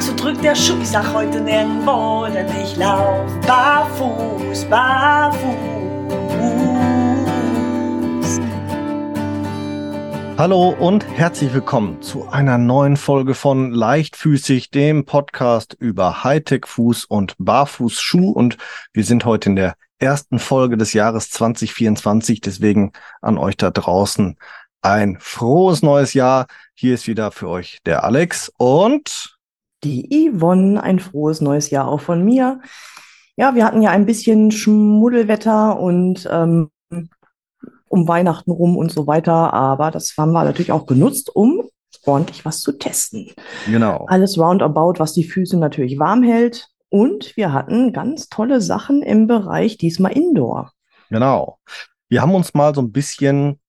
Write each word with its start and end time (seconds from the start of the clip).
so 0.00 0.14
drückt 0.14 0.44
der 0.44 0.54
Schuh. 0.54 0.80
Ich 0.80 0.90
sag 0.90 1.12
heute 1.12 1.40
nirgendwo, 1.40 2.26
denn 2.32 2.46
ich 2.62 2.76
lauf 2.76 3.28
barfuß, 3.46 4.64
barfuß. 4.66 5.38
Hallo 10.38 10.68
und 10.78 11.04
herzlich 11.08 11.52
willkommen 11.52 12.00
zu 12.00 12.28
einer 12.28 12.58
neuen 12.58 12.96
Folge 12.96 13.34
von 13.34 13.72
Leichtfüßig, 13.72 14.70
dem 14.70 15.04
Podcast 15.04 15.76
über 15.80 16.22
Hightech-Fuß 16.22 17.06
und 17.06 17.34
Barfußschuh. 17.38 18.30
Und 18.30 18.56
wir 18.92 19.02
sind 19.02 19.24
heute 19.24 19.50
in 19.50 19.56
der 19.56 19.74
ersten 19.98 20.38
Folge 20.38 20.76
des 20.76 20.92
Jahres 20.92 21.30
2024. 21.30 22.40
Deswegen 22.40 22.92
an 23.20 23.36
euch 23.36 23.56
da 23.56 23.72
draußen 23.72 24.36
ein 24.80 25.16
frohes 25.18 25.82
neues 25.82 26.14
Jahr. 26.14 26.46
Hier 26.74 26.94
ist 26.94 27.08
wieder 27.08 27.32
für 27.32 27.48
euch 27.48 27.80
der 27.84 28.04
Alex 28.04 28.52
und 28.58 29.37
die 29.84 30.30
Yvonne. 30.30 30.82
Ein 30.82 30.98
frohes 30.98 31.40
neues 31.40 31.70
Jahr 31.70 31.88
auch 31.88 32.00
von 32.00 32.24
mir. 32.24 32.60
Ja, 33.36 33.54
wir 33.54 33.64
hatten 33.64 33.82
ja 33.82 33.90
ein 33.90 34.06
bisschen 34.06 34.50
Schmuddelwetter 34.50 35.78
und 35.78 36.28
ähm, 36.30 36.70
um 37.88 38.08
Weihnachten 38.08 38.50
rum 38.50 38.76
und 38.76 38.92
so 38.92 39.06
weiter, 39.06 39.52
aber 39.54 39.90
das 39.90 40.14
haben 40.18 40.32
wir 40.32 40.44
natürlich 40.44 40.72
auch 40.72 40.86
genutzt, 40.86 41.34
um 41.34 41.62
ordentlich 42.04 42.44
was 42.44 42.60
zu 42.60 42.72
testen. 42.72 43.30
Genau. 43.66 44.06
Alles 44.08 44.38
roundabout, 44.38 44.94
was 44.98 45.12
die 45.12 45.24
Füße 45.24 45.58
natürlich 45.58 45.98
warm 45.98 46.22
hält. 46.22 46.68
Und 46.90 47.36
wir 47.36 47.52
hatten 47.52 47.92
ganz 47.92 48.28
tolle 48.28 48.60
Sachen 48.60 49.02
im 49.02 49.26
Bereich 49.26 49.76
diesmal 49.76 50.12
Indoor. 50.12 50.72
Genau. 51.10 51.58
Wir 52.08 52.22
haben 52.22 52.34
uns 52.34 52.54
mal 52.54 52.74
so 52.74 52.80
ein 52.80 52.92
bisschen 52.92 53.60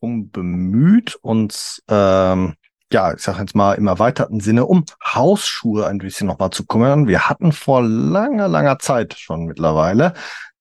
um 0.00 0.30
bemüht, 0.30 1.16
uns, 1.22 1.82
ähm, 1.88 2.54
ja, 2.92 3.14
ich 3.14 3.20
sag 3.20 3.38
jetzt 3.38 3.54
mal 3.54 3.74
im 3.74 3.86
erweiterten 3.86 4.40
Sinne, 4.40 4.66
um 4.66 4.84
Hausschuhe 5.04 5.86
ein 5.86 5.98
bisschen 5.98 6.26
nochmal 6.26 6.50
zu 6.50 6.66
kümmern. 6.66 7.06
Wir 7.06 7.28
hatten 7.28 7.52
vor 7.52 7.82
langer, 7.82 8.48
langer 8.48 8.78
Zeit 8.78 9.14
schon 9.18 9.46
mittlerweile 9.46 10.14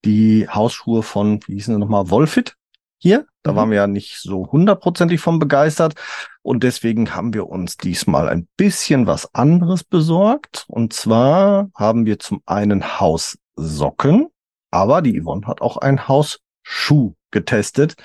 die 0.06 0.48
Hausschuhe 0.50 1.04
von, 1.04 1.40
wie 1.46 1.54
hießen 1.54 1.76
sie 1.76 1.80
nochmal, 1.80 2.10
Wolfit 2.10 2.56
hier. 2.98 3.26
Da 3.44 3.52
mhm. 3.52 3.56
waren 3.56 3.70
wir 3.72 3.78
ja 3.78 3.88
nicht 3.88 4.20
so 4.20 4.52
hundertprozentig 4.52 5.20
von 5.20 5.40
begeistert. 5.40 5.96
Und 6.42 6.64
deswegen 6.64 7.14
haben 7.16 7.34
wir 7.34 7.48
uns 7.48 7.78
diesmal 7.78 8.30
ein 8.30 8.48
bisschen 8.58 9.08
was 9.08 9.34
anderes 9.34 9.84
besorgt. 9.84 10.66
Und 10.68 10.94
zwar 10.94 11.70
haben 11.76 12.06
wir 12.06 12.20
zum 12.20 12.42
einen 12.46 13.00
Haussocken, 13.00 14.28
aber 14.72 15.02
die 15.02 15.22
Yvonne 15.22 15.48
hat 15.48 15.62
auch 15.62 15.78
ein 15.78 16.08
Hausschuh 16.08 17.14
getestet. 17.32 17.96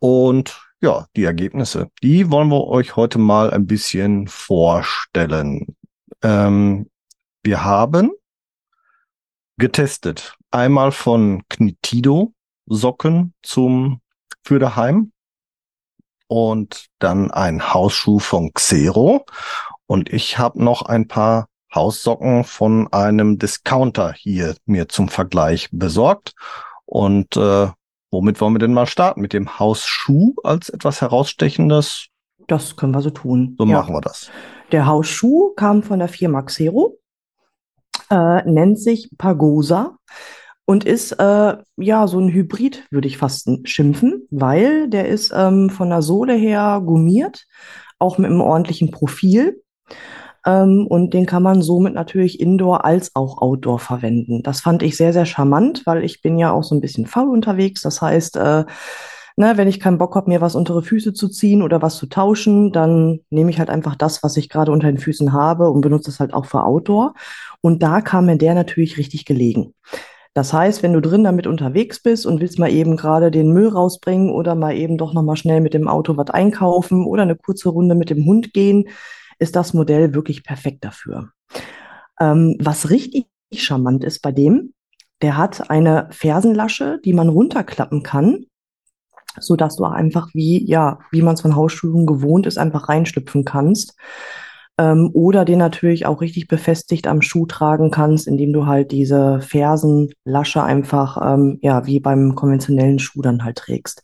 Und 0.00 0.67
ja, 0.80 1.06
die 1.16 1.24
Ergebnisse, 1.24 1.90
die 2.02 2.30
wollen 2.30 2.48
wir 2.48 2.66
euch 2.66 2.96
heute 2.96 3.18
mal 3.18 3.50
ein 3.50 3.66
bisschen 3.66 4.28
vorstellen. 4.28 5.76
Ähm, 6.22 6.88
wir 7.42 7.64
haben 7.64 8.12
getestet. 9.58 10.36
Einmal 10.50 10.92
von 10.92 11.42
Knitido 11.48 12.32
Socken 12.66 13.34
zum 13.42 14.00
für 14.42 14.58
daheim 14.58 15.12
und 16.28 16.86
dann 16.98 17.30
ein 17.30 17.74
Hausschuh 17.74 18.18
von 18.18 18.52
Xero. 18.54 19.24
Und 19.86 20.12
ich 20.12 20.38
habe 20.38 20.62
noch 20.62 20.82
ein 20.82 21.08
paar 21.08 21.48
Haussocken 21.74 22.44
von 22.44 22.90
einem 22.92 23.38
Discounter 23.38 24.12
hier 24.12 24.56
mir 24.64 24.88
zum 24.88 25.08
Vergleich 25.08 25.68
besorgt. 25.72 26.34
Und 26.84 27.36
äh, 27.36 27.68
Womit 28.10 28.40
wollen 28.40 28.54
wir 28.54 28.58
denn 28.58 28.72
mal 28.72 28.86
starten? 28.86 29.20
Mit 29.20 29.32
dem 29.32 29.58
Hausschuh 29.58 30.34
als 30.42 30.70
etwas 30.70 31.00
herausstechendes? 31.00 32.06
Das 32.46 32.76
können 32.76 32.92
wir 32.92 33.02
so 33.02 33.10
tun. 33.10 33.54
So 33.58 33.66
ja. 33.66 33.78
machen 33.78 33.94
wir 33.94 34.00
das. 34.00 34.30
Der 34.72 34.86
Hausschuh 34.86 35.54
kam 35.54 35.82
von 35.82 35.98
der 35.98 36.08
Firma 36.08 36.42
Xero, 36.42 36.98
äh, 38.10 38.42
nennt 38.48 38.78
sich 38.78 39.10
Pagosa 39.18 39.98
und 40.64 40.84
ist 40.84 41.12
äh, 41.12 41.56
ja 41.76 42.06
so 42.06 42.18
ein 42.18 42.30
Hybrid, 42.30 42.86
würde 42.90 43.08
ich 43.08 43.18
fast 43.18 43.48
schimpfen, 43.64 44.26
weil 44.30 44.88
der 44.88 45.08
ist 45.08 45.32
ähm, 45.34 45.70
von 45.70 45.90
der 45.90 46.02
Sohle 46.02 46.34
her 46.34 46.82
gummiert, 46.84 47.46
auch 47.98 48.18
mit 48.18 48.30
einem 48.30 48.40
ordentlichen 48.40 48.90
Profil. 48.90 49.62
Ähm, 50.48 50.86
und 50.86 51.12
den 51.12 51.26
kann 51.26 51.42
man 51.42 51.60
somit 51.60 51.94
natürlich 51.94 52.40
indoor 52.40 52.84
als 52.84 53.14
auch 53.14 53.42
outdoor 53.42 53.78
verwenden. 53.78 54.42
Das 54.42 54.62
fand 54.62 54.82
ich 54.82 54.96
sehr, 54.96 55.12
sehr 55.12 55.26
charmant, 55.26 55.82
weil 55.84 56.02
ich 56.04 56.22
bin 56.22 56.38
ja 56.38 56.52
auch 56.52 56.64
so 56.64 56.74
ein 56.74 56.80
bisschen 56.80 57.06
faul 57.06 57.28
unterwegs. 57.28 57.82
Das 57.82 58.00
heißt, 58.00 58.36
äh, 58.36 58.64
ne, 59.36 59.52
wenn 59.56 59.68
ich 59.68 59.78
keinen 59.78 59.98
Bock 59.98 60.14
habe, 60.16 60.30
mir 60.30 60.40
was 60.40 60.54
unter 60.54 60.80
die 60.80 60.86
Füße 60.86 61.12
zu 61.12 61.28
ziehen 61.28 61.62
oder 61.62 61.82
was 61.82 61.96
zu 61.96 62.06
tauschen, 62.06 62.72
dann 62.72 63.20
nehme 63.28 63.50
ich 63.50 63.58
halt 63.58 63.68
einfach 63.68 63.94
das, 63.94 64.22
was 64.22 64.38
ich 64.38 64.48
gerade 64.48 64.72
unter 64.72 64.86
den 64.86 64.98
Füßen 64.98 65.34
habe 65.34 65.70
und 65.70 65.82
benutze 65.82 66.10
es 66.10 66.18
halt 66.18 66.32
auch 66.32 66.46
für 66.46 66.64
Outdoor. 66.64 67.12
Und 67.60 67.82
da 67.82 68.00
kam 68.00 68.26
mir 68.26 68.38
der 68.38 68.54
natürlich 68.54 68.96
richtig 68.96 69.26
gelegen. 69.26 69.74
Das 70.32 70.52
heißt, 70.52 70.82
wenn 70.82 70.92
du 70.92 71.00
drin 71.00 71.24
damit 71.24 71.46
unterwegs 71.46 72.00
bist 72.00 72.24
und 72.24 72.40
willst 72.40 72.58
mal 72.58 72.70
eben 72.70 72.96
gerade 72.96 73.30
den 73.30 73.52
Müll 73.52 73.68
rausbringen 73.68 74.30
oder 74.30 74.54
mal 74.54 74.76
eben 74.76 74.96
doch 74.96 75.12
noch 75.12 75.22
mal 75.22 75.36
schnell 75.36 75.60
mit 75.60 75.74
dem 75.74 75.88
Auto 75.88 76.16
was 76.16 76.30
einkaufen 76.30 77.04
oder 77.04 77.22
eine 77.22 77.36
kurze 77.36 77.68
Runde 77.70 77.94
mit 77.96 78.08
dem 78.08 78.24
Hund 78.24 78.54
gehen, 78.54 78.84
ist 79.38 79.56
das 79.56 79.74
Modell 79.74 80.14
wirklich 80.14 80.44
perfekt 80.44 80.84
dafür. 80.84 81.30
Ähm, 82.20 82.56
was 82.60 82.90
richtig 82.90 83.26
charmant 83.52 84.04
ist 84.04 84.20
bei 84.20 84.32
dem, 84.32 84.72
der 85.22 85.36
hat 85.36 85.70
eine 85.70 86.08
Fersenlasche, 86.10 87.00
die 87.04 87.12
man 87.12 87.28
runterklappen 87.28 88.02
kann, 88.02 88.46
so 89.40 89.56
dass 89.56 89.76
du 89.76 89.84
einfach 89.84 90.28
wie, 90.34 90.64
ja, 90.68 90.98
wie 91.10 91.22
man 91.22 91.34
es 91.34 91.40
von 91.40 91.56
Hausschuhen 91.56 92.06
gewohnt 92.06 92.46
ist, 92.46 92.58
einfach 92.58 92.88
reinschlüpfen 92.88 93.44
kannst. 93.44 93.96
Ähm, 94.78 95.10
oder 95.12 95.44
den 95.44 95.58
natürlich 95.58 96.06
auch 96.06 96.20
richtig 96.20 96.46
befestigt 96.46 97.08
am 97.08 97.20
Schuh 97.20 97.46
tragen 97.46 97.90
kannst, 97.90 98.28
indem 98.28 98.52
du 98.52 98.66
halt 98.66 98.92
diese 98.92 99.40
Fersenlasche 99.40 100.62
einfach, 100.62 101.18
ähm, 101.34 101.58
ja, 101.62 101.86
wie 101.86 101.98
beim 101.98 102.36
konventionellen 102.36 103.00
Schuh 103.00 103.22
dann 103.22 103.44
halt 103.44 103.56
trägst. 103.56 104.02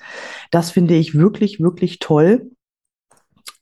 Das 0.50 0.72
finde 0.72 0.94
ich 0.94 1.16
wirklich, 1.16 1.60
wirklich 1.60 2.00
toll 2.00 2.50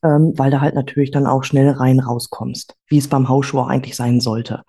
ähm, 0.04 0.32
weil 0.36 0.50
da 0.50 0.60
halt 0.60 0.74
natürlich 0.74 1.10
dann 1.10 1.26
auch 1.26 1.44
schnell 1.44 1.70
rein 1.70 2.00
rauskommst, 2.00 2.74
wie 2.88 2.98
es 2.98 3.08
beim 3.08 3.28
Hausschuh 3.28 3.60
auch 3.60 3.68
eigentlich 3.68 3.94
sein 3.94 4.20
sollte. 4.20 4.62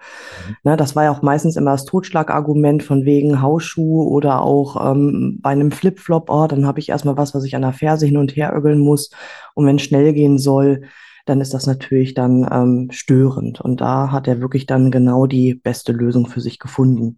Mhm. 0.48 0.56
Ne, 0.64 0.78
das 0.78 0.96
war 0.96 1.06
ja 1.06 1.12
auch 1.12 1.22
meistens 1.22 1.56
immer 1.56 1.72
das 1.72 1.86
Totschlagargument 1.86 2.84
von 2.84 3.06
wegen 3.06 3.42
Hausschuh 3.42 4.08
oder 4.08 4.42
auch 4.42 4.92
ähm, 4.92 5.40
bei 5.42 5.50
einem 5.50 5.72
Flipflop, 5.72 6.30
oh, 6.30 6.48
dann 6.48 6.68
habe 6.68 6.80
ich 6.80 6.90
erstmal 6.90 7.18
was, 7.18 7.34
was 7.34 7.44
ich 7.46 7.56
an 7.56 7.64
der 7.64 7.74
Ferse 7.74 8.06
hin 8.06 8.18
und 8.18 8.36
her 8.36 8.54
ögeln 8.56 8.80
muss. 8.80 9.10
Und 9.56 9.66
wenn 9.66 9.78
es 9.78 9.82
schnell 9.84 10.14
gehen 10.14 10.38
soll, 10.38 10.84
dann 11.26 11.42
ist 11.42 11.54
das 11.54 11.66
natürlich 11.66 12.14
dann 12.14 12.48
ähm, 12.52 12.90
störend. 12.92 13.62
Und 13.62 13.82
da 13.82 14.12
hat 14.12 14.28
er 14.28 14.42
wirklich 14.42 14.66
dann 14.66 14.92
genau 14.92 15.26
die 15.26 15.56
beste 15.56 15.94
Lösung 15.94 16.28
für 16.28 16.42
sich 16.42 16.60
gefunden. 16.60 17.18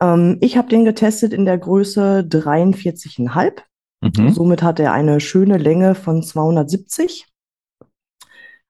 Ähm, 0.00 0.38
ich 0.40 0.56
habe 0.56 0.68
den 0.68 0.84
getestet 0.84 1.32
in 1.32 1.44
der 1.44 1.58
Größe 1.58 2.26
43,5. 2.28 3.62
Mhm. 4.04 4.32
Somit 4.32 4.62
hat 4.62 4.78
er 4.80 4.92
eine 4.92 5.20
schöne 5.20 5.56
Länge 5.58 5.94
von 5.94 6.22
270 6.22 7.26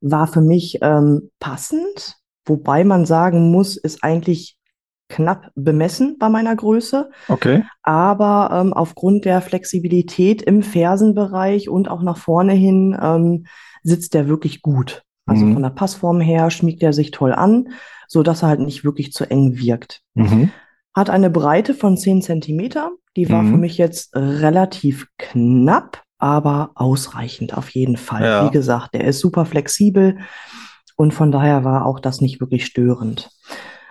war 0.00 0.26
für 0.26 0.42
mich 0.42 0.78
ähm, 0.82 1.30
passend, 1.40 2.16
wobei 2.44 2.84
man 2.84 3.06
sagen 3.06 3.50
muss, 3.50 3.76
ist 3.76 4.04
eigentlich 4.04 4.58
knapp 5.08 5.50
bemessen 5.54 6.16
bei 6.18 6.28
meiner 6.28 6.54
Größe. 6.54 7.10
Okay. 7.28 7.64
Aber 7.82 8.50
ähm, 8.52 8.72
aufgrund 8.72 9.24
der 9.24 9.40
Flexibilität 9.40 10.42
im 10.42 10.62
Fersenbereich 10.62 11.68
und 11.68 11.88
auch 11.88 12.02
nach 12.02 12.18
vorne 12.18 12.52
hin 12.52 12.96
ähm, 13.00 13.46
sitzt 13.82 14.14
der 14.14 14.28
wirklich 14.28 14.62
gut. 14.62 15.02
Also 15.26 15.46
mhm. 15.46 15.54
von 15.54 15.62
der 15.62 15.70
Passform 15.70 16.20
her 16.20 16.50
schmiegt 16.50 16.82
er 16.82 16.92
sich 16.92 17.10
toll 17.10 17.32
an, 17.32 17.70
so 18.08 18.22
dass 18.22 18.42
er 18.42 18.48
halt 18.48 18.60
nicht 18.60 18.84
wirklich 18.84 19.12
zu 19.12 19.24
eng 19.30 19.56
wirkt. 19.56 20.02
Mhm. 20.14 20.50
Hat 20.94 21.10
eine 21.10 21.30
Breite 21.30 21.74
von 21.74 21.96
10 21.96 22.22
Zentimeter. 22.22 22.92
Die 23.16 23.28
war 23.28 23.42
mhm. 23.42 23.50
für 23.50 23.56
mich 23.58 23.78
jetzt 23.78 24.14
relativ 24.14 25.06
knapp 25.18 26.04
aber 26.24 26.70
ausreichend 26.74 27.54
auf 27.54 27.68
jeden 27.68 27.98
Fall. 27.98 28.24
Ja. 28.24 28.46
Wie 28.46 28.50
gesagt, 28.50 28.94
der 28.94 29.04
ist 29.04 29.18
super 29.18 29.44
flexibel 29.44 30.18
und 30.96 31.12
von 31.12 31.30
daher 31.30 31.64
war 31.64 31.84
auch 31.84 32.00
das 32.00 32.22
nicht 32.22 32.40
wirklich 32.40 32.64
störend. 32.64 33.28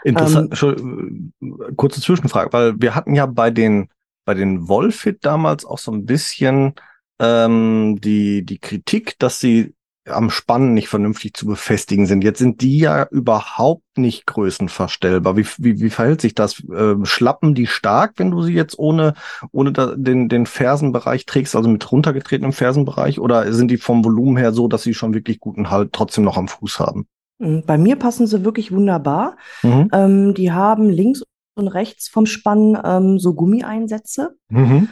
Interessant, 0.04 0.60
ähm, 0.64 1.32
äh, 1.42 1.74
kurze 1.76 2.02
Zwischenfrage, 2.02 2.52
weil 2.52 2.82
wir 2.82 2.96
hatten 2.96 3.14
ja 3.14 3.28
bei 3.28 3.52
den 3.52 3.90
bei 4.26 4.34
den 4.34 4.68
Wolfit 4.68 5.24
damals 5.24 5.64
auch 5.64 5.78
so 5.78 5.92
ein 5.92 6.08
bisschen 6.08 6.74
ähm, 7.20 8.00
die 8.02 8.44
die 8.44 8.58
Kritik, 8.58 9.20
dass 9.20 9.40
sie 9.40 9.76
am 10.10 10.30
Spannen 10.30 10.74
nicht 10.74 10.90
vernünftig 10.90 11.34
zu 11.34 11.46
befestigen 11.46 12.06
sind. 12.06 12.24
Jetzt 12.24 12.40
sind 12.40 12.62
die 12.62 12.78
ja 12.78 13.08
überhaupt 13.10 13.98
nicht 13.98 14.26
größenverstellbar. 14.26 15.38
Wie, 15.38 15.46
wie, 15.58 15.80
wie 15.80 15.90
verhält 15.90 16.22
sich 16.22 16.36
das? 16.36 16.62
Äh, 16.70 16.96
schlappen 17.04 17.56
die 17.56 17.68
stark, 17.68 18.14
wenn 18.18 18.32
du 18.32 18.42
sie 18.42 18.54
jetzt 18.54 18.78
ohne, 18.78 19.14
ohne 19.52 19.72
da, 19.72 19.94
den, 19.96 20.28
den 20.28 20.46
Fersenbereich 20.46 21.26
trägst, 21.26 21.56
also 21.56 21.70
mit 21.70 21.90
runtergetretenem 21.90 22.54
Fersenbereich? 22.54 23.20
Oder 23.20 23.54
sind 23.54 23.72
die 23.72 23.78
vom 23.78 24.04
Volumen 24.04 24.38
her 24.38 24.52
so, 24.52 24.68
dass 24.68 24.84
sie 24.84 24.94
schon 24.94 25.14
wirklich 25.14 25.40
guten 25.40 25.70
Halt 25.70 25.94
trotzdem 25.94 26.26
noch 26.26 26.38
am 26.38 26.50
Fuß 26.50 26.80
haben? 26.80 27.08
Hm, 27.42 27.64
bei 27.66 27.78
mir 27.78 27.96
passen 27.96 28.28
sie 28.28 28.44
wirklich 28.44 28.72
wunderbar. 28.72 29.38
Mhm. 29.62 29.90
Ähm, 29.94 30.34
die 30.34 30.52
haben 30.52 30.90
links 30.90 31.24
und 31.56 31.68
rechts 31.70 32.10
vom 32.10 32.26
Spann 32.26 32.78
ähm, 32.84 33.20
so 33.20 33.34
Gummieinsätze. 33.34 34.36
Mhm 34.50 34.90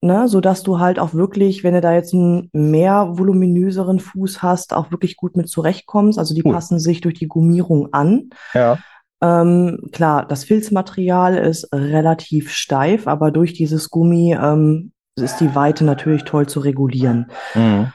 ne, 0.00 0.28
sodass 0.28 0.62
du 0.62 0.78
halt 0.78 0.98
auch 0.98 1.14
wirklich, 1.14 1.64
wenn 1.64 1.74
du 1.74 1.80
da 1.80 1.92
jetzt 1.92 2.14
einen 2.14 2.48
mehr 2.52 3.18
voluminöseren 3.18 4.00
Fuß 4.00 4.42
hast, 4.42 4.74
auch 4.74 4.90
wirklich 4.90 5.16
gut 5.16 5.36
mit 5.36 5.48
zurechtkommst. 5.48 6.18
Also 6.18 6.34
die 6.34 6.44
Cool. 6.44 6.52
passen 6.52 6.78
sich 6.78 7.00
durch 7.00 7.14
die 7.14 7.28
Gummierung 7.28 7.92
an. 7.92 8.30
Ja. 8.54 8.78
Ähm, 9.22 9.78
klar, 9.92 10.26
das 10.26 10.44
Filzmaterial 10.44 11.36
ist 11.38 11.68
relativ 11.72 12.50
steif, 12.50 13.06
aber 13.06 13.30
durch 13.30 13.54
dieses 13.54 13.90
Gummi 13.90 14.36
ähm, 14.40 14.92
ist 15.16 15.38
die 15.38 15.54
Weite 15.54 15.84
natürlich 15.84 16.24
toll 16.24 16.46
zu 16.46 16.60
regulieren. 16.60 17.30
Mhm. 17.54 17.92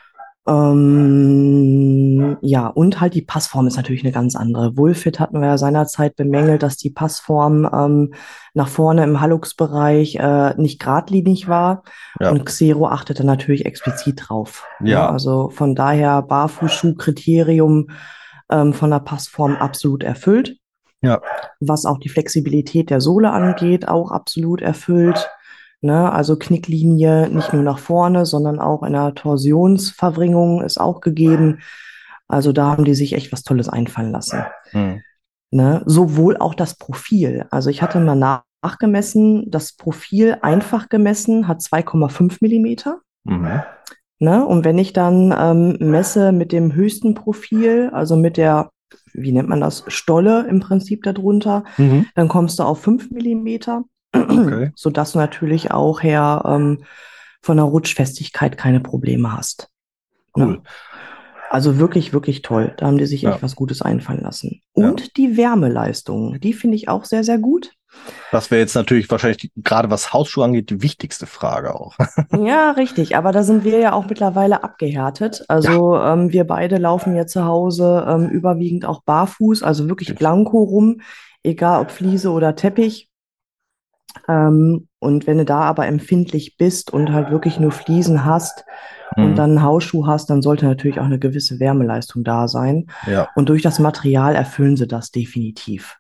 Ähm, 0.47 2.37
ja, 2.41 2.67
und 2.67 2.99
halt 2.99 3.13
die 3.13 3.21
Passform 3.21 3.67
ist 3.67 3.75
natürlich 3.75 4.03
eine 4.03 4.11
ganz 4.11 4.35
andere. 4.35 4.75
Wohlfit 4.75 5.19
hatten 5.19 5.39
wir 5.39 5.47
ja 5.47 5.57
seinerzeit 5.57 6.15
bemängelt, 6.15 6.63
dass 6.63 6.77
die 6.77 6.89
Passform 6.89 7.69
ähm, 7.71 8.13
nach 8.53 8.67
vorne 8.67 9.03
im 9.03 9.21
Hallux-Bereich 9.21 10.15
äh, 10.15 10.55
nicht 10.59 10.79
geradlinig 10.79 11.47
war. 11.47 11.83
Ja. 12.19 12.31
Und 12.31 12.45
Xero 12.45 12.87
achtete 12.87 13.23
natürlich 13.23 13.65
explizit 13.65 14.23
drauf. 14.27 14.65
Ja. 14.83 15.09
also 15.09 15.49
von 15.49 15.75
daher 15.75 16.23
Barfußschuh-Kriterium 16.23 17.91
ähm, 18.51 18.73
von 18.73 18.89
der 18.89 18.99
Passform 18.99 19.55
absolut 19.55 20.03
erfüllt. 20.03 20.57
Ja. 21.03 21.21
Was 21.59 21.85
auch 21.85 21.99
die 21.99 22.09
Flexibilität 22.09 22.89
der 22.89 23.01
Sohle 23.01 23.31
angeht, 23.31 23.87
auch 23.87 24.11
absolut 24.11 24.61
erfüllt. 24.61 25.29
Ne, 25.83 26.11
also 26.13 26.35
Knicklinie 26.37 27.27
nicht 27.29 27.53
nur 27.53 27.63
nach 27.63 27.79
vorne, 27.79 28.25
sondern 28.27 28.59
auch 28.59 28.83
in 28.83 28.93
der 28.93 29.15
Torsionsverbringung 29.15 30.61
ist 30.61 30.79
auch 30.79 31.01
gegeben. 31.01 31.59
Also 32.27 32.51
da 32.51 32.67
haben 32.71 32.85
die 32.85 32.93
sich 32.93 33.13
echt 33.13 33.31
was 33.31 33.43
Tolles 33.43 33.67
einfallen 33.67 34.11
lassen. 34.11 34.43
Mhm. 34.73 35.01
Ne? 35.49 35.81
Sowohl 35.85 36.37
auch 36.37 36.53
das 36.53 36.75
Profil. 36.75 37.45
Also 37.49 37.69
ich 37.71 37.81
hatte 37.81 37.99
mal 37.99 38.15
nach- 38.15 38.43
nachgemessen, 38.63 39.49
das 39.49 39.73
Profil 39.73 40.37
einfach 40.43 40.87
gemessen 40.87 41.47
hat 41.47 41.61
2,5 41.63 42.37
Millimeter. 42.41 42.99
Mhm. 43.23 43.63
Ne? 44.19 44.45
Und 44.45 44.63
wenn 44.65 44.77
ich 44.77 44.93
dann 44.93 45.33
ähm, 45.35 45.77
messe 45.79 46.31
mit 46.31 46.51
dem 46.51 46.75
höchsten 46.75 47.15
Profil, 47.15 47.89
also 47.91 48.15
mit 48.15 48.37
der, 48.37 48.69
wie 49.13 49.31
nennt 49.31 49.49
man 49.49 49.61
das, 49.61 49.83
Stolle 49.87 50.45
im 50.47 50.59
Prinzip 50.59 51.01
darunter, 51.01 51.63
Mhm. 51.77 52.05
dann 52.13 52.27
kommst 52.27 52.59
du 52.59 52.63
auf 52.63 52.79
5 52.81 53.09
Millimeter, 53.09 53.83
Okay. 54.13 54.71
sodass 54.75 55.13
du 55.13 55.19
natürlich 55.19 55.71
auch 55.71 56.01
her 56.03 56.43
ähm, 56.45 56.83
von 57.41 57.57
der 57.57 57.65
Rutschfestigkeit 57.65 58.57
keine 58.57 58.79
Probleme 58.79 59.35
hast. 59.35 59.69
Cool. 60.35 60.45
Ne? 60.45 60.61
Also 61.49 61.77
wirklich, 61.79 62.13
wirklich 62.13 62.43
toll. 62.43 62.73
Da 62.77 62.85
haben 62.87 62.97
die 62.97 63.05
sich 63.05 63.23
Ja. 63.23 63.33
echt 63.33 63.43
was 63.43 63.55
Gutes 63.55 63.81
einfallen 63.81 64.21
lassen. 64.21 64.61
Ja. 64.75 64.87
Und 64.89 65.17
die 65.17 65.35
Wärmeleistung, 65.35 66.39
die 66.39 66.53
finde 66.53 66.77
ich 66.77 66.87
auch 66.87 67.03
sehr, 67.03 67.25
sehr 67.25 67.39
gut. 67.39 67.73
Das 68.31 68.49
wäre 68.51 68.61
jetzt 68.61 68.73
natürlich 68.75 69.11
wahrscheinlich 69.11 69.51
gerade 69.57 69.89
was 69.89 70.13
Hausschuhe 70.13 70.45
angeht 70.45 70.69
die 70.69 70.81
wichtigste 70.81 71.25
Frage 71.25 71.75
auch. 71.75 71.97
Ja, 72.31 72.71
richtig. 72.71 73.17
Aber 73.17 73.33
da 73.33 73.43
sind 73.43 73.65
wir 73.65 73.79
ja 73.79 73.91
auch 73.91 74.05
mittlerweile 74.07 74.63
abgehärtet. 74.63 75.43
Also 75.49 75.97
ähm, 75.97 76.31
wir 76.31 76.45
beide 76.45 76.77
laufen 76.77 77.15
ja 77.17 77.27
zu 77.27 77.43
Hause 77.43 78.05
ähm, 78.07 78.29
überwiegend 78.29 78.85
auch 78.85 79.03
barfuß, 79.03 79.61
also 79.63 79.89
wirklich 79.89 80.15
blanko 80.15 80.63
rum, 80.63 81.01
egal 81.43 81.81
ob 81.81 81.91
Fliese 81.91 82.31
oder 82.31 82.55
Teppich. 82.55 83.09
Ähm, 84.27 84.87
und 84.99 85.27
wenn 85.27 85.37
du 85.37 85.45
da 85.45 85.61
aber 85.61 85.87
empfindlich 85.87 86.57
bist 86.57 86.91
und 86.91 87.11
halt 87.11 87.31
wirklich 87.31 87.59
nur 87.59 87.71
Fliesen 87.71 88.25
hast 88.25 88.65
und 89.15 89.31
Mhm. 89.31 89.35
dann 89.35 89.49
einen 89.51 89.63
Hausschuh 89.63 90.07
hast, 90.07 90.29
dann 90.29 90.41
sollte 90.41 90.65
natürlich 90.65 90.99
auch 90.99 91.05
eine 91.05 91.19
gewisse 91.19 91.59
Wärmeleistung 91.59 92.23
da 92.23 92.47
sein. 92.47 92.87
Ja. 93.07 93.27
Und 93.35 93.49
durch 93.49 93.61
das 93.61 93.79
Material 93.79 94.35
erfüllen 94.35 94.77
sie 94.77 94.87
das 94.87 95.11
definitiv. 95.11 95.97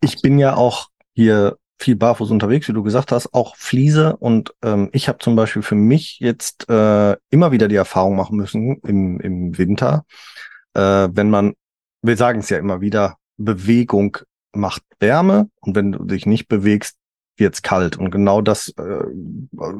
Ich 0.00 0.20
bin 0.22 0.38
ja 0.38 0.54
auch 0.54 0.88
hier 1.14 1.56
viel 1.80 1.96
barfuß 1.96 2.30
unterwegs, 2.30 2.68
wie 2.68 2.72
du 2.72 2.82
gesagt 2.82 3.12
hast, 3.12 3.32
auch 3.34 3.56
Fliese. 3.56 4.16
Und 4.16 4.52
ähm, 4.62 4.88
ich 4.92 5.08
habe 5.08 5.18
zum 5.18 5.36
Beispiel 5.36 5.62
für 5.62 5.74
mich 5.74 6.18
jetzt 6.20 6.68
äh, 6.68 7.16
immer 7.30 7.52
wieder 7.52 7.68
die 7.68 7.76
Erfahrung 7.76 8.16
machen 8.16 8.36
müssen 8.36 8.78
im, 8.82 9.20
im 9.20 9.56
Winter, 9.58 10.04
äh, 10.74 11.08
wenn 11.10 11.30
man, 11.30 11.54
wir 12.02 12.16
sagen 12.16 12.40
es 12.40 12.50
ja 12.50 12.58
immer 12.58 12.80
wieder, 12.80 13.16
Bewegung 13.36 14.18
macht 14.52 14.82
Wärme 15.00 15.48
und 15.60 15.76
wenn 15.76 15.92
du 15.92 16.04
dich 16.04 16.26
nicht 16.26 16.48
bewegst, 16.48 16.96
wird's 17.38 17.62
kalt. 17.62 17.96
Und 17.96 18.10
genau 18.10 18.40
das 18.40 18.74
äh, 18.78 19.04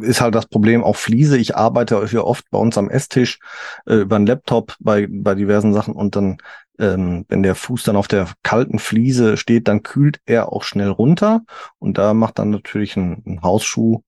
ist 0.03 0.21
halt 0.21 0.35
das 0.35 0.47
Problem 0.47 0.83
auf 0.85 0.97
Fliese. 0.99 1.39
Ich 1.39 1.57
arbeite 1.57 2.07
hier 2.07 2.25
oft 2.25 2.49
bei 2.51 2.59
uns 2.59 2.79
am 2.79 2.91
Esstisch 2.91 3.39
äh, 3.87 3.97
über 3.97 4.17
einen 4.17 4.27
Laptop 4.27 4.75
bei, 4.81 5.07
bei 5.11 5.35
diversen 5.35 5.73
Sachen 5.73 5.95
und 5.95 6.17
dann 6.17 6.39
ähm, 6.79 7.25
wenn 7.29 7.43
der 7.43 7.55
Fuß 7.55 7.83
dann 7.83 7.97
auf 7.97 8.09
der 8.09 8.29
kalten 8.43 8.79
Fliese 8.79 9.37
steht, 9.37 9.69
dann 9.69 9.83
kühlt 9.83 10.21
er 10.27 10.53
auch 10.53 10.63
schnell 10.63 10.91
runter. 10.91 11.43
Und 11.79 11.99
da 11.99 12.15
macht 12.15 12.39
dann 12.39 12.51
natürlich 12.51 12.97
ein, 12.97 13.23
ein 13.27 13.43
Hausschuh, 13.43 14.03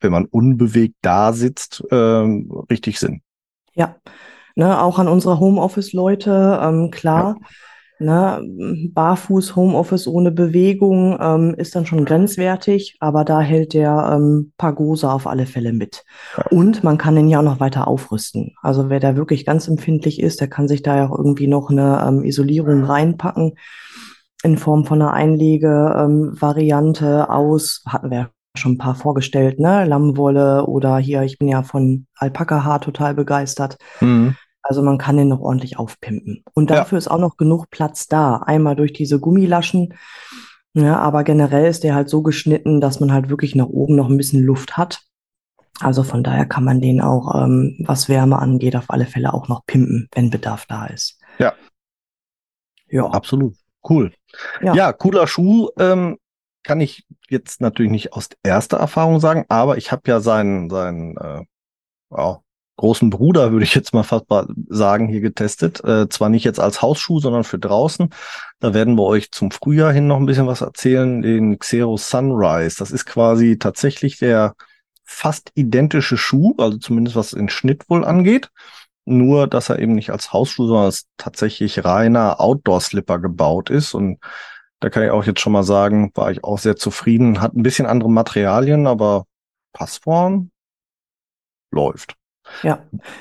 wenn 0.00 0.12
man 0.12 0.24
unbewegt 0.24 0.96
da 1.02 1.32
sitzt, 1.32 1.84
ähm, 1.90 2.50
richtig 2.70 2.98
Sinn. 2.98 3.22
Ja, 3.74 3.96
ne, 4.54 4.80
auch 4.80 4.98
an 4.98 5.08
unsere 5.08 5.38
Homeoffice-Leute, 5.38 6.60
ähm, 6.62 6.90
klar, 6.90 7.36
ne, 7.98 8.40
barfuß 8.92 9.56
Homeoffice 9.56 10.06
ohne 10.06 10.30
Bewegung 10.30 11.18
ähm, 11.20 11.54
ist 11.56 11.74
dann 11.74 11.86
schon 11.86 12.04
grenzwertig, 12.04 12.96
aber 13.00 13.24
da 13.24 13.40
hält 13.40 13.72
der 13.74 14.12
ähm, 14.14 14.52
Pagosa 14.58 15.12
auf 15.12 15.26
alle 15.26 15.46
Fälle 15.46 15.72
mit. 15.72 16.04
Und 16.50 16.84
man 16.84 16.98
kann 16.98 17.16
den 17.16 17.28
ja 17.28 17.38
auch 17.40 17.44
noch 17.44 17.60
weiter 17.60 17.88
aufrüsten. 17.88 18.54
Also 18.62 18.90
wer 18.90 19.00
da 19.00 19.16
wirklich 19.16 19.46
ganz 19.46 19.68
empfindlich 19.68 20.20
ist, 20.20 20.40
der 20.40 20.48
kann 20.48 20.68
sich 20.68 20.82
da 20.82 20.96
ja 20.96 21.08
auch 21.08 21.16
irgendwie 21.16 21.46
noch 21.46 21.70
eine 21.70 22.04
ähm, 22.06 22.24
Isolierung 22.24 22.84
reinpacken 22.84 23.54
in 24.42 24.58
Form 24.58 24.84
von 24.84 25.00
einer 25.00 25.14
Einlege-Variante 25.14 27.30
aus, 27.30 27.82
hatten 27.86 28.10
wir 28.10 28.18
ja 28.18 28.28
schon 28.56 28.72
ein 28.72 28.78
paar 28.78 28.94
vorgestellt, 28.94 29.58
ne? 29.58 29.84
Lammwolle 29.84 30.66
oder 30.66 30.98
hier, 30.98 31.22
ich 31.22 31.38
bin 31.38 31.48
ja 31.48 31.62
von 31.62 32.06
Alpaka-Haar 32.16 32.80
total 32.80 33.14
begeistert. 33.14 33.78
Mhm. 34.00 34.36
Also 34.66 34.82
man 34.82 34.96
kann 34.98 35.16
den 35.18 35.28
noch 35.28 35.40
ordentlich 35.40 35.78
aufpimpen. 35.78 36.42
Und 36.54 36.70
Ja. 36.70 36.76
dafür 36.76 36.96
ist 36.98 37.08
auch 37.08 37.18
noch 37.18 37.36
genug 37.36 37.68
Platz 37.70 38.08
da. 38.08 38.38
Einmal 38.38 38.74
durch 38.76 38.92
diese 38.94 39.20
Gummilaschen. 39.20 39.94
Ja, 40.72 40.98
aber 40.98 41.22
generell 41.22 41.66
ist 41.66 41.84
der 41.84 41.94
halt 41.94 42.08
so 42.08 42.22
geschnitten, 42.22 42.80
dass 42.80 42.98
man 42.98 43.12
halt 43.12 43.28
wirklich 43.28 43.54
nach 43.54 43.66
oben 43.66 43.94
noch 43.94 44.08
ein 44.08 44.16
bisschen 44.16 44.42
Luft 44.42 44.76
hat. 44.76 45.02
Also 45.80 46.02
von 46.02 46.24
daher 46.24 46.46
kann 46.46 46.64
man 46.64 46.80
den 46.80 47.00
auch, 47.00 47.44
ähm, 47.44 47.76
was 47.80 48.08
Wärme 48.08 48.38
angeht, 48.38 48.74
auf 48.74 48.90
alle 48.90 49.06
Fälle 49.06 49.34
auch 49.34 49.48
noch 49.48 49.66
pimpen, 49.66 50.08
wenn 50.14 50.30
Bedarf 50.30 50.66
da 50.66 50.86
ist. 50.86 51.20
Ja. 51.38 51.52
Ja. 52.88 53.06
Absolut. 53.06 53.54
Cool. 53.88 54.12
Ja. 54.62 54.74
Ja, 54.74 54.92
cooler 54.92 55.26
Schuh. 55.26 55.68
Ähm, 55.78 56.18
kann 56.62 56.80
ich 56.80 57.06
jetzt 57.28 57.60
natürlich 57.60 57.92
nicht 57.92 58.12
aus 58.14 58.28
erster 58.42 58.78
Erfahrung 58.78 59.20
sagen, 59.20 59.44
aber 59.48 59.76
ich 59.76 59.92
habe 59.92 60.02
ja 60.06 60.20
seinen, 60.20 60.70
seinen 60.70 61.16
äh, 61.18 61.44
ja, 62.10 62.40
großen 62.76 63.10
Bruder, 63.10 63.52
würde 63.52 63.64
ich 63.64 63.74
jetzt 63.74 63.94
mal 63.94 64.02
fast 64.02 64.26
sagen, 64.68 65.08
hier 65.08 65.20
getestet. 65.20 65.82
Äh, 65.84 66.08
zwar 66.08 66.28
nicht 66.28 66.44
jetzt 66.44 66.60
als 66.60 66.82
Hausschuh, 66.82 67.20
sondern 67.20 67.44
für 67.44 67.58
draußen. 67.58 68.10
Da 68.60 68.74
werden 68.74 68.96
wir 68.96 69.04
euch 69.04 69.30
zum 69.30 69.50
Frühjahr 69.50 69.92
hin 69.92 70.06
noch 70.06 70.16
ein 70.16 70.26
bisschen 70.26 70.46
was 70.46 70.60
erzählen. 70.60 71.22
Den 71.22 71.58
Xero 71.58 71.96
Sunrise. 71.96 72.76
Das 72.78 72.90
ist 72.90 73.06
quasi 73.06 73.58
tatsächlich 73.58 74.18
der 74.18 74.54
fast 75.04 75.50
identische 75.54 76.16
Schuh, 76.16 76.54
also 76.58 76.78
zumindest 76.78 77.16
was 77.16 77.30
den 77.30 77.48
Schnitt 77.48 77.88
wohl 77.88 78.04
angeht. 78.04 78.50
Nur, 79.04 79.46
dass 79.46 79.68
er 79.68 79.78
eben 79.78 79.94
nicht 79.94 80.10
als 80.10 80.32
Hausschuh, 80.32 80.66
sondern 80.66 80.86
als 80.86 81.06
tatsächlich 81.18 81.84
reiner 81.84 82.40
Outdoor-Slipper 82.40 83.18
gebaut 83.18 83.70
ist. 83.70 83.94
Und 83.94 84.18
da 84.80 84.90
kann 84.90 85.02
ich 85.02 85.10
auch 85.10 85.24
jetzt 85.24 85.40
schon 85.40 85.52
mal 85.52 85.62
sagen, 85.62 86.10
war 86.14 86.30
ich 86.30 86.42
auch 86.42 86.58
sehr 86.58 86.76
zufrieden. 86.76 87.40
Hat 87.40 87.54
ein 87.54 87.62
bisschen 87.62 87.86
andere 87.86 88.10
Materialien, 88.10 88.86
aber 88.86 89.26
Passform 89.72 90.50
läuft. 91.70 92.16
Ja. 92.62 92.78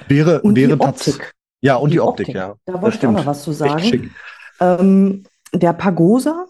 Wäre, 0.07 0.41
Und 0.41 0.55
wäre 0.55 0.75
die 0.75 0.81
Optik. 0.81 1.33
Ja, 1.61 1.75
und 1.77 1.91
die, 1.93 1.99
Optik, 2.01 2.29
ja. 2.29 2.55
Da 2.65 2.81
wollte 2.81 2.97
ich 2.97 3.07
auch 3.07 3.11
noch 3.11 3.25
was 3.25 3.43
zu 3.43 3.51
sagen. 3.53 4.11
Ähm, 4.59 5.23
der 5.53 5.73
Pagosa, 5.73 6.45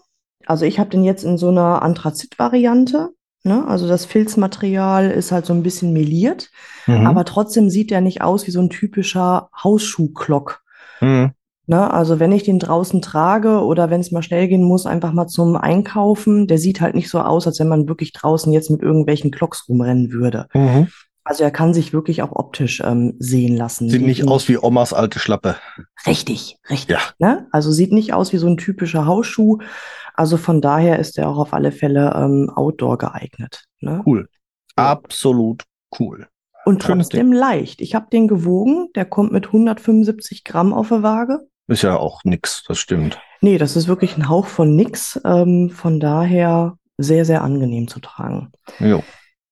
also 0.46 0.64
ich 0.64 0.78
habe 0.78 0.90
den 0.90 1.04
jetzt 1.04 1.24
in 1.24 1.38
so 1.38 1.48
einer 1.48 1.82
Anthrazit-Variante. 1.82 3.10
Ne? 3.44 3.64
Also 3.68 3.86
das 3.86 4.06
Filzmaterial 4.06 5.10
ist 5.10 5.30
halt 5.30 5.46
so 5.46 5.52
ein 5.52 5.62
bisschen 5.62 5.92
meliert, 5.92 6.50
Mhm. 6.86 7.06
aber 7.06 7.24
trotzdem 7.24 7.70
sieht 7.70 7.90
der 7.90 8.00
nicht 8.00 8.22
aus 8.22 8.46
wie 8.46 8.50
so 8.50 8.60
ein 8.60 8.70
typischer 8.70 9.48
Hausschuhklock. 9.62 10.62
Mhm. 11.00 11.32
Ne? 11.66 11.90
Also 11.92 12.18
wenn 12.20 12.32
ich 12.32 12.42
den 12.42 12.58
draußen 12.58 13.00
trage 13.02 13.60
oder 13.64 13.90
wenn 13.90 14.00
es 14.00 14.10
mal 14.10 14.22
schnell 14.22 14.48
gehen 14.48 14.62
muss, 14.64 14.86
einfach 14.86 15.12
mal 15.12 15.26
zum 15.28 15.56
Einkaufen, 15.56 16.46
der 16.46 16.58
sieht 16.58 16.80
halt 16.80 16.94
nicht 16.94 17.08
so 17.10 17.20
aus, 17.20 17.46
als 17.46 17.58
wenn 17.60 17.68
man 17.68 17.88
wirklich 17.88 18.12
draußen 18.12 18.52
jetzt 18.52 18.70
mit 18.70 18.82
irgendwelchen 18.82 19.30
Klocks 19.30 19.68
rumrennen 19.68 20.10
würde. 20.10 20.46
Mhm. 20.54 20.88
Also 21.24 21.42
er 21.42 21.50
kann 21.50 21.72
sich 21.72 21.94
wirklich 21.94 22.22
auch 22.22 22.32
optisch 22.32 22.82
ähm, 22.84 23.14
sehen 23.18 23.56
lassen. 23.56 23.88
Sieht 23.88 24.02
nicht 24.02 24.28
aus 24.28 24.46
wie 24.48 24.58
Omas 24.58 24.92
alte 24.92 25.18
Schlappe. 25.18 25.56
Richtig, 26.06 26.58
richtig. 26.68 26.96
Ja. 26.96 27.00
Ne? 27.18 27.48
Also 27.50 27.72
sieht 27.72 27.92
nicht 27.92 28.12
aus 28.12 28.34
wie 28.34 28.36
so 28.36 28.46
ein 28.46 28.58
typischer 28.58 29.06
Hausschuh. 29.06 29.58
Also 30.12 30.36
von 30.36 30.60
daher 30.60 30.98
ist 30.98 31.16
er 31.18 31.28
auch 31.28 31.38
auf 31.38 31.54
alle 31.54 31.72
Fälle 31.72 32.12
ähm, 32.14 32.50
Outdoor 32.54 32.98
geeignet. 32.98 33.64
Ne? 33.80 34.02
Cool. 34.04 34.28
Absolut 34.76 35.64
cool. 35.98 36.28
Und 36.66 36.82
schönes 36.82 37.08
trotzdem 37.08 37.32
leicht. 37.32 37.80
Ich 37.80 37.94
habe 37.94 38.06
den 38.12 38.28
gewogen. 38.28 38.90
Der 38.94 39.06
kommt 39.06 39.32
mit 39.32 39.46
175 39.46 40.44
Gramm 40.44 40.72
auf 40.74 40.88
die 40.88 41.02
Waage. 41.02 41.40
Ist 41.66 41.82
ja 41.82 41.96
auch 41.96 42.22
nix, 42.24 42.64
das 42.68 42.78
stimmt. 42.78 43.18
Nee, 43.40 43.56
das 43.56 43.76
ist 43.76 43.88
wirklich 43.88 44.16
ein 44.16 44.28
Hauch 44.28 44.46
von 44.46 44.76
nix. 44.76 45.20
Ähm, 45.24 45.70
von 45.70 46.00
daher 46.00 46.76
sehr, 46.98 47.24
sehr 47.24 47.42
angenehm 47.42 47.88
zu 47.88 48.00
tragen. 48.00 48.52
Jo. 48.78 49.02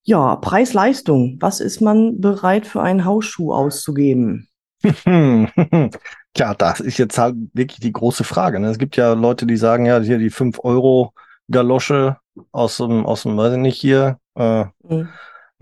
Ja, 0.04 0.36
Preis-Leistung. 0.36 1.38
Was 1.40 1.60
ist 1.60 1.80
man 1.80 2.20
bereit 2.20 2.66
für 2.66 2.82
einen 2.82 3.04
Hausschuh 3.04 3.52
auszugeben? 3.52 4.48
Tja, 4.82 6.54
das 6.54 6.80
ist 6.80 6.98
jetzt 6.98 7.18
halt 7.18 7.36
wirklich 7.52 7.80
die 7.80 7.92
große 7.92 8.24
Frage. 8.24 8.58
Ne? 8.58 8.68
Es 8.68 8.78
gibt 8.78 8.96
ja 8.96 9.12
Leute, 9.12 9.46
die 9.46 9.56
sagen, 9.56 9.86
ja, 9.86 10.00
hier 10.00 10.18
die 10.18 10.30
5 10.30 10.58
Euro 10.64 11.12
Galosche 11.50 12.16
aus 12.50 12.78
dem, 12.78 13.06
aus 13.06 13.22
dem, 13.22 13.36
weiß 13.36 13.52
ich 13.52 13.58
nicht, 13.58 13.80
hier, 13.80 14.18
äh, 14.34 14.64
mhm. 14.82 15.08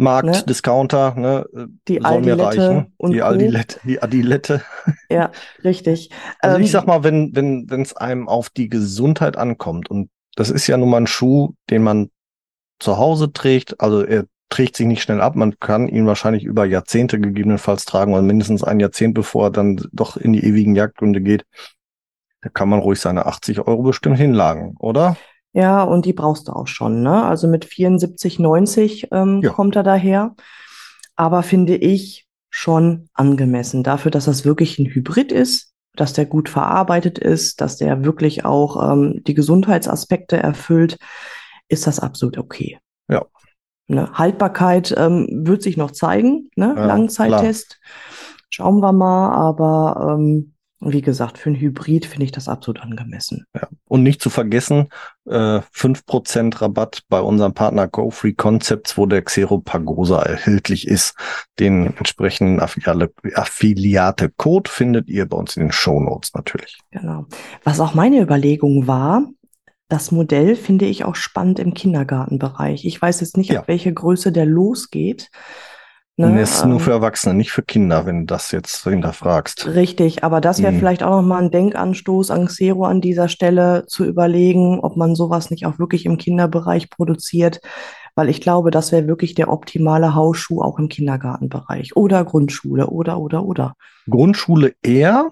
Markt, 0.01 0.27
ne? 0.27 0.43
Discounter, 0.49 1.15
ne? 1.15 1.47
Die 1.87 2.01
soll 2.03 2.23
mir 2.23 2.39
reichen. 2.39 2.95
Und 2.97 3.13
die 3.13 3.23
Adilette, 3.23 3.81
die 3.85 4.03
Adilette. 4.03 4.63
Ja, 5.11 5.31
richtig. 5.63 6.11
Also 6.41 6.57
ähm, 6.57 6.63
ich 6.63 6.71
sag 6.71 6.87
mal, 6.87 7.05
wenn, 7.05 7.37
wenn, 7.37 7.69
wenn 7.69 7.83
es 7.83 7.95
einem 7.95 8.27
auf 8.27 8.49
die 8.49 8.71
Gesundheit 8.71 9.37
ankommt, 9.37 9.91
und 9.91 10.09
das 10.37 10.49
ist 10.51 10.67
ja 10.67 10.79
nun 10.79 10.89
mal 10.89 11.03
ein 11.03 11.07
Schuh, 11.07 11.55
den 11.69 11.83
man 11.83 12.11
zu 12.81 12.99
Hause 12.99 13.33
trägt, 13.33 13.81
also 13.81 14.03
er 14.03 14.25
trägt 14.49 14.77
sich 14.77 14.87
nicht 14.87 15.03
schnell 15.03 15.21
ab. 15.21 15.37
Man 15.37 15.59
kann 15.61 15.89
ihn 15.89 16.07
wahrscheinlich 16.07 16.45
über 16.45 16.65
Jahrzehnte 16.65 17.21
gegebenenfalls 17.21 17.85
tragen 17.85 18.13
oder 18.13 18.23
mindestens 18.23 18.65
ein 18.65 18.81
Jahrzehnt, 18.81 19.15
bevor 19.15 19.47
er 19.47 19.51
dann 19.51 19.81
doch 19.93 20.17
in 20.17 20.33
die 20.33 20.45
ewigen 20.45 20.75
Jagdgründe 20.75 21.21
geht. 21.21 21.45
Da 22.43 22.49
kann 22.49 22.69
man 22.69 22.81
ruhig 22.81 23.01
seine 23.01 23.27
80 23.27 23.61
Euro 23.61 23.83
bestimmt 23.83 24.17
hinlagen, 24.17 24.75
oder? 24.79 25.17
Ja, 25.53 25.83
und 25.83 26.05
die 26.05 26.13
brauchst 26.13 26.49
du 26.49 26.53
auch 26.53 26.67
schon, 26.67 27.03
ne? 27.03 27.25
Also 27.25 27.49
mit 27.49 27.67
74,90 27.67 29.09
ähm, 29.13 29.41
ja. 29.43 29.51
kommt 29.51 29.77
er 29.77 29.83
daher. 29.83 30.35
Aber 31.17 31.43
finde 31.43 31.77
ich 31.77 32.27
schon 32.51 33.09
angemessen 33.15 33.83
dafür, 33.83 34.11
dass 34.11 34.25
das 34.25 34.45
wirklich 34.45 34.79
ein 34.79 34.87
Hybrid 34.87 35.33
ist, 35.33 35.73
dass 35.95 36.13
der 36.13 36.27
gut 36.27 36.49
verarbeitet 36.49 37.19
ist, 37.19 37.61
dass 37.61 37.77
der 37.77 38.05
wirklich 38.05 38.45
auch 38.45 38.93
ähm, 38.93 39.23
die 39.27 39.35
Gesundheitsaspekte 39.35 40.37
erfüllt, 40.37 40.99
ist 41.71 41.87
das 41.87 42.01
absolut 42.01 42.37
okay. 42.37 42.79
Ja. 43.09 43.25
Ne? 43.89 44.11
Haltbarkeit 44.13 44.95
ähm, 44.97 45.27
wird 45.31 45.63
sich 45.63 45.77
noch 45.77 45.91
zeigen, 45.91 46.51
ne? 46.57 46.75
Ja, 46.77 46.85
Langzeittest. 46.85 47.81
Schauen 48.51 48.81
wir 48.81 48.93
mal, 48.93 49.33
aber 49.33 50.17
ähm, 50.19 50.55
wie 50.81 51.03
gesagt, 51.03 51.39
für 51.39 51.51
ein 51.51 51.61
Hybrid 51.61 52.07
finde 52.07 52.25
ich 52.25 52.33
das 52.33 52.49
absolut 52.49 52.81
angemessen. 52.81 53.45
Ja. 53.55 53.69
Und 53.87 54.03
nicht 54.03 54.23
zu 54.23 54.31
vergessen, 54.31 54.89
äh, 55.27 55.61
5% 55.75 56.63
Rabatt 56.63 57.03
bei 57.09 57.21
unserem 57.21 57.53
Partner 57.53 57.87
GoFree 57.87 58.33
Concepts, 58.33 58.97
wo 58.97 59.07
der 59.07 59.23
Xero 59.23 59.59
Pagosa 59.59 60.23
erhältlich 60.23 60.89
ist. 60.89 61.15
Den 61.59 61.97
entsprechenden 61.97 62.61
Affiliate-Code 62.61 64.71
findet 64.71 65.09
ihr 65.09 65.29
bei 65.29 65.37
uns 65.37 65.57
in 65.57 65.65
den 65.65 65.73
Show 65.73 66.01
Notes 66.01 66.33
natürlich. 66.35 66.79
Genau. 66.91 67.27
Was 67.63 67.81
auch 67.81 67.95
meine 67.95 68.21
Überlegung 68.21 68.87
war, 68.87 69.27
das 69.91 70.13
Modell 70.13 70.57
finde 70.57 70.87
ich 70.87 71.05
auch 71.05 71.17
spannend 71.17 71.59
im 71.59 71.75
Kindergartenbereich. 71.75 72.85
Ich 72.85 73.01
weiß 73.01 73.21
jetzt 73.21 73.37
nicht, 73.37 73.51
ja. 73.51 73.61
ab 73.61 73.69
welche 73.69 73.93
Größe 73.93 74.33
der 74.33 74.47
losgeht. 74.47 75.31
Ne? 76.17 76.41
Ist 76.41 76.65
nur 76.67 76.75
ähm, 76.75 76.81
für 76.81 76.91
Erwachsene, 76.91 77.35
nicht 77.35 77.51
für 77.51 77.63
Kinder, 77.63 78.05
wenn 78.05 78.21
du 78.21 78.27
das 78.27 78.51
jetzt 78.53 78.85
hinterfragst. 78.85 79.67
Richtig, 79.69 80.23
aber 80.23 80.41
das 80.41 80.61
wäre 80.61 80.73
hm. 80.73 80.79
vielleicht 80.79 81.03
auch 81.03 81.17
nochmal 81.23 81.43
ein 81.43 81.51
Denkanstoß 81.51 82.31
an 82.31 82.47
Xero 82.47 82.85
an 82.85 83.01
dieser 83.01 83.29
Stelle 83.29 83.85
zu 83.87 84.05
überlegen, 84.05 84.81
ob 84.81 84.97
man 84.97 85.15
sowas 85.15 85.51
nicht 85.51 85.67
auch 85.67 85.79
wirklich 85.79 86.05
im 86.05 86.19
Kinderbereich 86.19 86.91
produziert, 86.91 87.61
weil 88.15 88.29
ich 88.29 88.43
glaube, 88.43 88.71
das 88.71 88.93
wäre 88.93 89.07
wirklich 89.07 89.35
der 89.35 89.51
optimale 89.51 90.15
Hausschuh 90.15 90.61
auch 90.61 90.79
im 90.79 90.89
Kindergartenbereich 90.89 91.97
oder 91.97 92.25
Grundschule 92.25 92.89
oder 92.89 93.19
oder 93.19 93.45
oder. 93.45 93.75
Grundschule 94.09 94.75
eher, 94.83 95.31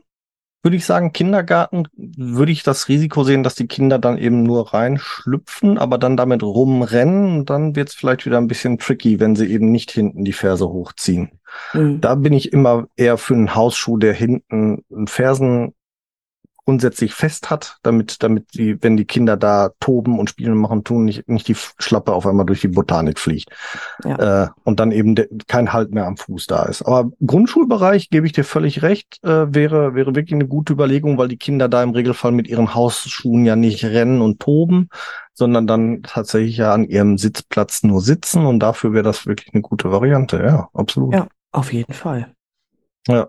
würde 0.63 0.77
ich 0.77 0.85
sagen, 0.85 1.13
Kindergarten 1.13 1.85
würde 1.97 2.53
ich 2.53 2.63
das 2.63 2.89
Risiko 2.89 3.23
sehen, 3.23 3.43
dass 3.43 3.55
die 3.55 3.69
Kinder 3.69 3.99
dann 3.99 4.19
eben 4.19 4.43
nur 4.43 4.75
reinschlüpfen, 4.75 5.79
aber 5.79 5.99
dann 5.99 6.17
damit 6.17 6.43
rumrennen. 6.43 7.39
Und 7.39 7.51
dann 7.51 7.77
wird 7.77 7.91
es 7.91 7.95
vielleicht 7.95 8.27
wieder 8.27 8.39
ein 8.39 8.49
bisschen 8.49 8.79
tricky, 8.79 9.21
wenn 9.21 9.37
sie 9.37 9.47
eben 9.47 9.71
nicht 9.71 9.91
hinten 9.91 10.25
die 10.25 10.33
Ferse 10.33 10.69
hochziehen. 10.69 11.31
Mhm. 11.73 12.01
Da 12.01 12.17
bin 12.17 12.33
ich 12.33 12.53
immer 12.53 12.89
eher 12.97 13.19
für 13.19 13.35
einen 13.35 13.55
Hausschuh, 13.55 13.99
der 13.99 14.15
hinten 14.15 14.85
einen 14.93 15.07
Fersen 15.07 15.75
grundsätzlich 16.69 17.15
fest 17.15 17.49
hat, 17.49 17.79
damit, 17.83 18.23
damit 18.23 18.53
die, 18.53 18.77
wenn 18.83 18.99
die 18.99 19.07
Kinder 19.07 19.39
da 19.39 19.71
toben 19.81 20.19
und 20.19 20.29
spielen 20.29 20.53
und 20.53 20.59
machen, 20.59 20.85
tun, 20.85 21.07
nicht, 21.07 21.27
nicht 21.27 21.49
die 21.49 21.57
Schlappe 21.79 22.13
auf 22.13 22.27
einmal 22.27 22.45
durch 22.45 22.61
die 22.61 22.69
Botanik 22.69 23.19
fliegt. 23.19 23.49
Ja. 24.05 24.43
Äh, 24.45 24.49
und 24.65 24.79
dann 24.79 24.93
eben 24.93 25.15
kein 25.47 25.73
Halt 25.73 25.93
mehr 25.93 26.05
am 26.05 26.19
Fuß 26.19 26.47
da 26.47 26.65
ist. 26.65 26.83
Aber 26.83 27.11
Grundschulbereich, 27.25 28.11
gebe 28.11 28.27
ich 28.27 28.35
dir 28.35 28.45
völlig 28.45 28.83
recht, 28.83 29.19
äh, 29.25 29.47
wäre, 29.49 29.95
wäre 29.95 30.15
wirklich 30.15 30.35
eine 30.35 30.47
gute 30.47 30.75
Überlegung, 30.75 31.17
weil 31.17 31.29
die 31.29 31.39
Kinder 31.39 31.71
da 31.71 31.83
im 31.83 31.93
Regelfall 31.93 32.33
mit 32.33 32.49
ihren 32.49 32.75
Hausschuhen 32.75 33.47
ja 33.47 33.57
nicht 33.57 33.87
rennen 33.87 34.21
und 34.21 34.39
toben, 34.39 34.91
sondern 35.33 35.67
dann 35.67 36.03
tatsächlich 36.03 36.59
ja 36.59 36.75
an 36.75 36.85
ihrem 36.85 37.17
Sitzplatz 37.17 37.83
nur 37.83 38.03
sitzen 38.03 38.45
und 38.45 38.61
dafür 38.61 38.93
wäre 38.93 39.05
das 39.05 39.25
wirklich 39.25 39.55
eine 39.55 39.63
gute 39.63 39.91
Variante. 39.91 40.37
Ja, 40.37 40.69
absolut. 40.75 41.15
Ja, 41.15 41.29
auf 41.51 41.73
jeden 41.73 41.95
Fall. 41.95 42.35
Ja. 43.07 43.29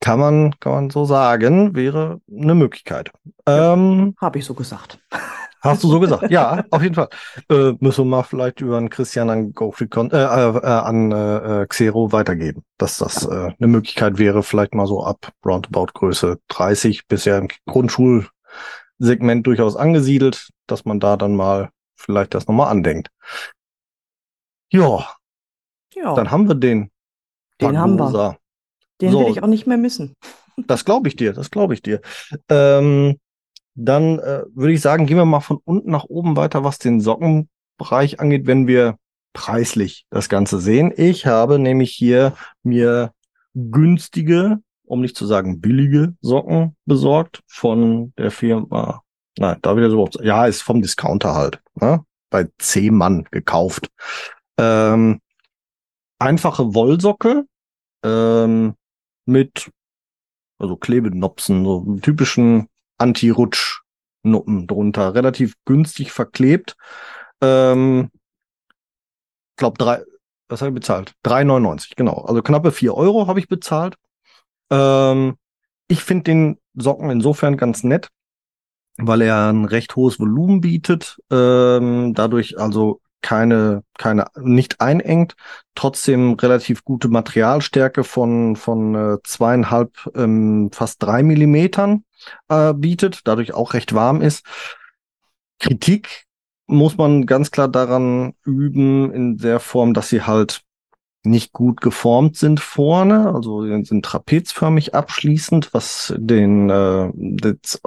Kann 0.00 0.18
man, 0.18 0.58
kann 0.60 0.72
man 0.72 0.90
so 0.90 1.04
sagen, 1.04 1.74
wäre 1.74 2.20
eine 2.30 2.54
Möglichkeit. 2.54 3.10
Ja, 3.46 3.74
ähm, 3.74 4.14
Habe 4.20 4.38
ich 4.38 4.44
so 4.44 4.54
gesagt. 4.54 4.98
Hast 5.60 5.82
du 5.82 5.88
so 5.88 5.98
gesagt? 5.98 6.30
ja, 6.30 6.64
auf 6.70 6.82
jeden 6.82 6.94
Fall. 6.94 7.08
Äh, 7.50 7.72
müssen 7.80 8.04
wir 8.04 8.16
mal 8.16 8.22
vielleicht 8.22 8.60
über 8.60 8.78
einen 8.78 8.90
Christian 8.90 9.28
an 9.28 9.52
GoFreeCon, 9.52 10.10
äh, 10.12 10.16
äh, 10.16 10.66
an 10.66 11.10
äh, 11.10 11.66
Xero 11.68 12.12
weitergeben, 12.12 12.62
dass 12.76 12.98
das 12.98 13.26
äh, 13.26 13.52
eine 13.58 13.66
Möglichkeit 13.66 14.18
wäre, 14.18 14.42
vielleicht 14.44 14.74
mal 14.74 14.86
so 14.86 15.02
ab 15.02 15.32
Roundabout 15.44 15.88
Größe 15.94 16.38
30, 16.48 17.08
bisher 17.08 17.38
im 17.38 17.48
Grundschulsegment 17.66 19.46
durchaus 19.46 19.74
angesiedelt, 19.74 20.50
dass 20.68 20.84
man 20.84 21.00
da 21.00 21.16
dann 21.16 21.34
mal 21.34 21.70
vielleicht 21.96 22.34
das 22.34 22.46
nochmal 22.46 22.70
andenkt. 22.70 23.10
Ja. 24.70 25.08
Ja. 25.94 26.14
Dann 26.14 26.30
haben 26.30 26.46
wir 26.46 26.54
den. 26.54 26.90
Den 27.60 27.74
Pagosa. 27.74 27.80
haben 27.80 27.98
wir. 27.98 28.38
Den 29.00 29.12
so, 29.12 29.20
will 29.20 29.32
ich 29.32 29.42
auch 29.42 29.48
nicht 29.48 29.66
mehr 29.66 29.78
missen. 29.78 30.14
Das 30.66 30.84
glaube 30.84 31.06
ich 31.06 31.14
dir, 31.14 31.32
das 31.34 31.52
glaube 31.52 31.72
ich 31.74 31.82
dir. 31.82 32.00
Ähm, 32.48 33.16
dann 33.76 34.18
äh, 34.18 34.42
würde 34.52 34.72
ich 34.72 34.80
sagen, 34.80 35.06
gehen 35.06 35.16
wir 35.16 35.24
mal 35.24 35.38
von 35.38 35.60
unten 35.62 35.92
nach 35.92 36.02
oben 36.02 36.36
weiter, 36.36 36.64
was 36.64 36.80
den 36.80 37.00
Sockenbereich 37.00 38.18
angeht, 38.18 38.48
wenn 38.48 38.66
wir 38.66 38.96
preislich 39.34 40.04
das 40.10 40.28
Ganze 40.28 40.58
sehen. 40.58 40.92
Ich 40.96 41.26
habe 41.26 41.60
nämlich 41.60 41.92
hier 41.92 42.34
mir 42.64 43.12
günstige, 43.54 44.58
um 44.84 45.00
nicht 45.00 45.16
zu 45.16 45.26
sagen 45.26 45.60
billige 45.60 46.14
Socken 46.20 46.76
besorgt 46.86 47.42
von 47.46 48.12
der 48.18 48.32
Firma. 48.32 49.02
Nein, 49.38 49.58
da 49.62 49.76
wieder 49.76 49.90
so. 49.90 50.08
Ja, 50.22 50.46
ist 50.46 50.62
vom 50.62 50.82
Discounter 50.82 51.34
halt. 51.34 51.60
Ne? 51.76 52.04
Bei 52.30 52.48
C-Mann 52.58 53.28
gekauft. 53.30 53.88
Ähm, 54.58 55.20
einfache 56.18 56.74
Wollsocke. 56.74 57.44
Ähm, 58.02 58.74
mit 59.28 59.70
also 60.58 60.76
Klebenopsen, 60.76 61.64
so 61.64 61.96
typischen 62.02 62.68
Anti-Rutsch-Nuppen 62.98 64.66
drunter. 64.66 65.14
Relativ 65.14 65.54
günstig 65.64 66.10
verklebt. 66.12 66.76
Ähm, 67.40 68.10
glaube 69.56 69.78
drei, 69.78 70.02
was 70.48 70.60
habe 70.60 70.70
ich 70.70 70.74
bezahlt? 70.74 71.14
3,99, 71.24 71.92
genau. 71.96 72.24
Also 72.24 72.42
knappe 72.42 72.72
4 72.72 72.94
Euro 72.94 73.26
habe 73.26 73.38
ich 73.38 73.48
bezahlt. 73.48 73.96
Ähm, 74.70 75.36
ich 75.86 76.02
finde 76.02 76.24
den 76.24 76.58
Socken 76.74 77.10
insofern 77.10 77.56
ganz 77.56 77.84
nett, 77.84 78.08
weil 78.96 79.22
er 79.22 79.52
ein 79.52 79.64
recht 79.64 79.94
hohes 79.96 80.18
Volumen 80.18 80.60
bietet. 80.60 81.20
Ähm, 81.30 82.14
dadurch 82.14 82.58
also 82.58 83.00
keine, 83.20 83.82
keine, 83.98 84.26
nicht 84.40 84.80
einengt, 84.80 85.34
trotzdem 85.74 86.34
relativ 86.34 86.84
gute 86.84 87.08
Materialstärke 87.08 88.04
von, 88.04 88.56
von 88.56 88.94
äh, 88.94 89.18
zweieinhalb, 89.24 90.10
ähm, 90.14 90.70
fast 90.72 91.02
drei 91.02 91.22
Millimetern 91.22 92.04
äh, 92.48 92.72
bietet, 92.74 93.22
dadurch 93.24 93.54
auch 93.54 93.74
recht 93.74 93.94
warm 93.94 94.22
ist. 94.22 94.44
Kritik 95.58 96.26
muss 96.66 96.96
man 96.96 97.26
ganz 97.26 97.50
klar 97.50 97.68
daran 97.68 98.34
üben, 98.44 99.12
in 99.12 99.38
der 99.38 99.58
Form, 99.58 99.94
dass 99.94 100.08
sie 100.08 100.22
halt 100.22 100.62
nicht 101.24 101.52
gut 101.52 101.80
geformt 101.80 102.36
sind 102.36 102.60
vorne, 102.60 103.34
also 103.34 103.62
sind 103.84 104.04
trapezförmig 104.04 104.94
abschließend, 104.94 105.74
was 105.74 106.14
den 106.16 106.70
äh, 106.70 107.10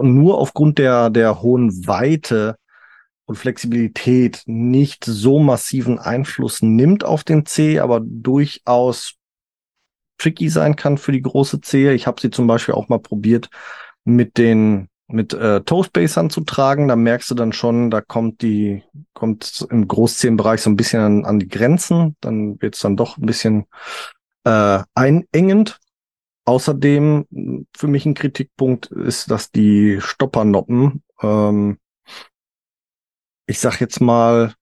nur 0.02 0.38
aufgrund 0.38 0.78
der 0.78 1.10
der 1.10 1.42
hohen 1.42 1.88
Weite 1.88 2.58
und 3.26 3.36
Flexibilität 3.36 4.44
nicht 4.46 5.06
so 5.06 5.40
massiven 5.40 6.00
Einfluss 6.00 6.62
nimmt 6.62 7.04
auf 7.04 7.24
den 7.24 7.46
C, 7.46 7.80
aber 7.80 8.02
durchaus 8.04 9.16
tricky 10.18 10.50
sein 10.50 10.76
kann 10.76 10.98
für 10.98 11.12
die 11.12 11.22
große 11.22 11.62
Zehe. 11.62 11.94
Ich 11.94 12.08
habe 12.08 12.22
sie 12.22 12.30
zum 12.30 12.48
Beispiel 12.48 12.76
auch 12.76 12.90
mal 12.90 13.00
probiert 13.00 13.50
mit 14.04 14.38
den 14.38 14.88
mit 15.08 15.34
äh, 15.34 15.62
Toastbasern 15.62 16.30
zu 16.30 16.42
tragen. 16.42 16.88
Da 16.88 16.96
merkst 16.96 17.30
du 17.32 17.36
dann 17.36 17.54
schon, 17.54 17.92
da 17.92 18.02
kommt 18.02 18.42
die 18.42 18.84
kommt 19.14 19.66
im 19.70 19.88
Großzehenbereich 19.88 20.62
so 20.62 20.70
ein 20.70 20.78
bisschen 20.78 21.02
an, 21.02 21.26
an 21.26 21.40
die 21.40 21.48
Grenzen. 21.48 22.16
Dann 22.22 22.62
wird 22.62 22.76
es 22.76 22.82
dann 22.82 22.98
doch 22.98 23.18
ein 23.18 23.26
bisschen 23.26 23.66
äh, 24.44 24.80
einengend. 24.96 25.80
Außerdem 26.46 27.68
für 27.76 27.88
mich 27.88 28.06
ein 28.06 28.16
Kritikpunkt 28.16 28.88
ist, 28.88 29.30
dass 29.30 29.52
die 29.52 30.00
Stoppernoppen 30.02 31.04
ähm, 31.22 31.78
ich 33.48 33.60
sag 33.60 33.80
jetzt 33.82 34.02
mal, 34.02 34.54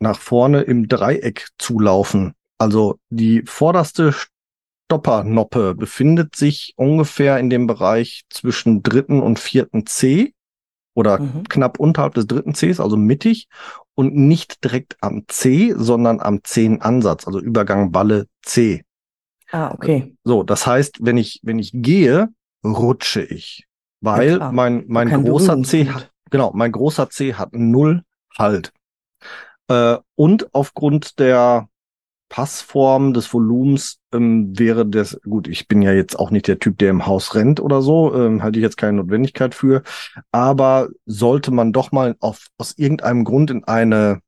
nach 0.00 0.18
vorne 0.20 0.62
im 0.62 0.88
Dreieck 0.88 1.48
zulaufen. 1.58 2.34
Also 2.58 2.98
die 3.10 3.42
vorderste 3.46 4.14
Stoppernoppe 4.86 5.74
befindet 5.74 6.36
sich 6.36 6.72
ungefähr 6.76 7.38
in 7.38 7.50
dem 7.50 7.66
Bereich 7.66 8.22
zwischen 8.30 8.82
dritten 8.82 9.20
und 9.20 9.38
vierten 9.38 9.86
C 9.86 10.34
oder 10.94 11.20
Mhm. 11.20 11.44
knapp 11.48 11.78
unterhalb 11.78 12.14
des 12.14 12.26
dritten 12.26 12.54
Cs, 12.54 12.80
also 12.80 12.96
mittig 12.96 13.48
und 13.94 14.14
nicht 14.16 14.64
direkt 14.64 14.96
am 15.00 15.24
C, 15.28 15.74
sondern 15.76 16.20
am 16.20 16.42
Zehenansatz, 16.42 17.26
also 17.26 17.38
Übergang 17.40 17.92
Balle 17.92 18.26
C. 18.42 18.82
Ah, 19.50 19.72
okay. 19.72 20.14
So, 20.24 20.42
das 20.42 20.66
heißt, 20.66 20.98
wenn 21.00 21.16
ich, 21.16 21.40
wenn 21.42 21.58
ich 21.58 21.70
gehe, 21.74 22.28
rutsche 22.64 23.22
ich. 23.22 23.64
Weil 24.00 24.36
klar. 24.36 24.52
mein, 24.52 24.84
mein 24.88 25.08
Kein 25.08 25.24
großer 25.24 25.62
C 25.62 25.88
hat, 25.88 26.10
genau, 26.30 26.52
mein 26.54 26.72
großer 26.72 27.10
C 27.10 27.34
hat 27.34 27.52
null 27.52 28.02
Halt. 28.38 28.72
Äh, 29.68 29.98
und 30.14 30.54
aufgrund 30.54 31.18
der 31.18 31.68
Passform 32.28 33.14
des 33.14 33.32
Volumens 33.32 34.00
ähm, 34.12 34.58
wäre 34.58 34.86
das, 34.86 35.18
gut, 35.22 35.48
ich 35.48 35.66
bin 35.66 35.80
ja 35.82 35.92
jetzt 35.92 36.18
auch 36.18 36.30
nicht 36.30 36.46
der 36.46 36.58
Typ, 36.58 36.78
der 36.78 36.90
im 36.90 37.06
Haus 37.06 37.34
rennt 37.34 37.58
oder 37.60 37.80
so, 37.80 38.14
ähm, 38.14 38.42
halte 38.42 38.58
ich 38.58 38.62
jetzt 38.62 38.76
keine 38.76 38.98
Notwendigkeit 38.98 39.54
für. 39.54 39.82
Aber 40.30 40.88
sollte 41.06 41.50
man 41.50 41.72
doch 41.72 41.90
mal 41.92 42.16
auf, 42.20 42.48
aus 42.58 42.76
irgendeinem 42.76 43.24
Grund 43.24 43.50
in 43.50 43.64
eine 43.64 44.20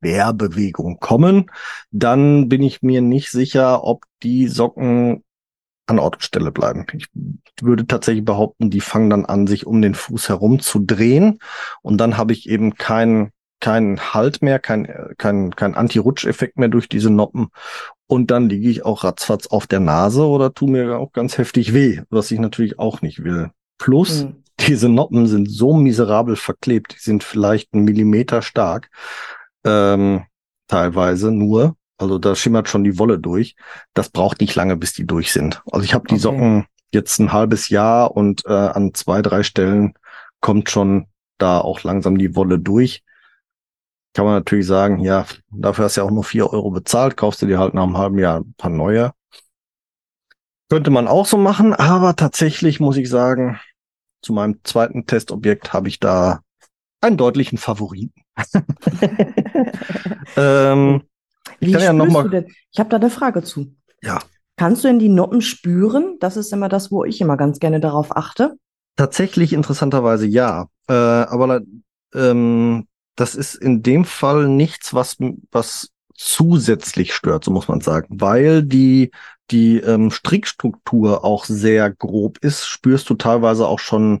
Querbewegung 0.00 0.98
kommen, 1.00 1.50
dann 1.90 2.48
bin 2.48 2.62
ich 2.62 2.82
mir 2.82 3.00
nicht 3.00 3.30
sicher, 3.30 3.84
ob 3.84 4.04
die 4.22 4.46
Socken 4.48 5.24
an 5.88 5.98
Ort 5.98 6.16
und 6.16 6.22
Stelle 6.22 6.52
bleiben. 6.52 6.86
Ich 6.92 7.06
würde 7.60 7.86
tatsächlich 7.86 8.24
behaupten, 8.24 8.70
die 8.70 8.80
fangen 8.80 9.10
dann 9.10 9.24
an, 9.24 9.46
sich 9.46 9.66
um 9.66 9.82
den 9.82 9.94
Fuß 9.94 10.28
herum 10.28 10.60
zu 10.60 10.80
drehen 10.80 11.38
und 11.82 11.98
dann 11.98 12.16
habe 12.16 12.32
ich 12.32 12.48
eben 12.48 12.74
keinen 12.74 13.32
keinen 13.60 13.98
Halt 14.14 14.40
mehr, 14.40 14.58
kein, 14.60 14.86
kein, 15.18 15.50
kein 15.54 15.74
Anti-Rutsch-Effekt 15.74 16.58
mehr 16.58 16.68
durch 16.68 16.88
diese 16.88 17.10
Noppen. 17.10 17.48
Und 18.06 18.30
dann 18.30 18.48
liege 18.48 18.70
ich 18.70 18.84
auch 18.84 19.02
ratzfatz 19.04 19.48
auf 19.48 19.66
der 19.66 19.80
Nase 19.80 20.24
oder 20.26 20.54
tu 20.54 20.66
mir 20.66 20.98
auch 20.98 21.12
ganz 21.12 21.38
heftig 21.38 21.74
weh, 21.74 22.02
was 22.08 22.30
ich 22.30 22.38
natürlich 22.38 22.78
auch 22.78 23.02
nicht 23.02 23.24
will. 23.24 23.50
Plus, 23.76 24.22
Hm. 24.22 24.44
diese 24.60 24.88
Noppen 24.88 25.26
sind 25.26 25.50
so 25.50 25.74
miserabel 25.74 26.36
verklebt, 26.36 26.94
die 26.94 27.00
sind 27.02 27.24
vielleicht 27.24 27.74
einen 27.74 27.84
Millimeter 27.84 28.42
stark, 28.42 28.90
ähm, 29.64 30.24
teilweise 30.68 31.32
nur. 31.32 31.74
Also 31.98 32.18
da 32.18 32.34
schimmert 32.34 32.68
schon 32.68 32.84
die 32.84 32.98
Wolle 32.98 33.18
durch. 33.18 33.56
Das 33.94 34.08
braucht 34.08 34.40
nicht 34.40 34.54
lange, 34.54 34.76
bis 34.76 34.94
die 34.94 35.06
durch 35.06 35.32
sind. 35.32 35.62
Also 35.70 35.84
ich 35.84 35.94
habe 35.94 36.06
die 36.08 36.14
Okay. 36.14 36.22
Socken 36.22 36.66
jetzt 36.92 37.18
ein 37.18 37.32
halbes 37.32 37.68
Jahr 37.68 38.16
und 38.16 38.44
äh, 38.46 38.52
an 38.52 38.94
zwei, 38.94 39.20
drei 39.20 39.42
Stellen 39.42 39.94
kommt 40.40 40.70
schon 40.70 41.06
da 41.38 41.60
auch 41.60 41.82
langsam 41.82 42.18
die 42.18 42.34
Wolle 42.34 42.58
durch. 42.58 43.02
Kann 44.14 44.24
man 44.24 44.34
natürlich 44.34 44.66
sagen, 44.66 45.00
ja, 45.00 45.26
dafür 45.50 45.84
hast 45.84 45.96
du 45.96 46.00
ja 46.00 46.06
auch 46.06 46.10
nur 46.10 46.24
vier 46.24 46.50
Euro 46.52 46.70
bezahlt, 46.70 47.16
kaufst 47.16 47.42
du 47.42 47.46
dir 47.46 47.58
halt 47.58 47.74
nach 47.74 47.82
einem 47.82 47.98
halben 47.98 48.18
Jahr 48.18 48.40
ein 48.40 48.54
paar 48.56 48.70
neue. 48.70 49.12
Könnte 50.70 50.90
man 50.90 51.08
auch 51.08 51.26
so 51.26 51.36
machen, 51.36 51.74
aber 51.74 52.16
tatsächlich 52.16 52.80
muss 52.80 52.96
ich 52.96 53.08
sagen, 53.08 53.58
zu 54.22 54.32
meinem 54.32 54.60
zweiten 54.64 55.06
Testobjekt 55.06 55.72
habe 55.72 55.88
ich 55.88 56.00
da 56.00 56.40
einen 57.00 57.16
deutlichen 57.16 57.58
Favoriten. 57.58 58.12
ähm, 60.36 61.02
Wie 61.60 61.72
kann 61.72 61.82
ja 61.82 61.92
noch 61.92 62.08
mal- 62.08 62.22
du 62.24 62.28
denn? 62.28 62.46
Ich 62.72 62.78
habe 62.78 62.88
da 62.90 62.96
eine 62.96 63.10
Frage 63.10 63.42
zu. 63.42 63.74
Ja. 64.02 64.20
Kannst 64.56 64.82
du 64.84 64.88
denn 64.88 64.98
die 64.98 65.08
Noppen 65.08 65.40
spüren? 65.40 66.16
Das 66.20 66.36
ist 66.36 66.52
immer 66.52 66.68
das, 66.68 66.90
wo 66.90 67.04
ich 67.04 67.20
immer 67.20 67.36
ganz 67.36 67.58
gerne 67.60 67.80
darauf 67.80 68.16
achte. 68.16 68.56
tatsächlich 68.96 69.52
interessanterweise 69.52 70.26
ja. 70.26 70.66
Äh, 70.88 70.92
aber 70.92 71.60
ähm, 72.14 72.86
das 73.14 73.34
ist 73.36 73.54
in 73.54 73.82
dem 73.82 74.04
Fall 74.04 74.48
nichts, 74.48 74.92
was, 74.94 75.16
was 75.52 75.90
zusätzlich 76.14 77.14
stört, 77.14 77.44
so 77.44 77.52
muss 77.52 77.68
man 77.68 77.80
sagen. 77.80 78.20
Weil 78.20 78.64
die, 78.64 79.12
die 79.52 79.78
ähm, 79.78 80.10
Strickstruktur 80.10 81.24
auch 81.24 81.44
sehr 81.44 81.90
grob 81.92 82.38
ist, 82.38 82.66
spürst 82.66 83.08
du 83.10 83.14
teilweise 83.14 83.68
auch 83.68 83.78
schon, 83.78 84.20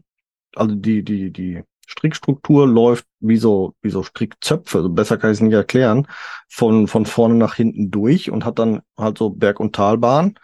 also 0.54 0.76
die, 0.76 1.02
die, 1.02 1.32
die 1.32 1.62
Strickstruktur 1.88 2.68
läuft 2.68 3.06
wie 3.20 3.38
so, 3.38 3.74
wie 3.82 3.90
so 3.90 4.02
Strickzöpfe, 4.02 4.78
also 4.78 4.90
besser 4.90 5.16
kann 5.18 5.30
ich 5.32 5.38
es 5.38 5.42
nicht 5.42 5.54
erklären, 5.54 6.06
von, 6.48 6.86
von 6.88 7.06
vorne 7.06 7.34
nach 7.36 7.54
hinten 7.54 7.90
durch 7.90 8.30
und 8.30 8.44
hat 8.44 8.58
dann 8.58 8.82
halt 8.98 9.18
so 9.18 9.30
Berg- 9.30 9.60
und 9.60 9.74
Talbahn. 9.74 10.38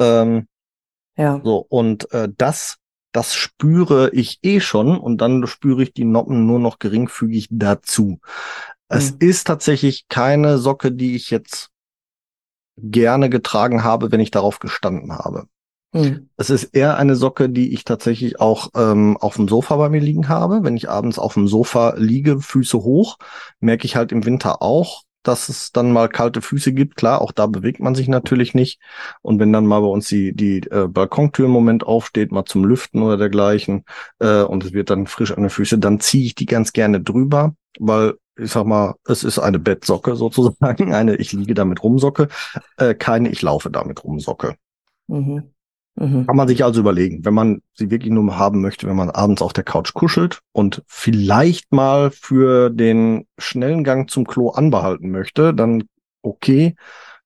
Ähm, 0.00 0.48
Ja. 1.16 1.40
so, 1.42 1.58
und 1.68 2.10
äh, 2.12 2.28
das, 2.36 2.76
das 3.12 3.34
spüre 3.34 4.10
ich 4.12 4.38
eh 4.42 4.60
schon 4.60 4.98
und 4.98 5.20
dann 5.20 5.46
spüre 5.46 5.82
ich 5.82 5.92
die 5.92 6.04
Noppen 6.04 6.46
nur 6.46 6.58
noch 6.58 6.78
geringfügig 6.78 7.48
dazu. 7.50 8.20
Es 8.88 9.10
Mhm. 9.10 9.16
ist 9.20 9.46
tatsächlich 9.46 10.08
keine 10.08 10.58
Socke, 10.58 10.92
die 10.92 11.16
ich 11.16 11.30
jetzt 11.30 11.70
gerne 12.78 13.28
getragen 13.30 13.84
habe, 13.84 14.12
wenn 14.12 14.20
ich 14.20 14.30
darauf 14.30 14.58
gestanden 14.60 15.12
habe. 15.12 15.46
Es 16.36 16.50
ist 16.50 16.64
eher 16.74 16.96
eine 16.96 17.16
Socke, 17.16 17.48
die 17.48 17.72
ich 17.72 17.84
tatsächlich 17.84 18.40
auch 18.40 18.68
ähm, 18.74 19.16
auf 19.16 19.36
dem 19.36 19.48
Sofa 19.48 19.76
bei 19.76 19.88
mir 19.88 20.00
liegen 20.00 20.28
habe. 20.28 20.62
Wenn 20.62 20.76
ich 20.76 20.88
abends 20.88 21.18
auf 21.18 21.34
dem 21.34 21.48
Sofa 21.48 21.94
liege, 21.96 22.40
Füße 22.40 22.78
hoch, 22.78 23.18
merke 23.60 23.86
ich 23.86 23.96
halt 23.96 24.12
im 24.12 24.24
Winter 24.24 24.62
auch, 24.62 25.02
dass 25.22 25.48
es 25.48 25.72
dann 25.72 25.92
mal 25.92 26.08
kalte 26.08 26.40
Füße 26.40 26.72
gibt. 26.72 26.96
Klar, 26.96 27.20
auch 27.20 27.32
da 27.32 27.46
bewegt 27.46 27.80
man 27.80 27.94
sich 27.94 28.08
natürlich 28.08 28.54
nicht. 28.54 28.80
Und 29.22 29.40
wenn 29.40 29.52
dann 29.52 29.66
mal 29.66 29.80
bei 29.80 29.86
uns 29.86 30.08
die, 30.08 30.34
die 30.34 30.58
äh, 30.70 30.86
Balkontür 30.88 31.46
im 31.46 31.52
Moment 31.52 31.84
aufsteht, 31.84 32.30
mal 32.30 32.44
zum 32.44 32.64
Lüften 32.64 33.02
oder 33.02 33.16
dergleichen, 33.16 33.84
äh, 34.20 34.42
und 34.42 34.64
es 34.64 34.72
wird 34.72 34.90
dann 34.90 35.06
frisch 35.06 35.32
an 35.32 35.42
den 35.42 35.50
Füßen, 35.50 35.80
dann 35.80 36.00
ziehe 36.00 36.24
ich 36.24 36.34
die 36.34 36.46
ganz 36.46 36.72
gerne 36.72 37.00
drüber, 37.00 37.54
weil 37.78 38.14
ich 38.38 38.52
sag 38.52 38.66
mal, 38.66 38.94
es 39.06 39.24
ist 39.24 39.38
eine 39.38 39.58
Bettsocke 39.58 40.14
sozusagen, 40.14 40.94
eine 40.94 41.16
ich 41.16 41.32
liege 41.32 41.54
damit 41.54 41.82
rumsocke, 41.82 42.28
äh, 42.76 42.94
keine 42.94 43.30
ich 43.30 43.42
laufe 43.42 43.70
damit 43.70 44.04
rumsocke. 44.04 44.56
Mhm. 45.08 45.55
Mhm. 45.96 46.26
Kann 46.26 46.36
man 46.36 46.46
sich 46.48 46.62
also 46.62 46.80
überlegen, 46.80 47.24
wenn 47.24 47.34
man 47.34 47.62
sie 47.74 47.90
wirklich 47.90 48.12
nur 48.12 48.38
haben 48.38 48.60
möchte, 48.60 48.86
wenn 48.86 48.96
man 48.96 49.10
abends 49.10 49.42
auf 49.42 49.52
der 49.52 49.64
Couch 49.64 49.94
kuschelt 49.94 50.40
und 50.52 50.82
vielleicht 50.86 51.72
mal 51.72 52.10
für 52.10 52.70
den 52.70 53.26
schnellen 53.38 53.82
Gang 53.82 54.10
zum 54.10 54.26
Klo 54.26 54.50
anbehalten 54.50 55.10
möchte, 55.10 55.54
dann 55.54 55.84
okay. 56.22 56.74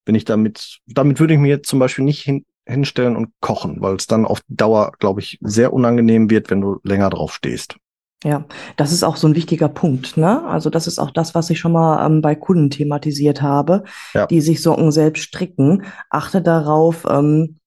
Wenn 0.06 0.14
ich 0.14 0.24
damit, 0.24 0.78
damit 0.86 1.20
würde 1.20 1.34
ich 1.34 1.40
mir 1.40 1.48
jetzt 1.48 1.68
zum 1.68 1.78
Beispiel 1.78 2.04
nicht 2.04 2.22
hin, 2.22 2.44
hinstellen 2.66 3.16
und 3.16 3.30
kochen, 3.40 3.80
weil 3.80 3.96
es 3.96 4.06
dann 4.06 4.24
auf 4.24 4.40
Dauer, 4.48 4.92
glaube 4.98 5.20
ich, 5.20 5.38
sehr 5.42 5.72
unangenehm 5.72 6.30
wird, 6.30 6.50
wenn 6.50 6.60
du 6.60 6.78
länger 6.84 7.10
drauf 7.10 7.34
stehst. 7.34 7.76
Ja, 8.22 8.44
das 8.76 8.92
ist 8.92 9.02
auch 9.02 9.16
so 9.16 9.26
ein 9.28 9.34
wichtiger 9.34 9.68
Punkt, 9.68 10.18
ne? 10.18 10.44
Also 10.46 10.68
das 10.68 10.86
ist 10.86 10.98
auch 10.98 11.10
das, 11.10 11.34
was 11.34 11.48
ich 11.48 11.58
schon 11.58 11.72
mal 11.72 12.04
ähm, 12.04 12.20
bei 12.20 12.34
Kunden 12.34 12.68
thematisiert 12.68 13.40
habe, 13.40 13.84
Ja. 14.12 14.26
die 14.26 14.42
sich 14.42 14.62
Socken 14.62 14.92
selbst 14.92 15.22
stricken. 15.22 15.84
Achte 16.10 16.42
darauf, 16.42 17.06
ähm, 17.08 17.59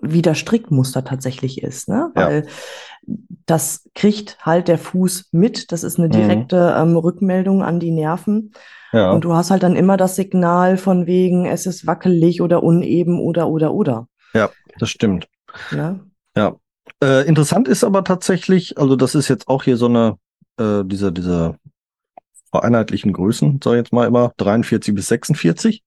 wie 0.00 0.22
das 0.22 0.38
Strickmuster 0.38 1.04
tatsächlich 1.04 1.62
ist, 1.62 1.88
ne? 1.88 2.10
Ja. 2.16 2.26
Weil 2.26 2.46
das 3.46 3.88
kriegt 3.94 4.38
halt 4.44 4.68
der 4.68 4.78
Fuß 4.78 5.28
mit. 5.32 5.72
Das 5.72 5.82
ist 5.82 5.98
eine 5.98 6.08
Mhm. 6.08 6.12
direkte 6.12 6.74
ähm, 6.78 6.96
Rückmeldung 6.96 7.62
an 7.62 7.80
die 7.80 7.90
Nerven. 7.90 8.52
Ja, 8.92 9.12
Und 9.12 9.24
du 9.24 9.34
hast 9.34 9.50
halt 9.50 9.62
dann 9.62 9.76
immer 9.76 9.96
das 9.96 10.16
Signal 10.16 10.76
von 10.78 11.06
wegen, 11.06 11.46
es 11.46 11.66
ist 11.66 11.86
wackelig 11.86 12.40
oder 12.40 12.62
uneben 12.62 13.18
oder 13.20 13.48
oder 13.48 13.72
oder. 13.74 14.08
das 14.78 14.90
stimmt. 14.90 15.28
Ne? 15.72 16.00
Äh, 17.02 17.26
interessant 17.28 17.68
ist 17.68 17.84
aber 17.84 18.02
tatsächlich, 18.02 18.78
also 18.78 18.96
das 18.96 19.14
ist 19.14 19.28
jetzt 19.28 19.46
auch 19.48 19.62
hier 19.62 19.76
so 19.76 19.86
eine, 19.86 20.16
äh, 20.58 20.82
diese, 20.84 21.12
diese 21.12 21.56
vereinheitlichen 22.50 23.12
Größen, 23.12 23.60
sag 23.62 23.72
ich 23.72 23.76
jetzt 23.78 23.92
mal 23.92 24.06
immer, 24.06 24.32
43 24.38 24.94
bis 24.94 25.06
46. 25.08 25.82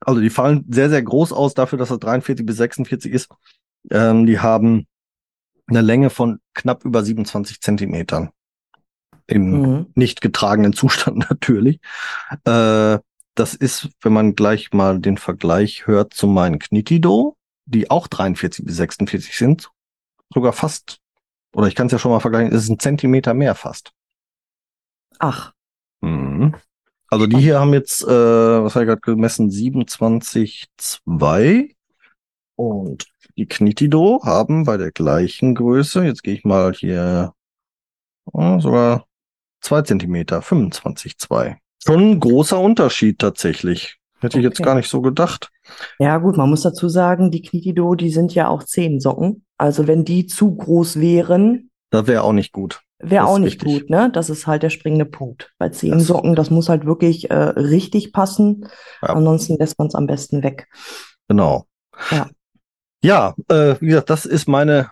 Also 0.00 0.20
die 0.20 0.30
fallen 0.30 0.64
sehr, 0.68 0.90
sehr 0.90 1.02
groß 1.02 1.32
aus 1.32 1.54
dafür, 1.54 1.78
dass 1.78 1.90
es 1.90 1.98
43 1.98 2.44
bis 2.44 2.56
46 2.56 3.12
ist. 3.12 3.28
Ähm, 3.90 4.26
die 4.26 4.38
haben 4.40 4.86
eine 5.66 5.80
Länge 5.80 6.10
von 6.10 6.40
knapp 6.54 6.84
über 6.84 7.02
27 7.02 7.60
Zentimetern. 7.60 8.30
Im 9.26 9.50
Mhm. 9.50 9.86
nicht 9.94 10.20
getragenen 10.20 10.72
Zustand 10.72 11.18
natürlich. 11.30 11.80
Äh, 12.44 12.98
das 13.34 13.54
ist, 13.54 13.90
wenn 14.00 14.12
man 14.12 14.34
gleich 14.34 14.72
mal 14.72 14.98
den 15.00 15.18
Vergleich 15.18 15.86
hört 15.86 16.14
zu 16.14 16.26
meinen 16.26 16.58
Knitido, 16.58 17.36
die 17.66 17.90
auch 17.90 18.06
43 18.06 18.64
bis 18.64 18.76
46 18.76 19.36
sind, 19.36 19.70
sogar 20.32 20.52
fast, 20.52 21.00
oder 21.52 21.66
ich 21.66 21.74
kann 21.74 21.86
es 21.86 21.92
ja 21.92 21.98
schon 21.98 22.12
mal 22.12 22.20
vergleichen, 22.20 22.54
es 22.54 22.64
ist 22.64 22.70
ein 22.70 22.78
Zentimeter 22.78 23.34
mehr 23.34 23.54
fast. 23.54 23.92
Ach, 25.18 25.52
Mhm. 26.02 26.54
Also 27.16 27.26
die 27.26 27.38
hier 27.38 27.58
haben 27.58 27.72
jetzt, 27.72 28.02
äh, 28.02 28.06
was 28.08 28.74
habe 28.74 28.84
ich 28.84 28.88
gerade 28.88 29.00
gemessen, 29.00 29.48
27,2 29.48 31.74
und 32.56 33.06
die 33.38 33.46
Knitido 33.46 34.20
haben 34.22 34.64
bei 34.64 34.76
der 34.76 34.92
gleichen 34.92 35.54
Größe, 35.54 36.04
jetzt 36.04 36.22
gehe 36.22 36.34
ich 36.34 36.44
mal 36.44 36.74
hier, 36.74 37.32
oh, 38.30 38.60
sogar 38.60 39.06
zwei 39.62 39.80
Zentimeter, 39.80 40.42
25,2. 40.42 41.56
Schon 41.82 42.10
ein 42.10 42.20
großer 42.20 42.60
Unterschied 42.60 43.18
tatsächlich. 43.18 43.96
Hätte 44.20 44.36
ich 44.36 44.44
jetzt 44.44 44.60
Okay. 44.60 44.66
gar 44.66 44.74
nicht 44.74 44.90
so 44.90 45.00
gedacht. 45.00 45.50
Ja, 45.98 46.18
gut, 46.18 46.36
man 46.36 46.50
muss 46.50 46.64
dazu 46.64 46.90
sagen, 46.90 47.30
die 47.30 47.40
Knitido, 47.40 47.94
die 47.94 48.10
sind 48.10 48.34
ja 48.34 48.48
auch 48.48 48.62
Zehensocken. 48.62 49.46
Also 49.56 49.86
wenn 49.86 50.04
die 50.04 50.26
zu 50.26 50.54
groß 50.54 51.00
wären, 51.00 51.70
Das 51.88 52.06
wäre 52.08 52.24
auch 52.24 52.34
nicht 52.34 52.52
gut. 52.52 52.82
Wäre 52.98 53.26
auch 53.26 53.38
nicht 53.38 53.62
wichtig. 53.62 53.82
gut, 53.82 53.90
ne? 53.90 54.10
Das 54.12 54.30
ist 54.30 54.46
halt 54.46 54.62
der 54.62 54.70
springende 54.70 55.04
Punkt. 55.04 55.52
Bei 55.58 55.68
zehn 55.68 55.92
Das- 55.92 56.06
Socken, 56.06 56.34
das 56.34 56.50
muss 56.50 56.68
halt 56.68 56.86
wirklich 56.86 57.30
äh, 57.30 57.34
richtig 57.34 58.12
passen. 58.12 58.66
Ja. 59.02 59.10
Ansonsten 59.10 59.56
lässt 59.58 59.78
man 59.78 59.88
es 59.88 59.94
am 59.94 60.06
besten 60.06 60.42
weg. 60.42 60.66
Genau. 61.28 61.66
Ja. 62.10 62.28
Ja, 63.02 63.34
äh, 63.48 63.74
wie 63.80 63.86
gesagt, 63.88 64.10
das 64.10 64.24
ist 64.26 64.48
meine 64.48 64.90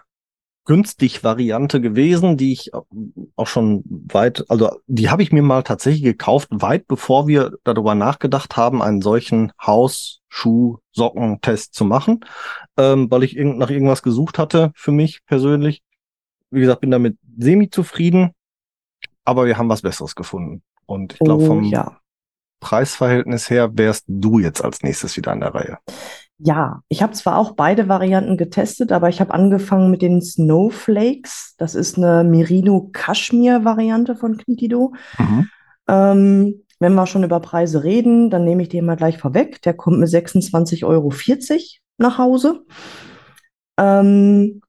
günstig 0.66 1.22
Variante 1.24 1.80
gewesen, 1.80 2.36
die 2.38 2.52
ich 2.52 2.70
auch 3.36 3.46
schon 3.46 3.82
weit, 3.86 4.44
also 4.48 4.70
die 4.86 5.10
habe 5.10 5.22
ich 5.22 5.30
mir 5.32 5.42
mal 5.42 5.62
tatsächlich 5.62 6.02
gekauft, 6.02 6.48
weit 6.50 6.86
bevor 6.86 7.26
wir 7.28 7.52
darüber 7.64 7.94
nachgedacht 7.94 8.56
haben, 8.56 8.80
einen 8.80 9.02
solchen 9.02 9.52
Haus-Schuh-Sockentest 9.60 11.74
zu 11.74 11.84
machen, 11.84 12.20
ähm, 12.76 13.10
weil 13.10 13.24
ich 13.24 13.36
irgend, 13.36 13.58
nach 13.58 13.70
irgendwas 13.70 14.02
gesucht 14.02 14.38
hatte 14.38 14.70
für 14.74 14.92
mich 14.92 15.20
persönlich. 15.26 15.82
Wie 16.50 16.60
gesagt, 16.60 16.82
bin 16.82 16.90
damit 16.90 17.16
semi 17.36 17.70
zufrieden, 17.70 18.32
aber 19.24 19.46
wir 19.46 19.58
haben 19.58 19.68
was 19.68 19.82
Besseres 19.82 20.14
gefunden. 20.14 20.62
Und 20.86 21.14
ich 21.14 21.18
glaube, 21.20 21.44
Oh 21.44 21.46
vom 21.46 21.64
ja. 21.64 21.98
Preisverhältnis 22.60 23.50
her 23.50 23.70
wärst 23.76 24.04
du 24.06 24.38
jetzt 24.38 24.64
als 24.64 24.82
nächstes 24.82 25.16
wieder 25.16 25.32
an 25.32 25.40
der 25.40 25.54
Reihe. 25.54 25.78
Ja, 26.38 26.80
ich 26.88 27.02
habe 27.02 27.12
zwar 27.12 27.38
auch 27.38 27.52
beide 27.52 27.88
Varianten 27.88 28.36
getestet, 28.36 28.90
aber 28.90 29.08
ich 29.08 29.20
habe 29.20 29.32
angefangen 29.32 29.90
mit 29.90 30.02
den 30.02 30.20
Snowflakes. 30.20 31.54
Das 31.58 31.74
ist 31.74 31.96
eine 31.96 32.24
Merino-Kaschmir-Variante 32.24 34.16
von 34.16 34.36
Knitido. 34.36 34.94
Ähm, 35.86 36.64
wenn 36.80 36.94
wir 36.94 37.06
schon 37.06 37.24
über 37.24 37.40
Preise 37.40 37.84
reden, 37.84 38.30
dann 38.30 38.44
nehme 38.44 38.62
ich 38.62 38.68
den 38.68 38.84
mal 38.84 38.96
gleich 38.96 39.18
vorweg. 39.18 39.62
Der 39.62 39.74
kommt 39.74 40.00
mit 40.00 40.08
26,40 40.08 40.84
Euro 40.84 41.12
nach 41.98 42.18
Hause. 42.18 42.64
Ähm, 43.78 44.60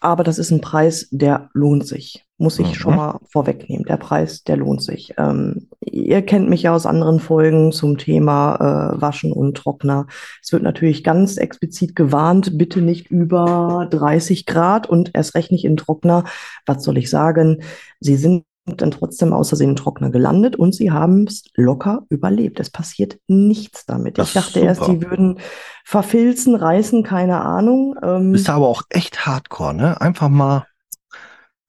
aber 0.00 0.24
das 0.24 0.38
ist 0.38 0.50
ein 0.50 0.60
Preis, 0.60 1.08
der 1.10 1.50
lohnt 1.52 1.86
sich. 1.86 2.24
Muss 2.38 2.58
ich 2.58 2.68
Mhm. 2.70 2.74
schon 2.74 2.96
mal 2.96 3.18
vorwegnehmen. 3.30 3.84
Der 3.84 3.98
Preis, 3.98 4.44
der 4.44 4.56
lohnt 4.56 4.82
sich. 4.82 5.12
Ähm, 5.18 5.68
ihr 5.80 6.22
kennt 6.22 6.48
mich 6.48 6.62
ja 6.62 6.74
aus 6.74 6.86
anderen 6.86 7.20
Folgen 7.20 7.70
zum 7.70 7.98
Thema 7.98 8.94
äh, 8.96 9.00
Waschen 9.00 9.32
und 9.32 9.56
Trockner. 9.58 10.06
Es 10.42 10.50
wird 10.50 10.62
natürlich 10.62 11.04
ganz 11.04 11.36
explizit 11.36 11.94
gewarnt, 11.94 12.56
bitte 12.56 12.80
nicht 12.80 13.10
über 13.10 13.86
30 13.90 14.46
Grad 14.46 14.88
und 14.88 15.10
erst 15.14 15.34
recht 15.34 15.52
nicht 15.52 15.66
in 15.66 15.76
Trockner. 15.76 16.24
Was 16.64 16.82
soll 16.82 16.96
ich 16.96 17.10
sagen? 17.10 17.62
Sie 18.00 18.16
sind 18.16 18.44
dann 18.66 18.90
trotzdem 18.90 19.32
aus 19.32 19.48
Versehen 19.48 19.70
im 19.70 19.76
Trockner 19.76 20.10
gelandet 20.10 20.54
und 20.54 20.74
sie 20.74 20.90
haben 20.90 21.24
es 21.26 21.44
locker 21.54 22.04
überlebt. 22.08 22.60
Es 22.60 22.70
passiert 22.70 23.18
nichts 23.26 23.86
damit. 23.86 24.18
Das 24.18 24.30
ich 24.30 24.36
ist 24.36 24.46
dachte 24.46 24.60
erst, 24.60 24.86
die 24.86 25.02
würden 25.02 25.38
verfilzen, 25.84 26.54
reißen, 26.54 27.02
keine 27.02 27.40
Ahnung. 27.40 27.96
Ähm, 28.02 28.32
Bist 28.32 28.48
aber 28.48 28.68
auch 28.68 28.82
echt 28.90 29.26
hardcore, 29.26 29.74
ne? 29.74 30.00
Einfach 30.00 30.28
mal 30.28 30.66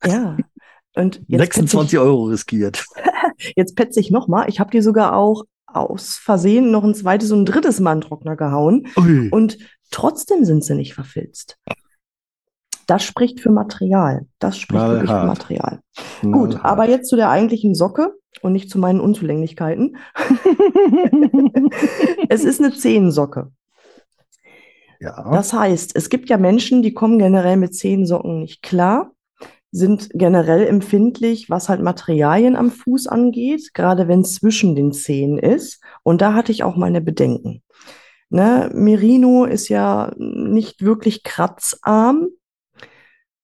ja. 0.06 0.38
Und 0.96 1.22
jetzt 1.28 1.40
petze 1.40 1.62
26 1.62 1.94
ich, 1.94 2.00
Euro 2.00 2.24
riskiert. 2.26 2.86
jetzt 3.56 3.76
petze 3.76 4.00
ich 4.00 4.12
nochmal. 4.12 4.50
Ich 4.50 4.60
habe 4.60 4.72
die 4.72 4.82
sogar 4.82 5.16
auch 5.16 5.44
aus 5.66 6.16
Versehen 6.16 6.72
noch 6.72 6.84
ein 6.84 6.96
zweites 6.96 7.32
und 7.32 7.42
ein 7.42 7.46
drittes 7.46 7.80
Mal 7.80 7.94
in 7.94 8.02
den 8.02 8.08
Trockner 8.08 8.36
gehauen. 8.36 8.88
Ui. 8.98 9.30
Und 9.30 9.58
trotzdem 9.90 10.44
sind 10.44 10.64
sie 10.64 10.76
nicht 10.76 10.94
verfilzt. 10.94 11.58
Das 12.92 13.04
spricht 13.06 13.40
für 13.40 13.52
Material. 13.52 14.26
Das 14.40 14.58
spricht 14.58 14.82
wirklich 14.84 15.00
für 15.04 15.06
Knallhart. 15.06 15.28
Material. 15.28 15.80
Gut, 16.22 16.50
Knallhart. 16.50 16.66
aber 16.66 16.90
jetzt 16.90 17.08
zu 17.08 17.16
der 17.16 17.30
eigentlichen 17.30 17.74
Socke 17.74 18.18
und 18.42 18.52
nicht 18.52 18.70
zu 18.70 18.80
meinen 18.80 19.00
Unzulänglichkeiten. 19.00 19.96
Es 22.28 22.44
ist 22.44 22.60
eine 22.62 22.74
Zehensocke. 22.74 23.50
ja. 25.00 25.32
Das 25.32 25.54
heißt, 25.54 25.96
es 25.96 26.10
gibt 26.10 26.30
ja 26.30 26.38
Menschen, 26.38 26.82
die 26.82 26.94
kommen 26.94 27.18
generell 27.18 27.56
mit 27.56 27.76
Zehensocken 27.76 28.42
nicht 28.42 28.62
klar, 28.62 29.12
sind 29.72 30.10
generell 30.14 30.68
empfindlich, 30.68 31.50
was 31.50 31.70
halt 31.70 31.82
Materialien 31.82 32.58
am 32.58 32.72
Fuß 32.72 33.08
angeht, 33.08 33.74
gerade 33.74 34.10
wenn 34.10 34.20
es 34.22 34.36
zwischen 34.36 34.76
den 34.76 34.92
Zehen 34.92 35.38
ist. 35.38 35.82
Und 36.04 36.22
da 36.22 36.34
hatte 36.34 36.52
ich 36.52 36.64
auch 36.64 36.76
meine 36.76 37.00
Bedenken. 37.00 37.64
Ne, 38.30 38.70
Merino 38.74 39.46
ist 39.46 39.70
ja 39.70 40.12
nicht 40.18 40.84
wirklich 40.84 41.24
kratzarm 41.24 42.28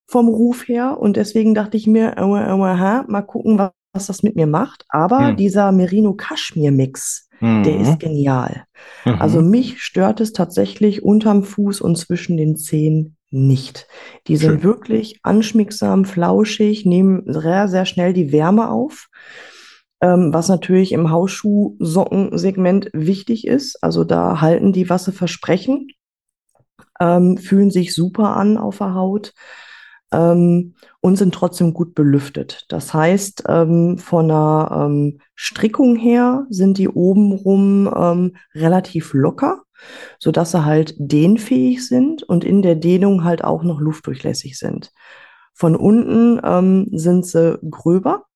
vom 0.07 0.27
Ruf 0.27 0.67
her 0.67 0.97
und 0.99 1.17
deswegen 1.17 1.53
dachte 1.53 1.77
ich 1.77 1.87
mir, 1.87 2.17
aua, 2.17 2.49
aua, 2.51 2.79
ha, 2.79 3.05
mal 3.07 3.21
gucken, 3.21 3.57
was, 3.59 3.71
was 3.93 4.07
das 4.07 4.23
mit 4.23 4.35
mir 4.35 4.47
macht. 4.47 4.85
Aber 4.89 5.29
Hm. 5.29 5.37
dieser 5.37 5.71
Merino-Kaschmir-Mix, 5.71 7.29
der 7.41 7.75
Mhm. 7.75 7.81
ist 7.81 7.99
genial. 7.99 8.63
Mhm. 9.05 9.15
Also 9.19 9.41
mich 9.41 9.81
stört 9.81 10.21
es 10.21 10.33
tatsächlich 10.33 11.03
unterm 11.03 11.43
Fuß 11.43 11.81
und 11.81 11.97
zwischen 11.97 12.37
den 12.37 12.55
Zehen 12.55 13.17
nicht. 13.29 13.87
Die 14.27 14.37
sind 14.37 14.61
Schön. 14.61 14.63
wirklich 14.63 15.19
anschmiegsam, 15.23 16.05
flauschig, 16.05 16.85
nehmen 16.85 17.23
sehr, 17.25 17.67
sehr 17.67 17.85
schnell 17.85 18.13
die 18.13 18.31
Wärme 18.31 18.69
auf. 18.71 19.07
Ähm, 19.99 20.31
was 20.31 20.47
natürlich 20.47 20.91
im 20.91 21.09
Hausschuh-Sockensegment 21.09 22.91
wichtig 22.93 23.47
ist. 23.47 23.83
Also 23.83 24.03
da 24.03 24.41
halten 24.41 24.71
die, 24.71 24.89
was 24.89 25.05
sie 25.05 25.11
versprechen, 25.11 25.87
ähm, 26.99 27.37
fühlen 27.37 27.71
sich 27.71 27.93
super 27.95 28.35
an 28.35 28.57
auf 28.57 28.77
der 28.77 28.93
Haut 28.93 29.33
ähm, 30.11 30.75
und 31.01 31.17
sind 31.17 31.33
trotzdem 31.33 31.73
gut 31.73 31.95
belüftet. 31.95 32.65
Das 32.69 32.93
heißt, 32.93 33.43
ähm, 33.47 33.97
von 33.97 34.27
der 34.27 34.69
ähm, 34.71 35.19
Strickung 35.35 35.95
her 35.95 36.45
sind 36.49 36.77
die 36.77 36.89
obenrum 36.89 37.91
ähm, 37.95 38.37
relativ 38.55 39.13
locker, 39.13 39.63
sodass 40.19 40.51
sie 40.51 40.65
halt 40.65 40.95
dehnfähig 40.97 41.87
sind 41.87 42.23
und 42.23 42.43
in 42.43 42.61
der 42.61 42.75
Dehnung 42.75 43.23
halt 43.23 43.43
auch 43.43 43.63
noch 43.63 43.79
luftdurchlässig 43.79 44.57
sind. 44.57 44.91
Von 45.53 45.75
unten 45.75 46.39
ähm, 46.43 46.87
sind 46.91 47.25
sie 47.25 47.59
gröber, 47.69 48.26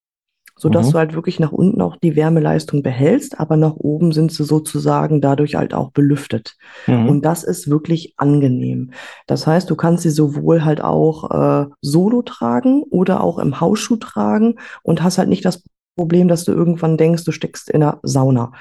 sodass 0.62 0.88
Mhm. 0.88 0.91
du 0.91 0.97
halt 1.00 1.13
wirklich 1.15 1.39
nach 1.39 1.52
unten 1.52 1.82
auch 1.82 1.95
die 1.95 2.15
Wärmeleistung 2.15 2.84
behältst, 2.84 3.39
aber 3.39 3.58
nach 3.58 3.76
oben 3.78 4.12
sind 4.12 4.32
sie 4.32 4.43
sozusagen 4.43 5.19
dadurch 5.19 5.56
halt 5.56 5.74
auch 5.74 5.89
belüftet. 5.91 6.56
Mhm. 6.86 7.10
Und 7.10 7.26
das 7.26 7.43
ist 7.43 7.67
wirklich 7.67 8.13
angenehm. 8.17 8.91
Das 9.26 9.47
heißt, 9.47 9.67
du 9.71 9.76
kannst 9.76 10.04
sie 10.04 10.12
sowohl 10.12 10.63
halt 10.63 10.82
auch 10.82 11.32
äh, 11.32 11.65
solo 11.82 12.21
tragen 12.21 12.84
oder 12.84 13.24
auch 13.24 13.39
im 13.39 13.60
Hausschuh 13.60 13.95
tragen 13.97 14.56
und 14.84 15.02
hast 15.02 15.17
halt 15.17 15.30
nicht 15.30 15.45
das 15.45 15.63
Problem, 15.95 16.28
dass 16.28 16.43
du 16.43 16.52
irgendwann 16.52 16.95
denkst, 16.97 17.24
du 17.24 17.32
steckst 17.32 17.69
in 17.71 17.80
der 17.80 18.00
Sauna. 18.04 18.52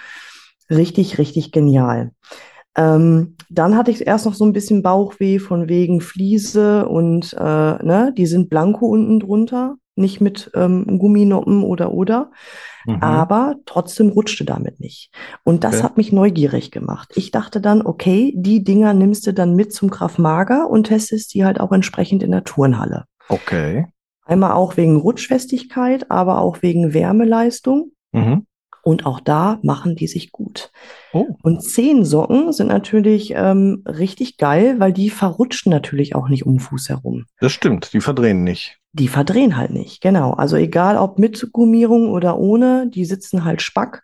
Richtig, 0.71 1.19
richtig 1.19 1.53
genial. 1.53 2.13
Ähm, 2.77 3.37
dann 3.51 3.77
hatte 3.77 3.91
ich 3.91 4.07
erst 4.07 4.25
noch 4.27 4.35
so 4.35 4.45
ein 4.45 4.53
bisschen 4.53 4.83
Bauchweh 4.83 5.39
von 5.39 5.69
wegen 5.69 6.01
Fliese 6.01 6.89
und 6.89 7.35
äh, 7.35 7.43
ne, 7.85 8.15
die 8.17 8.27
sind 8.27 8.49
blanko 8.49 8.87
unten 8.87 9.21
drunter, 9.21 9.75
nicht 10.01 10.21
mit 10.21 10.51
ähm, 10.55 10.99
Gumminoppen 10.99 11.63
oder 11.63 11.93
oder. 11.93 12.31
Mhm. 12.87 13.03
Aber 13.03 13.57
trotzdem 13.67 14.09
rutschte 14.09 14.45
damit 14.45 14.81
nicht. 14.81 15.13
Und 15.45 15.65
das 15.65 15.77
Okay. 15.77 15.85
hat 15.85 15.97
mich 15.97 16.13
neugierig 16.13 16.71
gemacht. 16.71 17.13
Ich 17.15 17.31
dachte 17.31 17.61
dann, 17.61 17.85
okay, 17.85 18.33
die 18.37 18.65
Dinger 18.65 18.95
nimmst 18.95 19.27
du 19.27 19.33
dann 19.33 19.55
mit 19.55 19.73
zum 19.73 19.91
Graf 19.91 20.19
Mager 20.19 20.69
und 20.69 20.85
testest 20.89 21.35
die 21.35 21.45
halt 21.45 21.61
auch 21.61 21.73
entsprechend 21.73 22.23
in 22.23 22.31
der 22.31 22.45
Turnhalle. 22.45 23.05
Okay. 23.29 23.87
Einmal 24.25 24.53
auch 24.53 24.77
wegen 24.77 24.97
Rutschfestigkeit, 24.97 26.11
aber 26.11 26.41
auch 26.41 26.63
wegen 26.63 26.95
Wärmeleistung. 26.95 27.93
Mhm. 28.13 28.47
Und 28.83 29.05
auch 29.05 29.21
da 29.21 29.59
machen 29.63 29.95
die 29.95 30.07
sich 30.07 30.33
gut. 30.33 30.73
Oh. 31.13 31.27
Und 31.43 31.63
Zehensocken 31.63 32.53
sind 32.53 32.69
natürlich 32.69 33.35
ähm, 33.37 33.85
richtig 33.87 34.39
geil, 34.39 34.77
weil 34.81 34.95
die 34.95 35.11
verrutschen 35.11 35.71
natürlich 35.71 36.15
auch 36.15 36.29
nicht 36.29 36.47
um 36.47 36.55
den 36.55 36.61
Fuß 36.61 36.89
herum. 36.89 37.27
Das 37.41 37.53
stimmt, 37.53 37.93
die 37.93 38.01
verdrehen 38.01 38.43
nicht. 38.43 38.80
Die 38.93 39.09
verdrehen 39.09 39.57
halt 39.57 39.71
nicht, 39.71 40.01
genau. 40.01 40.33
Also 40.33 40.57
egal 40.57 40.97
ob 40.97 41.19
mit 41.19 41.51
Gummierung 41.53 42.11
oder 42.11 42.39
ohne, 42.39 42.89
die 42.89 43.05
sitzen 43.05 43.45
halt 43.45 43.63
spack. 43.63 44.03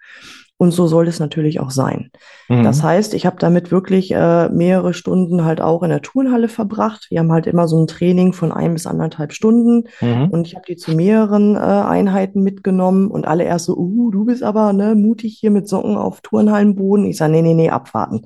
Und 0.58 0.70
so 0.70 0.86
soll 0.86 1.06
es 1.06 1.20
natürlich 1.20 1.60
auch 1.60 1.70
sein. 1.70 2.10
Mhm. 2.48 2.62
Das 2.62 2.82
heißt, 2.82 3.12
ich 3.12 3.26
habe 3.26 3.36
damit 3.38 3.70
wirklich 3.70 4.10
äh, 4.12 4.48
mehrere 4.48 4.94
Stunden 4.94 5.44
halt 5.44 5.60
auch 5.60 5.82
in 5.82 5.90
der 5.90 6.00
Turnhalle 6.00 6.48
verbracht. 6.48 7.08
Wir 7.10 7.18
haben 7.18 7.30
halt 7.30 7.46
immer 7.46 7.68
so 7.68 7.78
ein 7.78 7.86
Training 7.86 8.32
von 8.32 8.52
ein 8.52 8.72
bis 8.72 8.86
anderthalb 8.86 9.34
Stunden 9.34 9.84
Mhm. 10.00 10.30
und 10.30 10.46
ich 10.46 10.54
habe 10.54 10.64
die 10.66 10.76
zu 10.76 10.92
mehreren 10.92 11.56
äh, 11.56 11.58
Einheiten 11.58 12.42
mitgenommen 12.42 13.10
und 13.10 13.26
alle 13.26 13.44
erst 13.44 13.66
so, 13.66 13.76
uh, 13.76 14.10
du 14.10 14.24
bist 14.24 14.42
aber 14.42 14.72
ne, 14.72 14.94
mutig 14.94 15.36
hier 15.38 15.50
mit 15.50 15.68
Socken 15.68 15.98
auf 15.98 16.22
Turnhallenboden. 16.22 17.04
Ich 17.04 17.18
sage, 17.18 17.32
nee, 17.32 17.42
nee, 17.42 17.52
nee, 17.52 17.68
abwarten. 17.68 18.22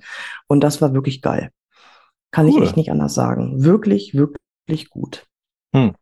Und 0.46 0.62
das 0.62 0.80
war 0.80 0.94
wirklich 0.94 1.22
geil. 1.22 1.50
Kann 2.30 2.46
ich 2.46 2.54
Cool. 2.54 2.62
echt 2.62 2.76
nicht 2.76 2.92
anders 2.92 3.14
sagen. 3.14 3.64
Wirklich, 3.64 4.14
wirklich 4.14 4.88
gut. 4.90 5.26
Hm. 5.74 5.94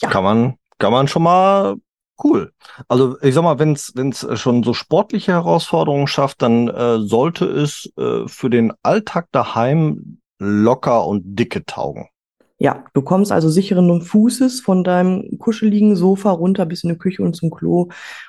Ja. 0.00 0.10
Kann 0.10 0.24
man, 0.24 0.54
kann 0.78 0.92
man 0.92 1.08
schon 1.08 1.22
mal 1.22 1.76
cool. 2.22 2.52
Also 2.88 3.20
ich 3.22 3.34
sag 3.34 3.42
mal, 3.42 3.58
wenn 3.58 3.72
es 3.72 4.26
schon 4.40 4.62
so 4.62 4.74
sportliche 4.74 5.32
Herausforderungen 5.32 6.06
schafft, 6.06 6.42
dann 6.42 6.68
äh, 6.68 6.98
sollte 7.00 7.44
es 7.46 7.92
äh, 7.96 8.26
für 8.26 8.50
den 8.50 8.72
Alltag 8.82 9.28
daheim 9.32 10.18
locker 10.38 11.06
und 11.06 11.22
dicke 11.38 11.64
taugen. 11.64 12.08
Ja, 12.58 12.84
du 12.94 13.02
kommst 13.02 13.32
also 13.32 13.48
sicheren 13.48 14.00
Fußes 14.00 14.60
von 14.60 14.84
deinem 14.84 15.38
kuscheligen 15.38 15.96
Sofa 15.96 16.30
runter 16.30 16.66
bis 16.66 16.84
in 16.84 16.90
die 16.90 16.98
Küche 16.98 17.22
und 17.22 17.34
zum 17.34 17.50
Klo, 17.50 17.88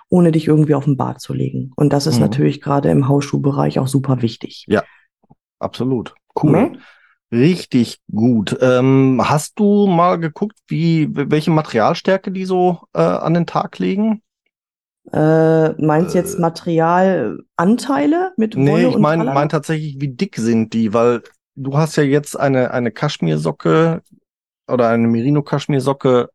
ohne 0.10 0.32
dich 0.32 0.48
irgendwie 0.48 0.74
auf 0.74 0.86
den 0.86 0.98
Bad 0.98 1.22
zu 1.22 1.34
legen. 1.34 1.72
Und 1.76 1.94
das 1.94 2.08
ist 2.08 2.16
Mhm. 2.16 2.22
natürlich 2.22 2.60
gerade 2.60 2.90
im 2.90 3.08
Hausschuhbereich 3.08 3.78
auch 3.80 3.88
super 3.88 4.22
wichtig. 4.24 4.66
Absolut. 5.60 6.16
Cool. 6.42 6.52
Ne? 6.52 6.80
Richtig 7.36 8.00
gut. 8.14 8.58
Ähm, 8.62 9.22
hast 9.24 9.60
du 9.60 9.88
mal 9.88 10.18
geguckt, 10.20 10.58
wie 10.68 11.10
welche 11.12 11.52
Materialstärke 11.52 12.32
die 12.32 12.46
so 12.46 12.80
äh, 12.94 13.02
an 13.02 13.34
den 13.34 13.46
Tag 13.46 13.78
legen? 13.80 14.22
Äh, 15.12 15.70
meinst 15.82 16.14
du 16.14 16.18
jetzt 16.18 16.38
Äh. 16.38 16.42
Materialanteile 16.42 18.32
mit 18.38 18.56
Nee, 18.56 18.72
Wolle 18.72 18.88
ich 18.88 18.96
und 18.96 19.02
meine 19.02 19.26
mein 19.26 19.50
tatsächlich, 19.50 19.98
wie 20.00 20.08
dick 20.10 20.38
sind 20.38 20.74
die? 20.74 20.94
Weil 20.94 21.22
du 21.56 21.78
hast 21.78 21.96
ja 21.96 22.04
jetzt 22.04 22.40
eine, 22.40 22.72
eine 22.72 22.92
Kaschmirsocke 22.92 24.02
oder 24.68 24.90
eine 24.90 25.08
Merino-Kaschmirsocke 25.08 26.30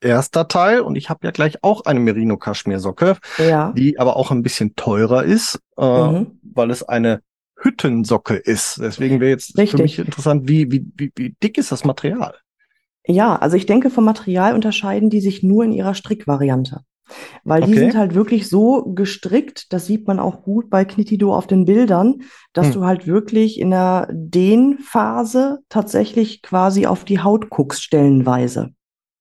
erster 0.00 0.46
Teil 0.46 0.80
und 0.80 0.96
ich 0.96 1.08
habe 1.10 1.20
ja 1.24 1.30
gleich 1.30 1.64
auch 1.64 1.84
eine 1.84 2.00
Merino-Kaschmirsocke, 2.00 3.16
Ja. 3.38 3.72
die 3.72 3.98
aber 3.98 4.16
auch 4.16 4.30
ein 4.30 4.42
bisschen 4.42 4.76
teurer 4.76 5.24
ist, 5.24 5.58
äh, 5.78 5.82
Mhm. 5.82 6.38
weil 6.54 6.70
es 6.70 6.82
eine 6.82 7.22
Hüttensocke 7.66 8.36
ist. 8.36 8.78
Deswegen 8.80 9.20
wäre 9.20 9.30
jetzt 9.30 9.52
für 9.52 9.58
Richtig. 9.58 9.82
mich 9.82 9.98
interessant, 9.98 10.48
wie, 10.48 10.70
wie, 10.70 10.86
wie, 10.96 11.12
wie 11.16 11.36
dick 11.42 11.58
ist 11.58 11.72
das 11.72 11.84
Material? 11.84 12.34
Ja, 13.08 13.36
also 13.36 13.56
ich 13.56 13.66
denke, 13.66 13.90
vom 13.90 14.04
Material 14.04 14.54
unterscheiden 14.54 15.10
die 15.10 15.20
sich 15.20 15.42
nur 15.42 15.64
in 15.64 15.72
ihrer 15.72 15.94
Strickvariante. 15.94 16.80
Weil 17.44 17.62
die 17.62 17.72
Okay. 17.72 17.80
sind 17.80 17.96
halt 17.96 18.14
wirklich 18.14 18.48
so 18.48 18.84
gestrickt, 18.94 19.72
das 19.72 19.86
sieht 19.86 20.06
man 20.08 20.20
auch 20.20 20.42
gut 20.42 20.70
bei 20.70 20.84
Knitido 20.84 21.34
auf 21.36 21.46
den 21.46 21.64
Bildern, 21.64 22.22
dass 22.52 22.68
Hm. 22.68 22.74
du 22.74 22.84
halt 22.84 23.06
wirklich 23.06 23.60
in 23.60 23.70
der 23.70 24.08
Dehnphase 24.12 25.60
tatsächlich 25.68 26.42
quasi 26.42 26.86
auf 26.86 27.04
die 27.04 27.20
Haut 27.20 27.50
guckst, 27.50 27.82
stellenweise. 27.84 28.72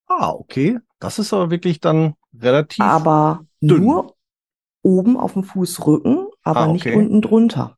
Ah, 0.08 0.32
okay. 0.32 0.80
Das 1.00 1.20
ist 1.20 1.34
aber 1.34 1.52
wirklich 1.52 1.80
dann 1.80 2.16
relativ. 2.40 2.84
Aber 2.86 3.46
dünn. 3.62 3.82
nur 3.82 4.16
oben 4.84 5.18
auf 5.18 5.34
dem 5.34 5.44
Fußrücken, 5.44 6.28
aber 6.44 6.62
Ah, 6.62 6.68
nicht 6.68 6.86
okay. 6.86 6.96
unten 6.96 7.22
drunter. 7.22 7.78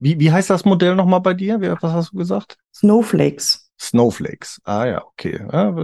Wie, 0.00 0.18
wie 0.18 0.32
heißt 0.32 0.50
das 0.50 0.64
Modell 0.64 0.96
nochmal 0.96 1.20
bei 1.20 1.34
dir? 1.34 1.60
Wie, 1.60 1.70
was 1.70 1.92
hast 1.92 2.12
du 2.12 2.16
gesagt? 2.16 2.56
Snowflakes. 2.74 3.70
Snowflakes. 3.78 4.60
Ah 4.64 4.86
ja, 4.86 5.04
okay. 5.04 5.46
Ja, 5.52 5.74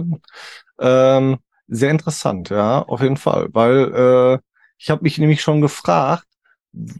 ähm, 0.79 1.37
sehr 1.67 1.91
interessant, 1.91 2.49
ja, 2.49 2.81
auf 2.81 3.01
jeden 3.01 3.17
Fall. 3.17 3.47
Weil 3.51 3.93
äh, 3.93 4.39
ich 4.77 4.89
habe 4.89 5.03
mich 5.03 5.17
nämlich 5.17 5.41
schon 5.41 5.61
gefragt, 5.61 6.25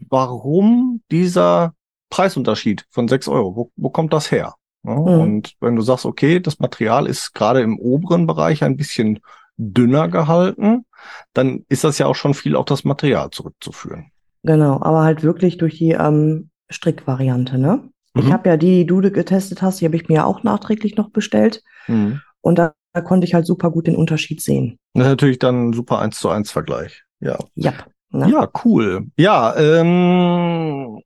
warum 0.08 1.02
dieser 1.10 1.74
Preisunterschied 2.10 2.86
von 2.90 3.08
6 3.08 3.28
Euro, 3.28 3.54
wo, 3.54 3.70
wo 3.76 3.90
kommt 3.90 4.12
das 4.12 4.30
her? 4.30 4.54
Ja, 4.84 4.94
Mhm. 4.94 5.20
Und 5.20 5.54
wenn 5.60 5.76
du 5.76 5.82
sagst, 5.82 6.06
okay, 6.06 6.40
das 6.40 6.60
Material 6.60 7.06
ist 7.06 7.34
gerade 7.34 7.60
im 7.60 7.78
oberen 7.78 8.26
Bereich 8.26 8.62
ein 8.62 8.76
bisschen 8.76 9.20
dünner 9.56 10.08
gehalten, 10.08 10.86
dann 11.34 11.64
ist 11.68 11.84
das 11.84 11.98
ja 11.98 12.06
auch 12.06 12.14
schon 12.14 12.34
viel 12.34 12.56
auf 12.56 12.64
das 12.64 12.84
Material 12.84 13.30
zurückzuführen. 13.30 14.12
Genau, 14.44 14.80
aber 14.80 15.02
halt 15.02 15.22
wirklich 15.22 15.58
durch 15.58 15.78
die 15.78 15.90
ähm, 15.90 16.50
Strickvariante, 16.70 17.58
ne? 17.58 17.88
Ich 18.16 18.24
Mhm. 18.24 18.32
habe 18.32 18.48
ja 18.48 18.56
die, 18.56 18.80
die 18.80 18.86
du 18.86 19.00
getestet 19.10 19.62
hast, 19.62 19.80
die 19.80 19.84
habe 19.84 19.96
ich 19.96 20.08
mir 20.08 20.26
auch 20.26 20.42
nachträglich 20.42 20.96
noch 20.96 21.10
bestellt. 21.10 21.62
Mhm. 21.86 22.20
Und 22.40 22.58
da, 22.58 22.72
da 22.92 23.00
konnte 23.00 23.26
ich 23.26 23.34
halt 23.34 23.46
super 23.46 23.70
gut 23.70 23.86
den 23.86 23.96
Unterschied 23.96 24.40
sehen. 24.40 24.78
Das 24.94 25.04
ist 25.04 25.10
natürlich 25.10 25.38
dann 25.38 25.68
ein 25.68 25.72
super 25.72 25.98
1 26.00 26.18
zu 26.18 26.28
1 26.28 26.50
Vergleich. 26.50 27.04
Ja. 27.20 27.38
Ja. 27.54 27.74
Ne? 28.10 28.30
Ja, 28.30 28.48
cool. 28.64 29.06
Ja, 29.18 29.54
ähm, 29.56 31.00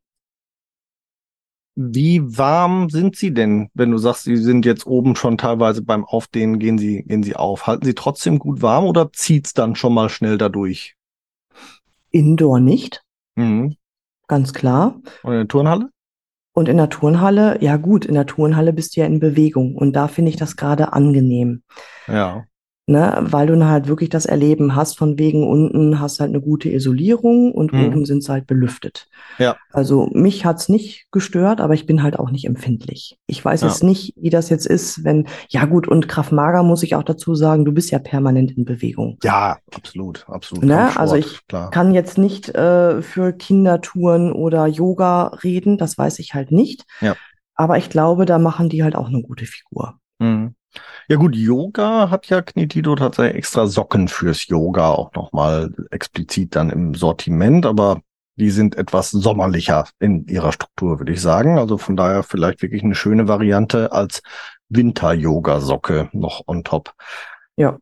wie 1.74 2.20
warm 2.38 2.90
sind 2.90 3.16
Sie 3.16 3.32
denn, 3.32 3.70
wenn 3.74 3.90
du 3.90 3.98
sagst, 3.98 4.24
Sie 4.24 4.36
sind 4.36 4.66
jetzt 4.66 4.86
oben 4.86 5.16
schon 5.16 5.38
teilweise 5.38 5.82
beim 5.82 6.04
Aufdehnen, 6.04 6.58
gehen 6.58 6.78
Sie, 6.78 7.02
gehen 7.02 7.22
Sie 7.22 7.34
auf? 7.34 7.66
Halten 7.66 7.84
Sie 7.86 7.94
trotzdem 7.94 8.38
gut 8.38 8.62
warm 8.62 8.84
oder 8.84 9.10
zieht's 9.12 9.54
dann 9.54 9.74
schon 9.74 9.94
mal 9.94 10.08
schnell 10.08 10.38
dadurch? 10.38 10.94
Indoor 12.10 12.60
nicht, 12.60 13.02
Mhm. 13.36 13.76
Ganz 14.28 14.52
klar. 14.52 15.00
Und 15.22 15.32
in 15.32 15.38
der 15.38 15.48
Turnhalle? 15.48 15.90
Und 16.54 16.68
in 16.68 16.76
der 16.76 16.90
Turnhalle, 16.90 17.62
ja 17.62 17.76
gut, 17.76 18.04
in 18.04 18.14
der 18.14 18.26
Turnhalle 18.26 18.72
bist 18.72 18.94
du 18.94 19.00
ja 19.00 19.06
in 19.06 19.20
Bewegung. 19.20 19.74
Und 19.74 19.94
da 19.94 20.06
finde 20.08 20.30
ich 20.30 20.36
das 20.36 20.56
gerade 20.56 20.92
angenehm. 20.92 21.62
Ja. 22.06 22.44
Ne, 22.92 23.16
weil 23.22 23.46
du 23.46 23.64
halt 23.64 23.88
wirklich 23.88 24.10
das 24.10 24.26
Erleben 24.26 24.74
hast, 24.76 24.98
von 24.98 25.18
wegen 25.18 25.46
unten 25.48 25.98
hast 25.98 26.20
halt 26.20 26.28
eine 26.28 26.42
gute 26.42 26.68
Isolierung 26.68 27.50
und 27.52 27.72
Mhm. 27.72 27.86
oben 27.86 28.04
sind 28.04 28.22
sie 28.22 28.30
halt 28.30 28.46
belüftet. 28.46 29.08
Ja. 29.38 29.56
Also 29.72 30.10
mich 30.12 30.44
hat's 30.44 30.68
nicht 30.68 31.06
gestört, 31.10 31.62
aber 31.62 31.72
ich 31.72 31.86
bin 31.86 32.02
halt 32.02 32.18
auch 32.18 32.30
nicht 32.30 32.44
empfindlich. 32.44 33.18
Ich 33.26 33.42
weiß 33.42 33.62
Ja. 33.62 33.68
jetzt 33.68 33.82
nicht, 33.82 34.12
wie 34.20 34.28
das 34.28 34.50
jetzt 34.50 34.66
ist, 34.66 35.04
wenn, 35.04 35.26
ja 35.48 35.64
gut, 35.64 35.88
und 35.88 36.06
Krav 36.06 36.32
Maga 36.32 36.62
muss 36.62 36.82
ich 36.82 36.94
auch 36.94 37.02
dazu 37.02 37.34
sagen, 37.34 37.64
du 37.64 37.72
bist 37.72 37.90
ja 37.90 37.98
permanent 37.98 38.50
in 38.58 38.66
Bewegung. 38.66 39.16
Ja, 39.22 39.56
absolut, 39.74 40.26
absolut. 40.28 40.64
Ne, 40.64 40.94
also 40.98 41.14
ich 41.16 41.46
klar. 41.46 41.70
Kann 41.70 41.94
jetzt 41.94 42.18
nicht 42.18 42.50
äh, 42.54 43.00
für 43.00 43.32
Kindertouren 43.32 44.32
oder 44.32 44.66
Yoga 44.66 45.28
reden, 45.42 45.78
das 45.78 45.96
weiß 45.96 46.18
ich 46.18 46.34
halt 46.34 46.52
nicht. 46.52 46.84
Ja. 47.00 47.14
Aber 47.54 47.78
ich 47.78 47.88
glaube, 47.88 48.26
da 48.26 48.38
machen 48.38 48.68
die 48.68 48.82
halt 48.82 48.96
auch 48.96 49.08
eine 49.08 49.22
gute 49.22 49.46
Figur. 49.46 49.94
Mhm. 50.18 50.54
Ja 51.08 51.16
gut, 51.16 51.34
Yoga 51.34 52.10
hat 52.10 52.28
ja 52.28 52.42
Knitido 52.42 52.94
tatsächlich 52.94 53.36
extra 53.36 53.66
Socken 53.66 54.08
fürs 54.08 54.46
Yoga 54.46 54.90
auch 54.90 55.12
nochmal 55.14 55.74
explizit 55.90 56.56
dann 56.56 56.70
im 56.70 56.94
Sortiment, 56.94 57.66
aber 57.66 58.00
die 58.36 58.50
sind 58.50 58.76
etwas 58.76 59.10
sommerlicher 59.10 59.88
in 59.98 60.26
ihrer 60.26 60.52
Struktur, 60.52 60.98
würde 60.98 61.12
ich 61.12 61.20
sagen. 61.20 61.58
Also 61.58 61.76
von 61.78 61.96
daher 61.96 62.22
vielleicht 62.22 62.62
wirklich 62.62 62.82
eine 62.82 62.94
schöne 62.94 63.28
Variante 63.28 63.92
als 63.92 64.22
Winter-Yoga-Socke 64.68 66.08
noch 66.12 66.42
on 66.46 66.64
top. 66.64 66.94
Ja. 67.56 67.78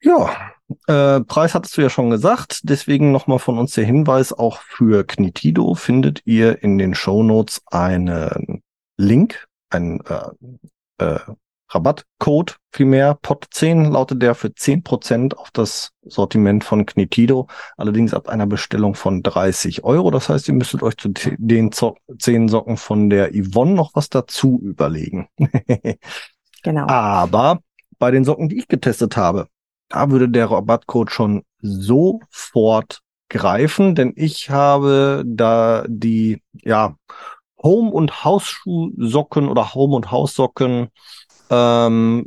Ja, 0.00 0.52
äh, 0.86 1.20
Preis 1.20 1.54
hattest 1.54 1.76
du 1.76 1.80
ja 1.82 1.90
schon 1.90 2.10
gesagt, 2.10 2.60
deswegen 2.64 3.10
nochmal 3.10 3.38
von 3.38 3.58
uns 3.58 3.72
der 3.72 3.84
Hinweis, 3.84 4.32
auch 4.32 4.60
für 4.60 5.04
Knitido 5.04 5.74
findet 5.74 6.20
ihr 6.26 6.62
in 6.62 6.78
den 6.78 6.94
Shownotes 6.94 7.62
einen 7.70 8.62
Link, 8.98 9.48
einen 9.70 10.00
äh, 10.06 11.04
äh, 11.04 11.20
Rabattcode 11.74 12.56
vielmehr, 12.72 13.18
POT10 13.20 13.90
lautet 13.90 14.22
der 14.22 14.34
für 14.34 14.48
10% 14.48 15.34
auf 15.34 15.50
das 15.50 15.92
Sortiment 16.02 16.64
von 16.64 16.86
Knitido, 16.86 17.48
allerdings 17.76 18.14
ab 18.14 18.28
einer 18.28 18.46
Bestellung 18.46 18.94
von 18.94 19.22
30 19.22 19.84
Euro. 19.84 20.10
Das 20.10 20.28
heißt, 20.28 20.48
ihr 20.48 20.54
müsstet 20.54 20.82
euch 20.82 20.96
zu 20.96 21.10
den 21.10 21.72
Zo 21.72 21.96
10 22.18 22.48
Socken 22.48 22.76
von 22.76 23.10
der 23.10 23.30
Yvonne 23.32 23.72
noch 23.72 23.90
was 23.94 24.08
dazu 24.08 24.60
überlegen. 24.62 25.28
Genau. 26.64 26.86
Aber 26.86 27.60
bei 27.98 28.10
den 28.10 28.24
Socken, 28.24 28.48
die 28.48 28.56
ich 28.56 28.68
getestet 28.68 29.18
habe, 29.18 29.48
da 29.90 30.10
würde 30.10 30.30
der 30.30 30.50
Rabattcode 30.50 31.10
schon 31.10 31.42
sofort 31.60 33.02
greifen, 33.28 33.94
denn 33.94 34.14
ich 34.16 34.48
habe 34.48 35.22
da 35.26 35.84
die, 35.86 36.42
ja, 36.62 36.96
Home- 37.62 37.90
und 37.90 38.24
Hausschuhsocken 38.24 39.48
oder 39.48 39.74
Home- 39.74 39.96
und 39.96 40.10
Haussocken 40.10 40.88
ähm, 41.50 42.26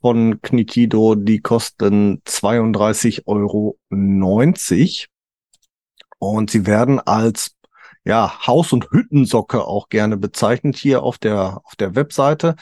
von 0.00 0.40
Knitido, 0.42 1.14
die 1.14 1.40
kosten 1.40 2.22
32,90 2.26 3.26
Euro. 3.26 3.78
Und 6.18 6.50
sie 6.50 6.66
werden 6.66 7.00
als 7.00 7.56
ja, 8.04 8.46
Haus- 8.46 8.72
und 8.72 8.90
Hüttensocke 8.90 9.64
auch 9.64 9.88
gerne 9.88 10.16
bezeichnet 10.16 10.76
hier 10.76 11.02
auf 11.02 11.18
der, 11.18 11.60
auf 11.64 11.76
der 11.76 11.94
Webseite. 11.94 12.56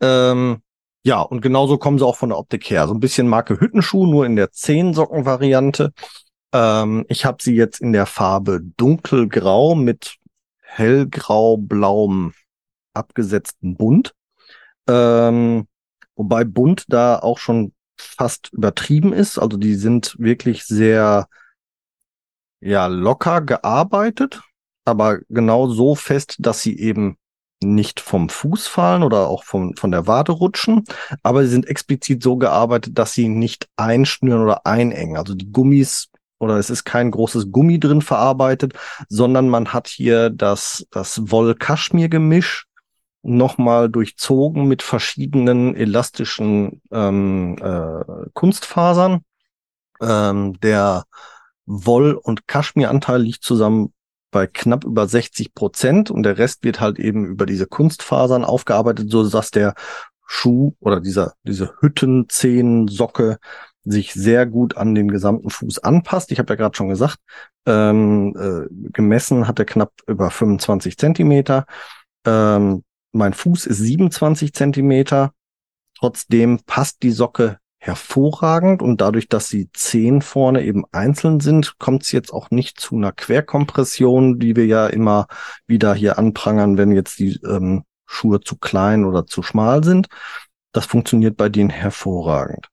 Ähm, 0.00 0.62
ja, 1.04 1.20
und 1.20 1.40
genauso 1.40 1.78
kommen 1.78 1.98
sie 1.98 2.06
auch 2.06 2.16
von 2.16 2.30
der 2.30 2.38
Optik 2.38 2.68
her. 2.70 2.86
So 2.86 2.94
ein 2.94 3.00
bisschen 3.00 3.28
Marke 3.28 3.60
Hüttenschuh, 3.60 4.06
nur 4.06 4.26
in 4.26 4.36
der 4.36 4.50
10-Socken-Variante. 4.52 5.92
Ähm, 6.52 7.04
ich 7.08 7.24
habe 7.24 7.42
sie 7.42 7.54
jetzt 7.54 7.80
in 7.80 7.92
der 7.92 8.06
Farbe 8.06 8.60
dunkelgrau 8.76 9.74
mit 9.74 10.16
hellgrau-blauem 10.60 12.32
abgesetzten 12.94 13.76
Bunt. 13.76 14.14
Ähm, 14.88 15.66
wobei 16.16 16.44
bunt 16.44 16.84
da 16.88 17.18
auch 17.18 17.38
schon 17.38 17.72
fast 17.96 18.52
übertrieben 18.52 19.12
ist. 19.12 19.38
Also 19.38 19.56
die 19.56 19.74
sind 19.74 20.16
wirklich 20.18 20.64
sehr 20.64 21.26
ja 22.60 22.86
locker 22.86 23.40
gearbeitet, 23.42 24.40
aber 24.84 25.20
genau 25.28 25.68
so 25.68 25.94
fest, 25.94 26.36
dass 26.38 26.62
sie 26.62 26.78
eben 26.78 27.18
nicht 27.62 28.00
vom 28.00 28.28
Fuß 28.28 28.66
fallen 28.66 29.02
oder 29.02 29.28
auch 29.28 29.44
vom, 29.44 29.74
von 29.76 29.90
der 29.90 30.06
Wade 30.06 30.32
rutschen, 30.32 30.84
aber 31.22 31.44
sie 31.44 31.50
sind 31.50 31.66
explizit 31.66 32.22
so 32.22 32.36
gearbeitet, 32.36 32.98
dass 32.98 33.14
sie 33.14 33.28
nicht 33.28 33.68
einschnüren 33.76 34.42
oder 34.42 34.66
einengen. 34.66 35.16
Also 35.16 35.34
die 35.34 35.50
Gummis 35.50 36.10
oder 36.38 36.56
es 36.58 36.68
ist 36.68 36.84
kein 36.84 37.10
großes 37.10 37.50
Gummi 37.52 37.80
drin 37.80 38.02
verarbeitet, 38.02 38.74
sondern 39.08 39.48
man 39.48 39.72
hat 39.72 39.88
hier 39.88 40.30
das, 40.30 40.86
das 40.90 41.30
Woll-Kaschmir-Gemisch 41.30 42.66
nochmal 43.24 43.88
durchzogen 43.90 44.66
mit 44.66 44.82
verschiedenen 44.82 45.74
elastischen 45.74 46.82
ähm, 46.92 47.56
äh, 47.60 48.28
Kunstfasern. 48.32 49.24
Ähm, 50.00 50.60
der 50.60 51.04
Woll- 51.66 52.14
und 52.14 52.46
Kaschmiranteil 52.46 53.22
liegt 53.22 53.42
zusammen 53.42 53.92
bei 54.30 54.46
knapp 54.46 54.84
über 54.84 55.06
60 55.06 55.54
Prozent 55.54 56.10
und 56.10 56.24
der 56.24 56.38
Rest 56.38 56.64
wird 56.64 56.80
halt 56.80 56.98
eben 56.98 57.24
über 57.24 57.46
diese 57.46 57.66
Kunstfasern 57.66 58.44
aufgearbeitet, 58.44 59.10
so 59.10 59.28
dass 59.28 59.50
der 59.50 59.74
Schuh 60.26 60.74
oder 60.80 61.00
dieser, 61.00 61.34
diese 61.44 61.74
Hüttenzehen-Socke 61.80 63.38
sich 63.84 64.12
sehr 64.12 64.46
gut 64.46 64.76
an 64.76 64.94
den 64.94 65.08
gesamten 65.08 65.50
Fuß 65.50 65.78
anpasst. 65.80 66.32
Ich 66.32 66.38
habe 66.38 66.52
ja 66.52 66.56
gerade 66.56 66.76
schon 66.76 66.88
gesagt, 66.88 67.18
ähm, 67.66 68.34
äh, 68.36 68.90
gemessen 68.92 69.46
hat 69.46 69.58
er 69.58 69.66
knapp 69.66 69.92
über 70.06 70.30
25 70.30 70.98
Zentimeter. 70.98 71.66
Ähm, 72.26 72.82
mein 73.14 73.32
Fuß 73.32 73.66
ist 73.66 73.78
27 73.78 74.52
Zentimeter. 74.52 75.32
Trotzdem 75.98 76.60
passt 76.66 77.02
die 77.02 77.12
Socke 77.12 77.58
hervorragend 77.78 78.82
und 78.82 79.00
dadurch, 79.00 79.28
dass 79.28 79.48
die 79.48 79.70
Zehen 79.72 80.22
vorne 80.22 80.64
eben 80.64 80.84
einzeln 80.90 81.40
sind, 81.40 81.78
kommt 81.78 82.02
es 82.02 82.12
jetzt 82.12 82.32
auch 82.32 82.50
nicht 82.50 82.80
zu 82.80 82.96
einer 82.96 83.12
Querkompression, 83.12 84.38
die 84.38 84.56
wir 84.56 84.66
ja 84.66 84.86
immer 84.86 85.26
wieder 85.66 85.94
hier 85.94 86.18
anprangern, 86.18 86.78
wenn 86.78 86.92
jetzt 86.92 87.18
die 87.18 87.38
ähm, 87.44 87.84
Schuhe 88.06 88.40
zu 88.40 88.56
klein 88.56 89.04
oder 89.04 89.26
zu 89.26 89.42
schmal 89.42 89.84
sind. 89.84 90.08
Das 90.72 90.86
funktioniert 90.86 91.36
bei 91.36 91.48
denen 91.48 91.70
hervorragend. 91.70 92.68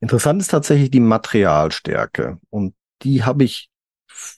Interessant 0.00 0.40
ist 0.40 0.52
tatsächlich 0.52 0.90
die 0.90 1.00
Materialstärke 1.00 2.38
und 2.48 2.74
die 3.02 3.24
habe 3.24 3.44
ich 3.44 3.70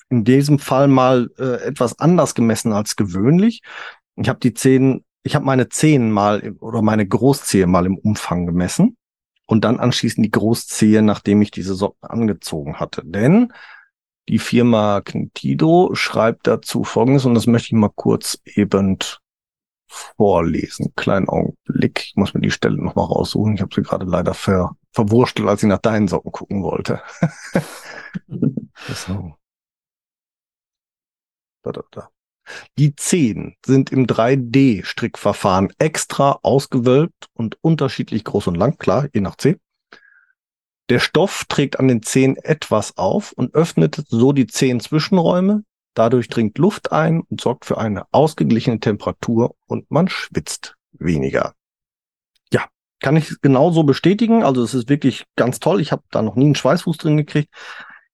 in 0.08 0.24
diesem 0.24 0.58
Fall 0.58 0.88
mal 0.88 1.30
äh, 1.38 1.62
etwas 1.62 1.98
anders 1.98 2.34
gemessen 2.34 2.72
als 2.72 2.96
gewöhnlich. 2.96 3.62
Ich 4.16 4.28
habe 4.28 4.40
die 4.40 4.54
Zehen, 4.54 5.04
ich 5.22 5.34
habe 5.34 5.44
meine 5.44 5.68
Zehen 5.68 6.10
mal 6.10 6.56
oder 6.60 6.82
meine 6.82 7.06
Großzehe 7.06 7.66
mal 7.66 7.86
im 7.86 7.98
Umfang 7.98 8.46
gemessen 8.46 8.96
und 9.46 9.64
dann 9.64 9.80
anschließend 9.80 10.24
die 10.24 10.30
Großzehe, 10.30 11.02
nachdem 11.02 11.42
ich 11.42 11.50
diese 11.50 11.74
Socken 11.74 12.08
angezogen 12.08 12.80
hatte. 12.80 13.02
Denn 13.04 13.52
die 14.28 14.38
Firma 14.38 15.00
Knitido 15.00 15.94
schreibt 15.94 16.46
dazu 16.46 16.84
Folgendes 16.84 17.24
und 17.24 17.34
das 17.34 17.46
möchte 17.46 17.68
ich 17.68 17.72
mal 17.72 17.90
kurz 17.94 18.38
eben 18.44 18.98
vorlesen. 19.88 20.92
Kleinen 20.94 21.28
Augenblick. 21.28 22.04
Ich 22.06 22.16
muss 22.16 22.32
mir 22.32 22.40
die 22.40 22.50
Stelle 22.52 22.82
nochmal 22.82 23.06
raussuchen. 23.06 23.54
Ich 23.54 23.60
habe 23.60 23.74
sie 23.74 23.82
gerade 23.82 24.06
leider 24.06 24.34
ver 24.34 24.76
verwurstelt, 24.92 25.48
als 25.48 25.62
ich 25.62 25.68
nach 25.68 25.78
deinen 25.78 26.08
Socken 26.08 26.32
gucken 26.32 26.62
wollte. 26.62 27.02
so. 28.88 29.34
Da, 31.62 31.72
da, 31.72 31.82
da. 31.90 32.10
Die 32.78 32.94
Zehen 32.96 33.56
sind 33.64 33.90
im 33.90 34.06
3D-Strickverfahren 34.06 35.72
extra 35.78 36.38
ausgewölbt 36.42 37.28
und 37.32 37.56
unterschiedlich 37.62 38.24
groß 38.24 38.48
und 38.48 38.56
lang, 38.56 38.78
klar, 38.78 39.08
je 39.12 39.20
nach 39.20 39.36
Zeh. 39.36 39.56
Der 40.90 40.98
Stoff 40.98 41.44
trägt 41.48 41.78
an 41.78 41.86
den 41.86 42.02
Zehen 42.02 42.36
etwas 42.36 42.98
auf 42.98 43.32
und 43.32 43.54
öffnet 43.54 44.02
so 44.08 44.32
die 44.32 44.48
Zehenzwischenräume. 44.48 45.62
Dadurch 45.94 46.28
dringt 46.28 46.58
Luft 46.58 46.90
ein 46.90 47.20
und 47.20 47.40
sorgt 47.40 47.64
für 47.64 47.78
eine 47.78 48.06
ausgeglichene 48.12 48.80
Temperatur 48.80 49.54
und 49.66 49.88
man 49.90 50.08
schwitzt 50.08 50.76
weniger. 50.92 51.54
Ja, 52.52 52.66
kann 53.00 53.16
ich 53.16 53.40
genauso 53.40 53.84
bestätigen. 53.84 54.42
Also 54.42 54.64
es 54.64 54.74
ist 54.74 54.88
wirklich 54.88 55.26
ganz 55.36 55.60
toll. 55.60 55.80
Ich 55.80 55.92
habe 55.92 56.02
da 56.10 56.22
noch 56.22 56.34
nie 56.34 56.46
einen 56.46 56.54
Schweißfuß 56.56 56.96
drin 56.96 57.16
gekriegt. 57.16 57.54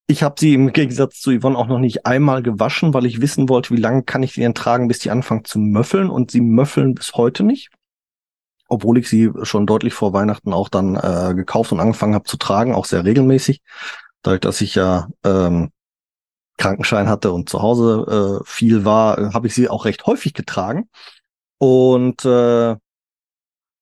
Ich 0.08 0.22
habe 0.22 0.36
sie 0.38 0.54
im 0.54 0.72
Gegensatz 0.72 1.20
zu 1.20 1.36
Yvonne 1.36 1.58
auch 1.58 1.66
noch 1.66 1.80
nicht 1.80 2.06
einmal 2.06 2.42
gewaschen, 2.42 2.94
weil 2.94 3.06
ich 3.06 3.20
wissen 3.20 3.48
wollte, 3.48 3.74
wie 3.74 3.80
lange 3.80 4.04
kann 4.04 4.22
ich 4.22 4.32
sie 4.32 4.40
denn 4.40 4.54
tragen, 4.54 4.86
bis 4.86 5.00
die 5.00 5.10
anfangen 5.10 5.44
zu 5.44 5.58
möffeln. 5.58 6.10
Und 6.10 6.30
sie 6.30 6.40
möffeln 6.40 6.94
bis 6.94 7.14
heute 7.14 7.42
nicht. 7.42 7.70
Obwohl 8.68 8.98
ich 8.98 9.08
sie 9.08 9.30
schon 9.42 9.66
deutlich 9.66 9.94
vor 9.94 10.12
Weihnachten 10.12 10.52
auch 10.52 10.68
dann 10.68 10.94
äh, 10.96 11.34
gekauft 11.34 11.72
und 11.72 11.80
angefangen 11.80 12.14
habe 12.14 12.24
zu 12.24 12.36
tragen, 12.36 12.74
auch 12.74 12.84
sehr 12.84 13.04
regelmäßig. 13.04 13.62
Dadurch, 14.22 14.40
dass 14.40 14.60
ich 14.60 14.76
ja 14.76 15.08
ähm, 15.24 15.70
Krankenschein 16.56 17.08
hatte 17.08 17.32
und 17.32 17.48
zu 17.48 17.62
Hause 17.62 18.40
äh, 18.40 18.44
viel 18.46 18.84
war, 18.84 19.18
äh, 19.18 19.32
habe 19.34 19.48
ich 19.48 19.54
sie 19.54 19.68
auch 19.68 19.84
recht 19.84 20.06
häufig 20.06 20.34
getragen. 20.34 20.88
Und 21.58 22.24
äh, 22.24 22.76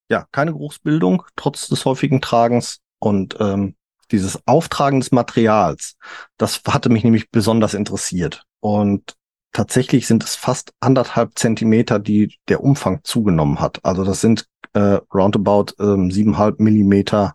ja, 0.09 0.27
keine 0.33 0.53
Geruchsbildung, 0.53 1.23
trotz 1.37 1.69
des 1.69 1.85
häufigen 1.85 2.21
Tragens. 2.21 2.81
Und 2.99 3.37
ähm, 3.41 3.75
dieses 4.07 4.39
Auftragen 4.47 5.01
des 5.01 5.13
Materials, 5.13 5.97
das 6.37 6.63
hatte 6.67 6.89
mich 6.89 7.05
nämlich 7.05 7.31
besonders 7.31 7.75
interessiert. 7.75 8.45
Und 8.61 9.15
tatsächlich 9.53 10.07
sind 10.07 10.25
es 10.25 10.35
fast 10.35 10.73
anderthalb 10.81 11.39
Zentimeter, 11.39 11.99
die 11.99 12.37
der 12.49 12.63
Umfang 12.63 13.01
zugenommen 13.05 13.61
hat. 13.61 13.85
Also 13.85 14.05
das 14.05 14.21
sind 14.21 14.47
äh, 14.75 14.99
roundabout 15.15 15.75
ähm, 15.79 16.11
siebeneinhalb 16.11 16.61
Millimeter, 16.61 17.35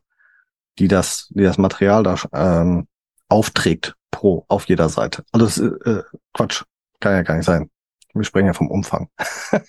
die 0.78 0.88
das, 0.88 1.28
die 1.30 1.44
das 1.44 1.58
Material 1.58 2.04
da 2.04 2.16
ähm, 2.34 2.88
aufträgt 3.28 3.96
pro 4.12 4.46
auf 4.48 4.68
jeder 4.68 4.90
Seite. 4.90 5.24
Also 5.32 5.46
das, 5.46 5.58
äh, 5.86 6.04
Quatsch, 6.34 6.64
kann 7.00 7.14
ja 7.14 7.22
gar 7.22 7.36
nicht 7.36 7.46
sein. 7.46 7.70
Wir 8.14 8.24
sprechen 8.24 8.48
ja 8.48 8.54
vom 8.54 8.70
Umfang. 8.70 9.10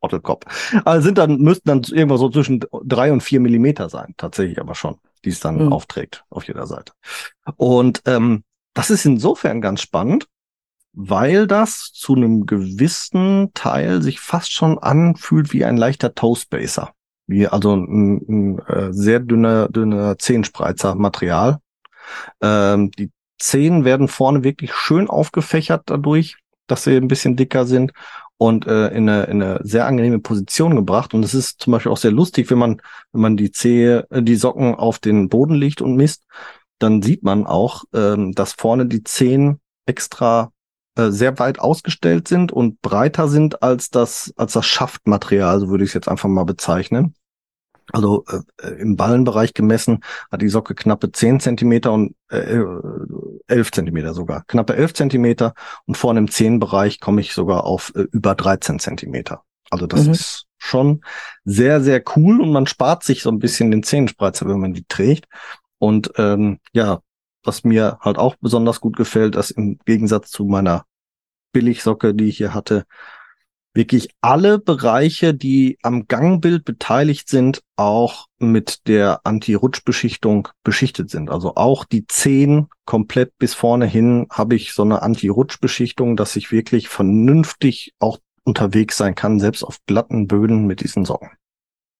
Trottelkopf. 0.00 0.44
Also 0.84 1.04
sind 1.04 1.18
dann, 1.18 1.38
müssten 1.38 1.68
dann 1.68 1.82
irgendwas 1.82 2.20
so 2.20 2.28
zwischen 2.28 2.64
drei 2.84 3.12
und 3.12 3.22
vier 3.22 3.40
Millimeter 3.40 3.88
sein, 3.88 4.14
tatsächlich 4.16 4.60
aber 4.60 4.74
schon 4.74 4.98
die 5.24 5.30
es 5.30 5.40
dann 5.40 5.66
mhm. 5.66 5.72
aufträgt 5.72 6.24
auf 6.30 6.46
jeder 6.46 6.66
Seite. 6.66 6.92
Und 7.56 8.02
ähm, 8.06 8.44
das 8.74 8.90
ist 8.90 9.04
insofern 9.04 9.60
ganz 9.60 9.82
spannend, 9.82 10.26
weil 10.92 11.46
das 11.46 11.90
zu 11.92 12.14
einem 12.14 12.46
gewissen 12.46 13.50
Teil 13.54 14.02
sich 14.02 14.20
fast 14.20 14.52
schon 14.52 14.78
anfühlt 14.78 15.52
wie 15.52 15.64
ein 15.64 15.76
leichter 15.76 16.14
Toastbaser. 16.14 16.92
Wie 17.26 17.46
also 17.46 17.74
ein, 17.74 18.16
ein 18.28 18.58
äh, 18.66 18.92
sehr 18.92 19.20
dünner, 19.20 19.68
dünner 19.68 20.18
Zehenspreizer 20.18 20.94
Material. 20.94 21.58
Ähm, 22.40 22.90
die 22.90 23.10
Zehen 23.38 23.84
werden 23.84 24.08
vorne 24.08 24.44
wirklich 24.44 24.74
schön 24.74 25.08
aufgefächert 25.08 25.82
dadurch, 25.86 26.36
dass 26.66 26.84
sie 26.84 26.96
ein 26.96 27.08
bisschen 27.08 27.36
dicker 27.36 27.66
sind 27.66 27.92
und 28.38 28.66
äh, 28.66 28.88
in, 28.88 29.08
eine, 29.08 29.24
in 29.24 29.42
eine 29.42 29.60
sehr 29.62 29.86
angenehme 29.86 30.18
Position 30.18 30.74
gebracht. 30.74 31.14
Und 31.14 31.24
es 31.24 31.34
ist 31.34 31.60
zum 31.60 31.72
Beispiel 31.72 31.92
auch 31.92 31.96
sehr 31.96 32.10
lustig, 32.10 32.50
wenn 32.50 32.58
man, 32.58 32.82
wenn 33.12 33.20
man 33.20 33.36
die 33.36 33.52
Zehe, 33.52 34.06
äh, 34.10 34.22
die 34.22 34.36
Socken 34.36 34.74
auf 34.74 34.98
den 34.98 35.28
Boden 35.28 35.54
legt 35.54 35.80
und 35.80 35.94
misst, 35.94 36.24
dann 36.78 37.02
sieht 37.02 37.22
man 37.22 37.46
auch, 37.46 37.84
ähm, 37.94 38.32
dass 38.32 38.52
vorne 38.52 38.86
die 38.86 39.04
Zehen 39.04 39.60
extra 39.86 40.52
äh, 40.96 41.10
sehr 41.10 41.38
weit 41.38 41.58
ausgestellt 41.58 42.28
sind 42.28 42.52
und 42.52 42.82
breiter 42.82 43.28
sind 43.28 43.62
als 43.62 43.90
das, 43.90 44.32
als 44.36 44.52
das 44.52 44.66
Schaftmaterial, 44.66 45.60
so 45.60 45.68
würde 45.68 45.84
ich 45.84 45.90
es 45.90 45.94
jetzt 45.94 46.08
einfach 46.08 46.28
mal 46.28 46.44
bezeichnen. 46.44 47.14
Also 47.92 48.24
äh, 48.60 48.68
im 48.80 48.96
Ballenbereich 48.96 49.54
gemessen 49.54 50.00
hat 50.30 50.42
die 50.42 50.48
Socke 50.48 50.74
knappe 50.74 51.12
10 51.12 51.40
Zentimeter 51.40 51.92
und 51.92 52.14
äh, 52.30 52.62
11 53.48 53.72
Zentimeter 53.72 54.14
sogar. 54.14 54.44
Knappe 54.46 54.76
11 54.76 54.94
Zentimeter 54.94 55.54
und 55.86 55.96
vorne 55.96 56.20
im 56.20 56.30
Zehenbereich 56.30 57.00
komme 57.00 57.20
ich 57.20 57.32
sogar 57.32 57.64
auf 57.64 57.92
äh, 57.94 58.06
über 58.12 58.34
13 58.34 58.78
Zentimeter. 58.78 59.42
Also 59.70 59.86
das 59.86 60.06
mhm. 60.06 60.12
ist 60.12 60.46
schon 60.58 61.04
sehr, 61.44 61.80
sehr 61.80 62.02
cool 62.16 62.40
und 62.40 62.52
man 62.52 62.66
spart 62.66 63.02
sich 63.02 63.22
so 63.22 63.30
ein 63.30 63.38
bisschen 63.38 63.70
den 63.70 63.82
Zehenspreizer, 63.82 64.46
wenn 64.46 64.60
man 64.60 64.74
die 64.74 64.84
trägt. 64.86 65.26
Und 65.78 66.12
ähm, 66.16 66.60
ja, 66.72 67.00
was 67.42 67.64
mir 67.64 67.98
halt 68.00 68.18
auch 68.18 68.36
besonders 68.40 68.80
gut 68.80 68.96
gefällt, 68.96 69.34
dass 69.34 69.50
im 69.50 69.78
Gegensatz 69.84 70.30
zu 70.30 70.44
meiner 70.44 70.84
Billigsocke, 71.52 72.14
die 72.14 72.28
ich 72.28 72.36
hier 72.36 72.54
hatte, 72.54 72.84
wirklich 73.74 74.08
alle 74.20 74.58
Bereiche, 74.58 75.34
die 75.34 75.78
am 75.82 76.06
Gangbild 76.06 76.64
beteiligt 76.64 77.28
sind, 77.28 77.62
auch 77.76 78.26
mit 78.38 78.86
der 78.86 79.20
Anti-Rutsch-Beschichtung 79.24 80.48
beschichtet 80.62 81.10
sind. 81.10 81.30
Also 81.30 81.54
auch 81.54 81.84
die 81.84 82.06
Zehen 82.06 82.68
komplett 82.84 83.38
bis 83.38 83.54
vorne 83.54 83.86
hin 83.86 84.26
habe 84.30 84.54
ich 84.54 84.74
so 84.74 84.82
eine 84.82 85.02
Anti-Rutsch-Beschichtung, 85.02 86.16
dass 86.16 86.36
ich 86.36 86.52
wirklich 86.52 86.88
vernünftig 86.88 87.94
auch 87.98 88.18
unterwegs 88.44 88.96
sein 88.96 89.14
kann, 89.14 89.40
selbst 89.40 89.62
auf 89.62 89.78
glatten 89.86 90.26
Böden 90.26 90.66
mit 90.66 90.82
diesen 90.82 91.04
Socken. 91.04 91.30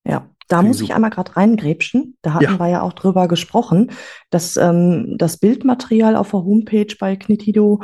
Ja, 0.05 0.29
da 0.49 0.63
muss 0.63 0.81
ich 0.81 0.95
einmal 0.95 1.11
gerade 1.11 1.37
reingrätschen. 1.37 2.19
Da 2.21 2.35
hatten 2.35 2.45
ja. 2.45 2.59
wir 2.59 2.69
ja 2.69 2.83
auch 2.83 2.93
drüber 2.93 3.29
gesprochen, 3.29 3.93
dass 4.31 4.57
ähm, 4.57 5.17
das 5.17 5.39
Bildmaterial 5.39 6.17
auf 6.17 6.33
der 6.33 6.41
Homepage 6.45 6.95
bei 6.99 7.17
Knitido 7.17 7.83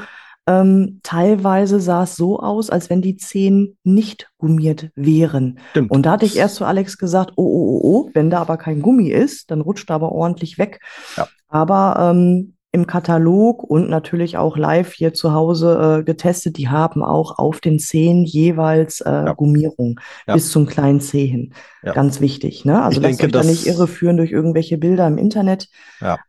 ähm, 0.48 1.00
teilweise 1.02 1.78
sah 1.78 2.04
es 2.04 2.16
so 2.16 2.40
aus, 2.40 2.70
als 2.70 2.88
wenn 2.88 3.02
die 3.02 3.16
Zehen 3.16 3.76
nicht 3.84 4.30
gummiert 4.38 4.90
wären. 4.94 5.58
Stimmt. 5.70 5.90
Und 5.90 6.06
da 6.06 6.12
hatte 6.12 6.24
ich 6.24 6.38
erst 6.38 6.54
zu 6.54 6.64
Alex 6.64 6.96
gesagt, 6.96 7.32
oh, 7.36 7.42
oh, 7.42 7.68
oh, 7.68 7.80
oh, 7.82 8.10
wenn 8.14 8.30
da 8.30 8.40
aber 8.40 8.56
kein 8.56 8.80
Gummi 8.80 9.10
ist, 9.10 9.50
dann 9.50 9.60
rutscht 9.60 9.90
er 9.90 9.96
aber 9.96 10.10
ordentlich 10.10 10.56
weg. 10.56 10.80
Ja. 11.18 11.28
Aber 11.48 12.10
ähm, 12.10 12.54
im 12.72 12.86
Katalog 12.86 13.62
und 13.62 13.90
natürlich 13.90 14.38
auch 14.38 14.56
live 14.56 14.92
hier 14.92 15.12
zu 15.12 15.32
Hause 15.34 15.98
äh, 16.00 16.04
getestet, 16.04 16.56
die 16.56 16.68
haben 16.68 17.02
auch 17.02 17.38
auf 17.38 17.60
den 17.60 17.78
Zehen 17.78 18.24
jeweils 18.24 19.02
äh, 19.02 19.10
ja. 19.10 19.32
Gummierung 19.34 20.00
ja. 20.26 20.34
bis 20.34 20.50
zum 20.50 20.66
kleinen 20.66 21.00
Zeh 21.00 21.26
hin. 21.26 21.52
Ganz 21.82 22.20
wichtig. 22.20 22.64
Ne? 22.64 22.82
Also 22.82 23.00
lasst 23.00 23.22
euch 23.22 23.32
da 23.32 23.42
nicht 23.42 23.66
irreführen 23.66 24.16
durch 24.16 24.32
irgendwelche 24.32 24.78
Bilder 24.78 25.06
im 25.06 25.16
Internet. 25.16 25.68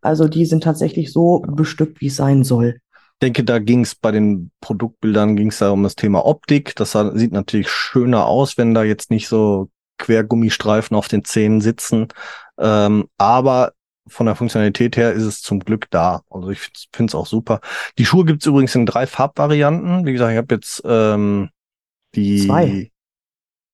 Also 0.02 0.28
die 0.28 0.46
sind 0.46 0.64
tatsächlich 0.64 1.12
so 1.12 1.40
bestückt, 1.40 2.00
wie 2.02 2.08
es 2.08 2.16
sein 2.16 2.44
soll 2.44 2.80
denke, 3.22 3.44
da 3.44 3.60
ging 3.60 3.82
es 3.82 3.96
bei 3.96 4.12
den 4.12 4.52
Produktbildern 4.62 5.36
ging 5.36 5.50
es 5.50 5.60
da 5.60 5.72
um 5.72 5.84
das 5.84 5.96
Thema 5.96 6.26
Optik. 6.26 6.76
Das 6.76 6.98
sieht 7.14 7.32
natürlich 7.32 7.70
schöner 7.70 8.26
aus, 8.26 8.58
wenn 8.58 8.74
da 8.74 8.84
jetzt 8.84 9.12
nicht 9.12 9.28
so 9.28 9.70
Quergummistreifen 9.98 10.96
auf 10.96 11.08
den 11.08 11.26
Zähnen 11.26 11.62
sitzen. 11.62 12.08
Ähm, 12.58 13.08
aber 13.18 13.74
von 14.08 14.26
der 14.26 14.36
Funktionalität 14.36 14.98
her 14.98 15.14
ist 15.14 15.24
es 15.24 15.42
zum 15.42 15.60
Glück 15.60 15.90
da. 15.92 16.22
Also 16.30 16.50
ich 16.50 16.72
finde 16.94 17.12
es 17.12 17.16
auch 17.16 17.28
super. 17.28 17.62
Die 17.98 18.06
Schuhe 18.06 18.26
gibt 18.26 18.42
es 18.42 18.48
übrigens 18.48 18.76
in 18.76 18.86
drei 18.86 19.06
Farbvarianten. 19.06 20.06
Wie 20.06 20.14
gesagt, 20.14 20.32
ich 20.32 20.38
habe 20.38 20.56
jetzt 20.56 20.82
ähm, 20.86 21.50
die. 22.16 22.48
Zwei. 22.48 22.92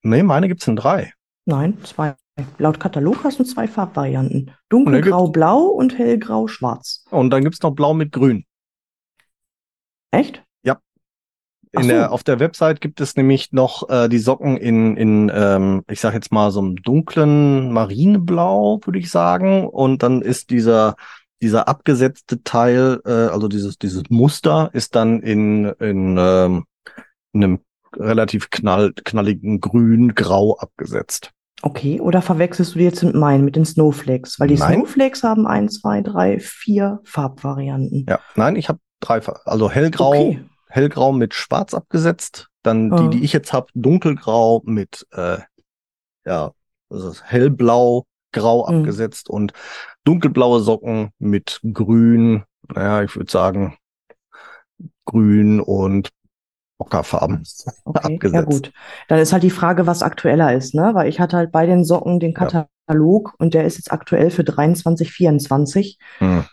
Nee, 0.02 0.24
meine 0.24 0.48
gibt's 0.48 0.68
in 0.68 0.76
drei. 0.76 1.14
Nein, 1.46 1.78
zwei. 1.84 2.16
Laut 2.58 2.80
Katalog 2.80 3.24
hast 3.24 3.40
du 3.40 3.44
zwei 3.44 3.68
Farbvarianten. 3.68 4.52
Dunkelgrau-blau 4.70 5.68
und 5.68 5.98
hellgrau-schwarz. 5.98 7.06
Und 7.10 7.30
dann 7.30 7.44
gibt's 7.44 7.62
noch 7.62 7.72
blau 7.72 7.94
mit 7.94 8.12
grün. 8.12 8.46
Echt? 10.16 10.44
Ja. 10.64 10.78
Ach 11.76 11.86
der, 11.86 12.06
so. 12.06 12.12
auf 12.12 12.24
der 12.24 12.40
Website 12.40 12.82
gibt 12.82 13.02
es 13.02 13.16
nämlich 13.16 13.52
noch 13.52 13.90
äh, 13.90 14.08
die 14.08 14.20
Socken 14.20 14.58
in, 14.58 14.96
in 14.96 15.32
ähm, 15.34 15.84
ich 15.90 16.00
sag 16.00 16.14
jetzt 16.14 16.32
mal 16.32 16.52
so 16.52 16.62
einem 16.62 16.78
dunklen 16.78 17.72
Marineblau, 17.74 18.80
würde 18.86 19.00
ich 19.00 19.10
sagen. 19.10 19.68
Und 19.68 20.04
dann 20.04 20.22
ist 20.22 20.50
dieser, 20.50 20.96
dieser 21.42 21.68
abgesetzte 21.68 22.44
Teil, 22.44 23.02
äh, 23.06 23.12
also 23.12 23.48
dieses, 23.48 23.78
dieses 23.78 24.04
Muster, 24.10 24.70
ist 24.74 24.96
dann 24.96 25.22
in, 25.22 25.66
in, 25.80 26.18
ähm, 26.18 26.66
in 27.34 27.44
einem 27.44 27.60
relativ 27.98 28.50
knall, 28.50 28.94
knalligen 28.94 29.60
Grün-Grau 29.60 30.58
abgesetzt. 30.58 31.32
Okay, 31.62 32.00
oder 32.00 32.22
verwechselst 32.22 32.76
du 32.76 32.80
die 32.80 32.86
jetzt 32.86 33.04
mit 33.04 33.16
meinen, 33.16 33.46
mit 33.46 33.56
den 33.56 33.66
Snowflakes? 33.66 34.40
Weil 34.40 34.50
die 34.50 34.56
Nein. 34.56 34.76
Snowflakes 34.76 35.24
haben 35.24 35.48
ein, 35.48 35.70
zwei, 35.70 36.02
drei, 36.02 36.40
vier 36.40 37.00
Farbvarianten. 37.06 38.06
Ja, 38.08 38.20
nein, 38.36 38.56
ich 38.56 38.70
habe 38.70 38.80
drei, 39.06 39.22
Fa- 39.22 39.40
also 39.46 39.70
hellgrau, 39.72 40.10
Okay. 40.30 40.46
hellgrau 40.70 41.12
mit 41.12 41.34
schwarz 41.34 41.74
abgesetzt. 41.74 42.48
Dann 42.64 42.92
Ah. 42.92 42.96
die, 43.08 43.18
die 43.20 43.24
ich 43.26 43.34
jetzt 43.34 43.54
habe, 43.54 43.68
dunkelgrau 43.76 44.62
mit, 44.66 45.06
äh, 45.12 45.38
ja, 46.26 46.52
das 46.90 47.04
ist 47.04 47.24
hellblau, 47.24 48.06
grau 48.34 48.70
Mhm. 48.70 48.80
abgesetzt 48.80 49.30
und 49.30 49.54
dunkelblaue 50.04 50.60
Socken 50.62 51.12
mit 51.20 51.60
grün, 51.64 52.44
naja, 52.74 53.04
ich 53.04 53.16
würde 53.16 53.32
sagen, 53.32 53.78
grün 55.06 55.60
und 55.60 56.10
Ockerfarben 56.78 57.44
Okay, 57.86 58.16
abgesetzt. 58.16 58.34
ja 58.34 58.42
gut. 58.42 58.72
Dann 59.08 59.20
ist 59.20 59.32
halt 59.32 59.44
die 59.44 59.50
Frage, 59.50 59.88
was 59.88 60.04
aktueller 60.04 60.54
ist, 60.54 60.74
ne? 60.76 60.92
Weil 60.94 61.08
ich 61.08 61.20
hatte 61.22 61.38
halt 61.38 61.52
bei 61.52 61.66
den 61.66 61.86
Socken 61.86 62.20
den 62.20 62.34
Ja. 62.38 62.66
Katalog 62.88 63.34
und 63.38 63.54
der 63.54 63.64
ist 63.66 63.78
jetzt 63.78 63.92
aktuell 63.94 64.30
für 64.30 64.44
23, 64.44 65.12
24. 65.12 65.98
Hm. 66.18 66.44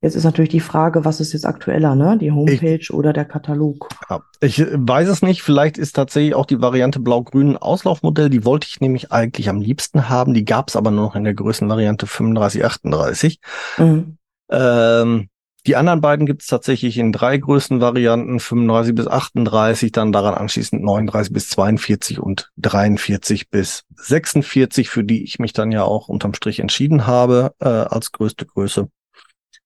Jetzt 0.00 0.16
ist 0.16 0.24
natürlich 0.24 0.50
die 0.50 0.60
Frage, 0.60 1.04
was 1.04 1.20
ist 1.20 1.32
jetzt 1.32 1.46
aktueller, 1.46 1.94
ne? 1.94 2.18
Die 2.18 2.32
Homepage 2.32 2.92
oder 2.92 3.12
der 3.12 3.24
Katalog? 3.24 3.88
Ja, 4.10 4.22
ich 4.40 4.58
äh, 4.58 4.66
weiß 4.72 5.08
es 5.08 5.22
nicht. 5.22 5.42
Vielleicht 5.42 5.78
ist 5.78 5.94
tatsächlich 5.94 6.34
auch 6.34 6.46
die 6.46 6.60
Variante 6.60 7.00
blau-grün 7.00 7.50
ein 7.50 7.56
Auslaufmodell. 7.56 8.30
Die 8.30 8.44
wollte 8.44 8.66
ich 8.68 8.80
nämlich 8.80 9.12
eigentlich 9.12 9.48
am 9.48 9.60
liebsten 9.60 10.08
haben. 10.08 10.34
Die 10.34 10.44
gab 10.44 10.68
es 10.68 10.76
aber 10.76 10.90
nur 10.90 11.06
noch 11.06 11.16
in 11.16 11.24
der 11.24 11.34
Größenvariante 11.34 12.06
35, 12.06 12.64
38. 12.64 13.40
Mhm. 13.78 14.18
Ähm, 14.50 15.28
die 15.64 15.76
anderen 15.76 16.00
beiden 16.00 16.26
gibt 16.26 16.42
es 16.42 16.48
tatsächlich 16.48 16.98
in 16.98 17.12
drei 17.12 17.38
Größenvarianten, 17.38 18.40
35 18.40 18.96
bis 18.96 19.06
38, 19.06 19.92
dann 19.92 20.10
daran 20.10 20.34
anschließend 20.34 20.82
39 20.82 21.32
bis 21.32 21.48
42 21.50 22.18
und 22.18 22.50
43 22.56 23.48
bis 23.48 23.84
46, 23.94 24.90
für 24.90 25.04
die 25.04 25.22
ich 25.22 25.38
mich 25.38 25.52
dann 25.52 25.70
ja 25.70 25.84
auch 25.84 26.08
unterm 26.08 26.34
Strich 26.34 26.58
entschieden 26.58 27.06
habe 27.06 27.54
äh, 27.60 27.68
als 27.68 28.10
größte 28.10 28.44
Größe. 28.44 28.88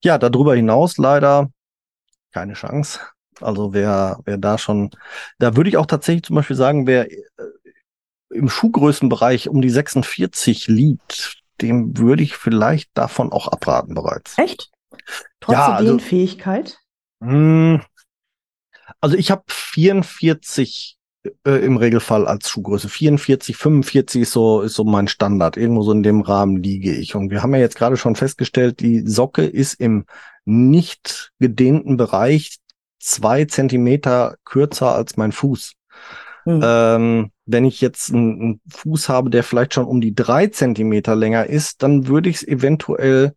Ja, 0.06 0.18
darüber 0.18 0.54
hinaus 0.54 0.98
leider 0.98 1.50
keine 2.32 2.52
Chance. 2.52 3.00
Also 3.40 3.72
wer, 3.72 4.20
wer 4.24 4.38
da 4.38 4.56
schon, 4.56 4.90
da 5.40 5.56
würde 5.56 5.68
ich 5.68 5.76
auch 5.76 5.86
tatsächlich 5.86 6.22
zum 6.22 6.36
Beispiel 6.36 6.54
sagen, 6.54 6.86
wer 6.86 7.10
äh, 7.10 7.18
im 8.30 8.48
Schuhgrößenbereich 8.48 9.48
um 9.48 9.60
die 9.60 9.68
46 9.70 10.68
liegt, 10.68 11.42
dem 11.60 11.98
würde 11.98 12.22
ich 12.22 12.36
vielleicht 12.36 12.90
davon 12.94 13.32
auch 13.32 13.48
abraten 13.48 13.94
bereits. 13.94 14.38
Echt? 14.38 14.70
Trotz 15.40 15.54
Ja, 15.54 15.66
der 15.66 15.76
also-? 15.76 15.98
Hm, 17.20 17.82
Also 19.00 19.16
ich 19.16 19.32
habe 19.32 19.42
44 19.48 20.95
äh, 21.46 21.64
im 21.64 21.76
Regelfall 21.76 22.26
als 22.26 22.48
Schuhgröße. 22.48 22.88
44, 22.88 23.56
45 23.56 24.22
ist 24.22 24.32
so, 24.32 24.62
ist 24.62 24.74
so 24.74 24.84
mein 24.84 25.08
Standard. 25.08 25.56
Irgendwo 25.56 25.82
so 25.82 25.92
in 25.92 26.02
dem 26.02 26.20
Rahmen 26.20 26.62
liege 26.62 26.92
ich. 26.94 27.14
Und 27.14 27.30
wir 27.30 27.42
haben 27.42 27.54
ja 27.54 27.60
jetzt 27.60 27.76
gerade 27.76 27.96
schon 27.96 28.16
festgestellt, 28.16 28.80
die 28.80 29.06
Socke 29.06 29.44
ist 29.44 29.74
im 29.74 30.04
nicht 30.44 31.32
gedehnten 31.38 31.96
Bereich 31.96 32.58
zwei 32.98 33.44
Zentimeter 33.44 34.36
kürzer 34.44 34.94
als 34.94 35.16
mein 35.16 35.32
Fuß. 35.32 35.74
Hm. 36.44 36.60
Ähm, 36.62 37.30
wenn 37.44 37.64
ich 37.64 37.80
jetzt 37.80 38.12
einen, 38.12 38.40
einen 38.40 38.60
Fuß 38.68 39.08
habe, 39.08 39.30
der 39.30 39.42
vielleicht 39.42 39.74
schon 39.74 39.86
um 39.86 40.00
die 40.00 40.14
drei 40.14 40.46
Zentimeter 40.46 41.16
länger 41.16 41.46
ist, 41.46 41.82
dann 41.82 42.06
würde 42.06 42.28
ich 42.28 42.36
es 42.36 42.46
eventuell 42.46 43.34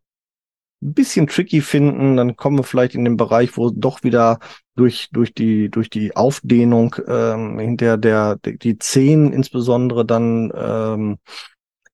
ein 0.82 0.94
bisschen 0.94 1.28
tricky 1.28 1.62
finden. 1.62 2.18
Dann 2.18 2.36
kommen 2.36 2.58
wir 2.58 2.64
vielleicht 2.64 2.96
in 2.96 3.04
den 3.04 3.18
Bereich, 3.18 3.58
wo 3.58 3.70
doch 3.70 4.04
wieder 4.04 4.40
durch, 4.76 5.10
durch 5.12 5.34
die, 5.34 5.70
durch 5.70 5.90
die 5.90 6.16
Aufdehnung 6.16 6.96
ähm, 7.08 7.60
hinter 7.60 7.98
der, 7.98 8.38
der, 8.38 8.54
die 8.54 8.78
Zehen 8.78 9.34
insbesondere 9.34 10.06
dann 10.06 10.52
ähm, 10.56 11.18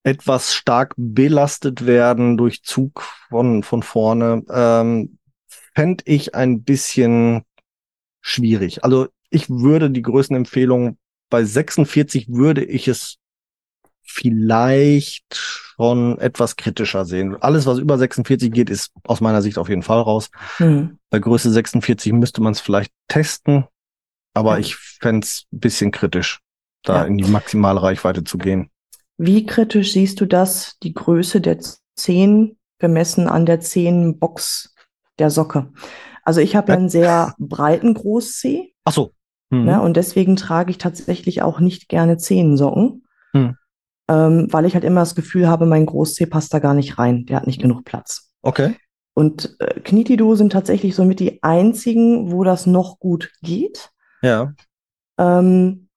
etwas 0.04 0.54
stark 0.54 0.94
belastet 0.98 1.88
werden 1.88 2.38
durch 2.38 2.62
Zug 2.62 3.02
von, 3.30 3.64
von 3.64 3.82
vorne, 3.82 4.44
ähm, 4.50 5.18
fände 5.74 6.04
ich 6.06 6.36
ein 6.36 6.64
bisschen 6.64 7.44
schwierig. 8.22 8.84
Also 8.84 9.08
ich 9.32 9.50
würde 9.50 9.90
die 9.90 10.04
Größenempfehlung 10.04 10.98
bei 11.30 11.44
46 11.44 12.30
würde 12.30 12.64
ich 12.64 12.88
es 12.88 13.18
vielleicht 14.04 15.65
schon 15.76 16.18
etwas 16.20 16.56
kritischer 16.56 17.06
sehen. 17.06 17.36
Alles, 17.42 17.66
was 17.66 17.80
über 17.80 17.98
46 17.98 18.52
geht, 18.52 18.70
ist 18.70 18.92
aus 19.04 19.22
meiner 19.22 19.42
Sicht 19.42 19.58
auf 19.58 19.70
jeden 19.70 19.84
Fall 19.84 20.02
raus. 20.02 20.30
Hm. 20.58 20.98
Bei 21.10 21.20
Größe 21.20 21.52
46 21.52 22.14
müsste 22.14 22.42
man 22.42 22.54
es 22.54 22.62
vielleicht 22.62 22.92
testen, 23.08 23.66
aber 24.34 24.54
Ja. 24.54 24.60
ich 24.60 24.76
fände 24.76 25.26
es 25.26 25.46
ein 25.52 25.60
bisschen 25.60 25.92
kritisch, 25.92 26.40
da 26.84 26.98
Ja. 27.02 27.04
in 27.06 27.18
die 27.18 27.30
maximale 27.30 27.82
Reichweite 27.82 28.24
zu 28.24 28.38
gehen. 28.38 28.70
Wie 29.18 29.46
kritisch 29.46 29.94
siehst 29.94 30.20
du 30.22 30.26
das, 30.26 30.78
die 30.84 30.94
Größe 30.94 31.40
der 31.42 31.60
Zehen 31.96 32.58
gemessen 32.80 33.28
an 33.28 33.46
der 33.46 33.60
Zehenbox 33.62 34.74
der 35.20 35.30
Socke? 35.30 35.72
Also 36.24 36.42
ich 36.42 36.56
habe 36.56 36.72
ja 36.72 36.78
einen 36.78 36.90
sehr 36.90 37.34
breiten 37.40 37.94
Großzeh, 37.94 38.74
Ach 38.84 38.92
so. 38.94 39.12
Mhm. 39.52 39.66
ne, 39.66 39.82
und 39.82 39.96
deswegen 39.96 40.36
trage 40.36 40.72
ich 40.72 40.78
tatsächlich 40.78 41.42
auch 41.42 41.60
nicht 41.60 41.88
gerne 41.90 42.18
Zehensocken, 42.18 43.04
Hm. 43.34 43.58
Ähm, 44.10 44.48
weil 44.52 44.66
ich 44.66 44.74
halt 44.76 44.84
immer 44.84 45.02
das 45.02 45.16
Gefühl 45.16 45.48
habe, 45.48 45.66
mein 45.66 45.86
Großzeh 45.86 46.26
passt 46.26 46.54
da 46.54 46.60
gar 46.60 46.74
nicht 46.74 46.98
rein, 47.00 47.26
der 47.26 47.38
hat 47.38 47.48
nicht 47.48 47.62
genug 47.62 47.84
Platz. 47.86 48.32
Okay. 48.42 48.76
Und 49.14 49.56
äh, 49.60 49.80
Knietido 49.80 50.36
sind 50.36 50.52
tatsächlich 50.52 50.94
somit 50.96 51.20
die 51.20 51.42
einzigen, 51.42 52.32
wo 52.32 52.44
das 52.44 52.66
noch 52.68 53.00
gut 53.00 53.32
geht. 53.42 53.92
Ja. 54.22 54.54
Ähm, 55.18 55.88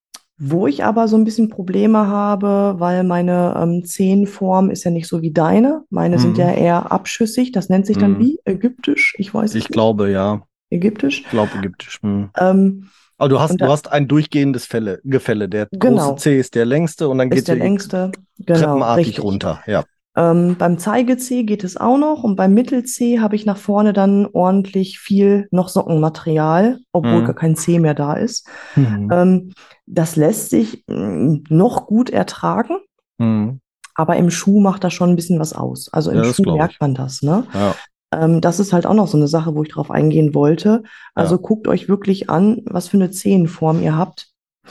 wo 0.41 0.69
ich 0.69 0.85
aber 0.85 1.09
so 1.09 1.17
ein 1.17 1.25
bisschen 1.25 1.49
Probleme 1.49 2.07
habe, 2.07 2.77
weil 2.79 3.03
meine 3.03 3.57
ähm, 3.61 3.85
Zehenform 3.85 4.71
ist 4.71 4.85
ja 4.85 4.93
nicht 4.93 5.09
so 5.09 5.21
wie 5.21 5.33
deine. 5.33 5.83
Meine 5.91 6.21
sind 6.21 6.35
Mhm. 6.35 6.39
ja 6.41 6.53
eher 6.53 6.93
abschüssig. 6.93 7.51
Das 7.51 7.69
nennt 7.69 7.87
sich 7.87 7.99
dann 7.99 8.13
Mhm. 8.13 8.19
wie? 8.21 8.39
Ägyptisch? 8.45 9.17
Ich 9.19 9.35
weiß 9.35 9.51
es 9.51 9.57
Ich 9.57 9.65
nicht. 9.65 9.73
glaube, 9.73 10.11
ja. 10.13 10.43
Ägyptisch. 10.71 11.23
Ich 11.23 11.31
glaube 11.31 11.51
ägyptisch. 11.59 11.99
Hm. 12.03 12.31
Ähm, 12.39 12.89
Aber 13.19 13.29
du 13.29 13.41
hast, 13.41 13.51
Und 13.53 13.61
da- 13.61 13.66
du 13.66 13.73
hast 13.73 13.91
ein 13.93 14.09
durchgehendes 14.09 14.64
Fälle, 14.66 15.01
Gefälle. 15.05 15.49
Der 15.49 15.69
Genau. 15.73 16.11
große 16.12 16.23
C 16.23 16.39
ist 16.39 16.55
der 16.55 16.64
längste 16.64 17.09
und 17.09 17.19
dann 17.19 17.31
geht 17.31 17.49
der 17.49 17.57
der 17.57 17.64
längste. 17.64 18.12
Genau, 18.39 18.59
treppenartig 18.61 19.07
richtig. 19.09 19.25
runter. 19.25 19.61
Ja. 19.66 19.85
Ähm, 20.16 20.57
beim 20.59 20.79
Zeige-C 20.79 21.43
geht 21.45 21.62
es 21.64 21.77
auch 21.77 21.99
noch 21.99 22.23
und 22.25 22.35
beim 22.37 22.55
Mittel-C 22.55 23.21
habe 23.21 23.37
ich 23.37 23.45
nach 23.47 23.57
vorne 23.57 23.93
dann 23.93 24.27
ordentlich 24.33 24.99
viel 24.99 25.47
noch 25.51 25.69
Sockenmaterial, 25.69 26.79
obwohl 26.93 27.21
Mhm. 27.23 27.25
gar 27.27 27.35
kein 27.35 27.57
C 27.57 27.79
mehr 27.79 27.95
da 27.95 28.14
ist. 28.14 28.47
Mhm. 28.75 29.11
Ähm, 29.12 29.53
das 29.87 30.16
lässt 30.16 30.51
sich 30.51 30.85
mh, 30.89 31.41
noch 31.51 31.87
gut 31.87 32.11
ertragen, 32.11 32.79
Mhm. 33.19 33.61
aber 33.95 34.16
im 34.16 34.31
Schuh 34.31 34.61
macht 34.61 34.83
das 34.85 34.93
schon 34.93 35.11
ein 35.11 35.16
bisschen 35.16 35.39
was 35.39 35.53
aus. 35.53 35.89
Also 35.93 36.11
im 36.11 36.19
Ja, 36.25 36.25
Schuh 36.33 36.55
merkt 36.57 36.81
man 36.81 36.95
das, 36.95 37.23
ne? 37.23 37.45
Ja. 37.55 37.75
Ähm, 38.13 38.41
das 38.41 38.59
ist 38.61 38.73
halt 38.73 38.87
auch 38.87 38.95
noch 38.95 39.09
so 39.09 39.17
eine 39.17 39.29
Sache, 39.29 39.55
wo 39.55 39.63
ich 39.63 39.71
drauf 39.71 39.91
eingehen 39.91 40.35
wollte. 40.35 40.83
Also 41.15 41.37
Ja. 41.37 41.41
guckt 41.43 41.69
euch 41.69 41.89
wirklich 41.89 42.31
an, 42.31 42.63
was 42.67 42.89
für 42.89 42.97
eine 42.97 43.11
Zehenform 43.11 43.83
ihr 43.83 43.97
habt. 43.97 44.29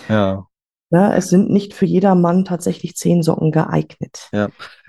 ja. 0.10 0.46
Ne? 0.90 1.14
Es 1.16 1.28
sind 1.28 1.50
nicht 1.50 1.74
für 1.74 1.86
jedermann 1.86 2.46
tatsächlich 2.46 2.96
Zehensocken 2.96 3.52
geeignet. 3.52 4.30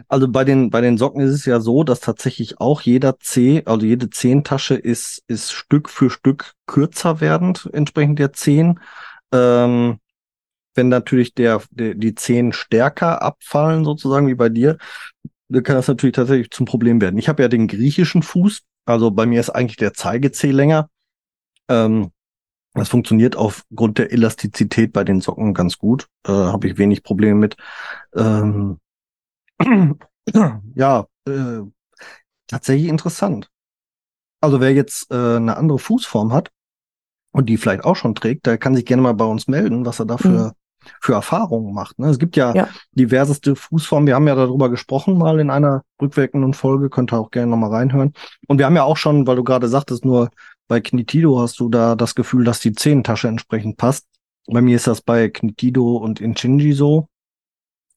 Also 0.06 0.28
bei 0.28 0.44
den, 0.44 0.70
bei 0.70 0.80
den 0.80 0.96
Socken 0.96 1.20
ist 1.22 1.32
es 1.32 1.44
ja 1.44 1.58
so, 1.58 1.82
dass 1.82 1.98
tatsächlich 1.98 2.60
auch 2.60 2.82
jeder 2.82 3.18
Zeh, 3.18 3.64
also 3.64 3.84
jede 3.84 4.08
Zehentasche 4.08 4.76
ist, 4.76 5.24
ist 5.26 5.50
Stück 5.50 5.88
für 5.88 6.08
Stück 6.08 6.52
kürzer 6.66 7.20
werdend, 7.20 7.68
entsprechend 7.72 8.20
der 8.20 8.32
Zehen. 8.32 8.78
Ähm, 9.32 9.98
wenn 10.74 10.88
natürlich 10.88 11.34
der, 11.34 11.62
der, 11.70 11.94
die 11.94 12.14
Zehen 12.14 12.52
stärker 12.52 13.20
abfallen, 13.20 13.84
sozusagen 13.84 14.28
wie 14.28 14.36
bei 14.36 14.48
dir, 14.48 14.78
kann 15.50 15.76
das 15.76 15.88
natürlich 15.88 16.16
tatsächlich 16.16 16.50
zum 16.50 16.66
Problem 16.66 17.00
werden. 17.00 17.18
Ich 17.18 17.28
habe 17.28 17.42
ja 17.42 17.48
den 17.48 17.68
griechischen 17.68 18.22
Fuß, 18.22 18.62
also 18.84 19.10
bei 19.10 19.26
mir 19.26 19.40
ist 19.40 19.50
eigentlich 19.50 19.76
der 19.76 19.94
Zeigezeh 19.94 20.50
länger. 20.50 20.88
Ähm, 21.68 22.10
das 22.74 22.88
funktioniert 22.88 23.36
aufgrund 23.36 23.98
der 23.98 24.12
Elastizität 24.12 24.92
bei 24.92 25.04
den 25.04 25.20
Socken 25.20 25.54
ganz 25.54 25.78
gut. 25.78 26.06
Äh, 26.26 26.32
habe 26.32 26.68
ich 26.68 26.78
wenig 26.78 27.02
Probleme 27.02 27.34
mit. 27.34 27.56
Ähm, 28.14 28.78
ja, 30.74 31.06
äh, 31.26 31.60
tatsächlich 32.46 32.88
interessant. 32.88 33.50
Also 34.40 34.60
wer 34.60 34.72
jetzt 34.72 35.10
äh, 35.10 35.36
eine 35.36 35.56
andere 35.56 35.78
Fußform 35.78 36.32
hat 36.32 36.50
und 37.32 37.48
die 37.48 37.56
vielleicht 37.56 37.84
auch 37.84 37.96
schon 37.96 38.14
trägt, 38.14 38.46
der 38.46 38.58
kann 38.58 38.74
sich 38.74 38.86
gerne 38.86 39.02
mal 39.02 39.14
bei 39.14 39.24
uns 39.24 39.48
melden, 39.48 39.84
was 39.84 39.98
er 39.98 40.06
da 40.06 40.16
für, 40.16 40.52
für 41.00 41.14
Erfahrungen 41.14 41.72
macht. 41.74 41.98
Ne? 41.98 42.08
Es 42.08 42.18
gibt 42.18 42.36
ja, 42.36 42.54
Ja. 42.54 42.68
diverseste 42.92 43.56
Fußformen. 43.56 44.06
Wir 44.06 44.14
haben 44.14 44.28
ja 44.28 44.34
darüber 44.34 44.68
gesprochen 44.68 45.16
mal 45.18 45.40
in 45.40 45.50
einer 45.50 45.82
rückwirkenden 46.00 46.54
Folge. 46.54 46.90
Könnt 46.90 47.12
ihr 47.12 47.18
auch 47.18 47.30
gerne 47.30 47.50
nochmal 47.50 47.70
reinhören. 47.70 48.12
Und 48.46 48.58
wir 48.58 48.66
haben 48.66 48.76
ja 48.76 48.84
auch 48.84 48.96
schon, 48.96 49.26
weil 49.26 49.36
du 49.36 49.44
gerade 49.44 49.68
sagtest, 49.68 50.04
nur 50.04 50.30
bei 50.68 50.80
Knitido 50.80 51.40
hast 51.40 51.58
du 51.60 51.68
da 51.68 51.94
das 51.94 52.14
Gefühl, 52.14 52.44
dass 52.44 52.60
die 52.60 52.72
Zehentasche 52.72 53.28
entsprechend 53.28 53.76
passt. 53.76 54.06
Bei 54.46 54.60
mir 54.60 54.76
ist 54.76 54.86
das 54.86 55.00
bei 55.02 55.28
Knitido 55.28 55.96
und 55.96 56.20
Inchinji 56.20 56.72
so. 56.72 57.08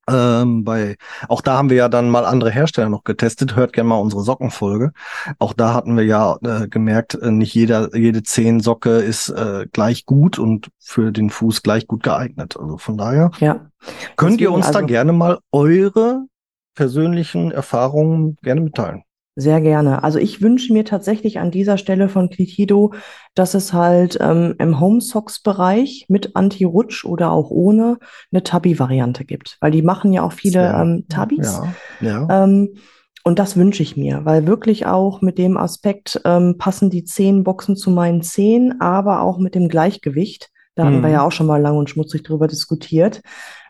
Ähm, 0.09 0.63
bei, 0.63 0.95
auch 1.29 1.41
da 1.41 1.57
haben 1.57 1.69
wir 1.69 1.77
ja 1.77 1.87
dann 1.89 2.09
mal 2.09 2.25
andere 2.25 2.49
Hersteller 2.49 2.89
noch 2.89 3.03
getestet. 3.03 3.55
Hört 3.55 3.73
gerne 3.73 3.89
mal 3.89 3.97
unsere 3.99 4.23
Sockenfolge. 4.23 4.91
Auch 5.39 5.53
da 5.53 5.73
hatten 5.73 5.95
wir 5.95 6.03
ja 6.05 6.37
äh, 6.43 6.67
gemerkt, 6.67 7.15
äh, 7.15 7.31
nicht 7.31 7.53
jeder, 7.53 7.95
jede 7.95 8.23
Zehensocke 8.23 8.97
ist 8.97 9.29
äh, 9.29 9.67
gleich 9.71 10.05
gut 10.05 10.39
und 10.39 10.69
für 10.79 11.11
den 11.11 11.29
Fuß 11.29 11.61
gleich 11.61 11.85
gut 11.87 12.03
geeignet. 12.03 12.57
Also 12.59 12.77
von 12.77 12.97
daher 12.97 13.29
Ja. 13.39 13.67
könnt 14.15 14.41
ihr 14.41 14.47
Deswegen 14.49 14.55
uns 14.55 14.71
da 14.71 14.79
also- 14.79 14.87
gerne 14.87 15.13
mal 15.13 15.39
eure 15.51 16.25
persönlichen 16.75 17.51
Erfahrungen 17.51 18.37
gerne 18.41 18.61
mitteilen. 18.61 19.03
Sehr 19.35 19.61
gerne. 19.61 20.03
Also 20.03 20.19
ich 20.19 20.41
wünsche 20.41 20.73
mir 20.73 20.83
tatsächlich 20.83 21.39
an 21.39 21.51
dieser 21.51 21.77
Stelle 21.77 22.09
von 22.09 22.29
Clitido, 22.29 22.93
dass 23.33 23.53
es 23.53 23.71
halt 23.71 24.17
ähm, 24.19 24.55
im 24.59 24.79
Home 24.81 24.99
Socks 24.99 25.41
Bereich 25.41 26.05
mit 26.09 26.35
Anti-Rutsch 26.35 27.05
oder 27.05 27.31
auch 27.31 27.49
ohne 27.49 27.97
eine 28.31 28.43
Tabby-Variante 28.43 29.23
gibt, 29.23 29.57
weil 29.61 29.71
die 29.71 29.83
machen 29.83 30.11
ja 30.11 30.23
auch 30.23 30.33
viele 30.33 30.59
Sehr- 30.59 30.79
ähm, 30.81 31.05
Tabbys. 31.07 31.61
Ja, 32.01 32.27
ja. 32.27 32.43
Ähm, 32.43 32.75
und 33.23 33.39
das 33.39 33.55
wünsche 33.55 33.83
ich 33.83 33.95
mir, 33.95 34.25
weil 34.25 34.47
wirklich 34.47 34.85
auch 34.87 35.21
mit 35.21 35.37
dem 35.37 35.55
Aspekt 35.55 36.19
ähm, 36.25 36.55
passen 36.57 36.89
die 36.89 37.05
Zehenboxen 37.05 37.75
zu 37.77 37.89
meinen 37.91 38.23
Zehen, 38.23 38.81
aber 38.81 39.21
auch 39.21 39.37
mit 39.37 39.55
dem 39.55 39.69
Gleichgewicht. 39.69 40.49
Da 40.75 40.85
hatten 40.85 41.01
wir 41.01 41.07
Mhm. 41.09 41.13
ja 41.13 41.21
auch 41.25 41.31
schon 41.31 41.47
mal 41.47 41.61
lang 41.61 41.77
und 41.77 41.89
schmutzig 41.89 42.23
drüber 42.23 42.47
diskutiert, 42.47 43.21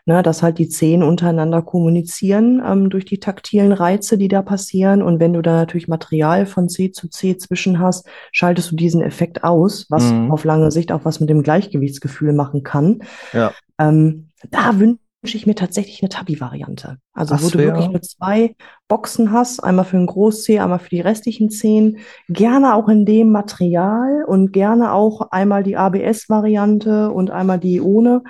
ne, 0.06 0.22
dass 0.22 0.42
halt 0.42 0.58
die 0.58 0.68
Zehen 0.68 1.02
untereinander 1.02 1.62
kommunizieren 1.62 2.62
ähm, 2.66 2.90
durch 2.90 3.04
die 3.04 3.18
taktilen 3.20 3.72
Reize, 3.72 4.18
die 4.18 4.28
da 4.28 4.42
passieren. 4.42 5.02
Und 5.02 5.20
wenn 5.20 5.32
du 5.32 5.42
da 5.42 5.52
natürlich 5.52 5.88
Material 5.88 6.46
von 6.46 6.68
Zeh 6.68 6.90
zu 6.92 7.08
Zeh 7.08 7.36
zwischen 7.36 7.78
hast, 7.78 8.06
schaltest 8.32 8.70
du 8.72 8.76
diesen 8.76 9.02
Effekt 9.02 9.44
aus, 9.44 9.86
was 9.90 10.04
Mhm. 10.12 10.30
auf 10.32 10.44
lange 10.44 10.70
Sicht 10.70 10.90
auch 10.92 11.04
was 11.04 11.20
mit 11.20 11.30
dem 11.30 11.42
Gleichgewichtsgefühl 11.42 12.32
machen 12.32 12.62
kann. 12.62 13.00
Ja. 13.32 13.52
Ähm, 13.78 14.30
da 14.50 14.78
wünsche 14.78 14.98
ich 15.24 15.46
mir 15.46 15.54
tatsächlich 15.54 16.02
eine 16.02 16.08
Tabi-Variante. 16.08 16.98
Also 17.14 17.34
Das 17.36 17.44
wo 17.44 17.48
du 17.50 17.58
wär- 17.58 17.66
wirklich 17.68 17.90
nur 17.90 18.02
zwei 18.02 18.56
Boxen 18.88 19.30
hast, 19.30 19.62
einmal 19.62 19.84
für 19.84 19.96
den 19.96 20.06
Großzeh, 20.06 20.58
einmal 20.58 20.80
für 20.80 20.88
die 20.90 21.00
restlichen 21.00 21.48
Zehen. 21.48 21.98
Gerne 22.28 22.74
auch 22.74 22.88
in 22.88 23.06
dem 23.06 23.30
Material 23.30 24.24
und 24.26 24.52
gerne 24.52 24.92
auch 24.92 25.30
einmal 25.30 25.62
die 25.62 25.76
ABS-Variante 25.76 27.10
und 27.12 27.30
einmal 27.30 27.60
die 27.60 27.80
ohne. 27.80 28.22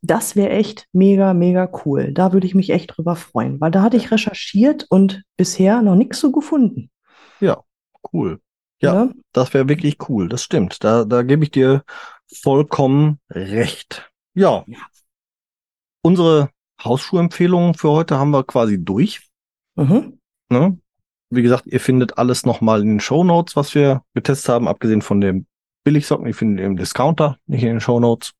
Das 0.00 0.36
wäre 0.36 0.50
echt 0.50 0.86
mega, 0.92 1.34
mega 1.34 1.68
cool. 1.84 2.12
Da 2.12 2.32
würde 2.32 2.46
ich 2.46 2.54
mich 2.54 2.70
echt 2.70 2.96
drüber 2.96 3.16
freuen, 3.16 3.60
weil 3.60 3.70
da 3.70 3.82
hatte 3.82 3.96
ich 3.96 4.10
recherchiert 4.10 4.86
und 4.90 5.22
bisher 5.36 5.82
noch 5.82 5.96
nichts 5.96 6.20
so 6.20 6.30
gefunden. 6.30 6.90
Cool. 8.12 8.40
Ja. 8.80 9.04
Ne? 9.06 9.14
Das 9.32 9.52
wäre 9.54 9.68
wirklich 9.68 9.96
cool. 10.08 10.28
Das 10.28 10.42
stimmt. 10.42 10.82
Da, 10.84 11.04
da 11.04 11.22
gebe 11.22 11.44
ich 11.44 11.50
dir 11.50 11.84
vollkommen 12.42 13.18
recht. 13.30 14.10
Ja. 14.34 14.64
Unsere 16.02 16.50
Hausschuhempfehlungen 16.82 17.74
für 17.74 17.90
heute 17.90 18.18
haben 18.18 18.30
wir 18.30 18.44
quasi 18.44 18.82
durch. 18.82 19.28
Mhm. 19.74 20.20
Ne? 20.48 20.78
Wie 21.30 21.42
gesagt, 21.42 21.66
ihr 21.66 21.80
findet 21.80 22.18
alles 22.18 22.46
nochmal 22.46 22.80
in 22.82 22.88
den 22.88 23.00
Show 23.00 23.24
Notes, 23.24 23.56
was 23.56 23.74
wir 23.74 24.02
getestet 24.14 24.48
haben, 24.48 24.68
abgesehen 24.68 25.02
von 25.02 25.20
dem 25.20 25.46
Billigsocken. 25.84 26.32
Findet 26.32 26.60
ihr 26.60 26.66
im 26.66 26.76
Discounter, 26.76 27.38
nicht 27.46 27.62
in 27.62 27.70
den 27.70 27.80
Show 27.80 28.00
Notes. 28.00 28.32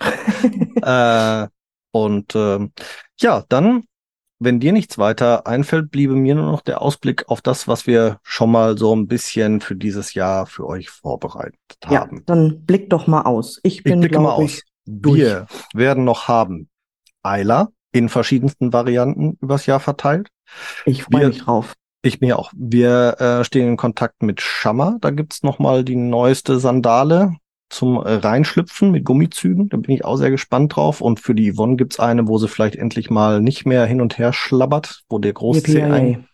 äh, 0.82 1.48
und 1.92 2.34
ähm, 2.34 2.72
ja, 3.20 3.44
dann, 3.48 3.84
wenn 4.38 4.60
dir 4.60 4.72
nichts 4.72 4.98
weiter 4.98 5.46
einfällt, 5.46 5.90
bliebe 5.90 6.14
mir 6.14 6.34
nur 6.34 6.50
noch 6.50 6.62
der 6.62 6.82
Ausblick 6.82 7.28
auf 7.28 7.42
das, 7.42 7.68
was 7.68 7.86
wir 7.86 8.18
schon 8.22 8.50
mal 8.50 8.78
so 8.78 8.94
ein 8.94 9.06
bisschen 9.06 9.60
für 9.60 9.76
dieses 9.76 10.14
Jahr 10.14 10.46
für 10.46 10.66
euch 10.66 10.90
vorbereitet 10.90 11.58
Ja, 11.88 12.00
haben. 12.00 12.22
dann 12.26 12.64
blick 12.64 12.90
doch 12.90 13.06
mal 13.06 13.22
aus. 13.22 13.60
Ich 13.62 13.78
Ich 13.78 13.84
bin, 13.84 14.00
blicke 14.00 14.18
mal 14.18 14.32
aus. 14.32 14.50
ich, 14.50 14.62
durch. 14.86 15.18
Wir 15.18 15.46
werden 15.74 16.04
noch 16.04 16.28
haben 16.28 16.68
Eiler 17.22 17.68
in 17.92 18.08
verschiedensten 18.08 18.72
Varianten 18.72 19.38
übers 19.40 19.66
Jahr 19.66 19.80
verteilt. 19.80 20.28
Ich 20.86 21.04
freue 21.04 21.28
mich 21.28 21.38
drauf. 21.42 21.74
Ich 22.02 22.20
mir 22.20 22.38
auch. 22.38 22.50
Wir 22.56 23.20
äh, 23.20 23.44
stehen 23.44 23.68
in 23.68 23.76
Kontakt 23.76 24.22
mit 24.22 24.40
Schammer. 24.40 24.96
Da 25.00 25.10
gibt's 25.10 25.44
noch 25.44 25.60
mal 25.60 25.84
die 25.84 25.94
neueste 25.94 26.58
Sandale 26.58 27.36
zum 27.72 27.96
äh, 27.96 28.12
Reinschlüpfen 28.14 28.90
mit 28.90 29.04
Gummizügen. 29.04 29.68
Da 29.68 29.76
bin 29.76 29.94
ich 29.94 30.04
auch 30.04 30.16
sehr 30.16 30.30
gespannt 30.30 30.76
drauf. 30.76 31.00
Und 31.00 31.20
für 31.20 31.34
die 31.34 31.52
Yvonne 31.52 31.76
gibt's 31.76 31.98
eine, 31.98 32.28
wo 32.28 32.38
sie 32.38 32.48
vielleicht 32.48 32.76
endlich 32.76 33.10
mal 33.10 33.40
nicht 33.40 33.66
mehr 33.66 33.86
hin 33.86 34.00
und 34.00 34.18
her 34.18 34.32
schlabbert, 34.32 35.02
wo 35.08 35.18
der 35.18 35.32
Großzeh 35.32 35.82
ein... 35.82 36.28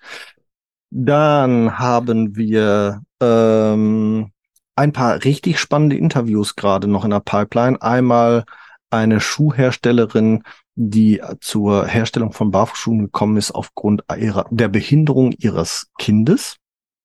Dann 0.91 1.79
haben 1.79 2.37
wir 2.37 3.03
ähm, 3.21 4.31
ein 4.75 4.93
paar 4.93 5.23
richtig 5.25 5.61
spannende 5.61 5.97
Interviews 5.97 6.57
gerade 6.57 6.89
noch 6.89 7.05
in 7.05 7.11
der 7.11 7.21
Pipeline. 7.21 7.81
Einmal 7.83 8.45
eine 8.91 9.21
Schuhherstellerin, 9.21 10.45
die 10.75 11.21
zur 11.41 11.87
Herstellung 11.87 12.33
von 12.33 12.51
Barfußschuhen 12.51 13.01
gekommen 13.01 13.37
ist 13.37 13.51
aufgrund 13.51 14.05
ihrer, 14.19 14.47
der 14.51 14.69
Behinderung 14.69 15.33
ihres 15.33 15.89
Kindes, 15.99 16.57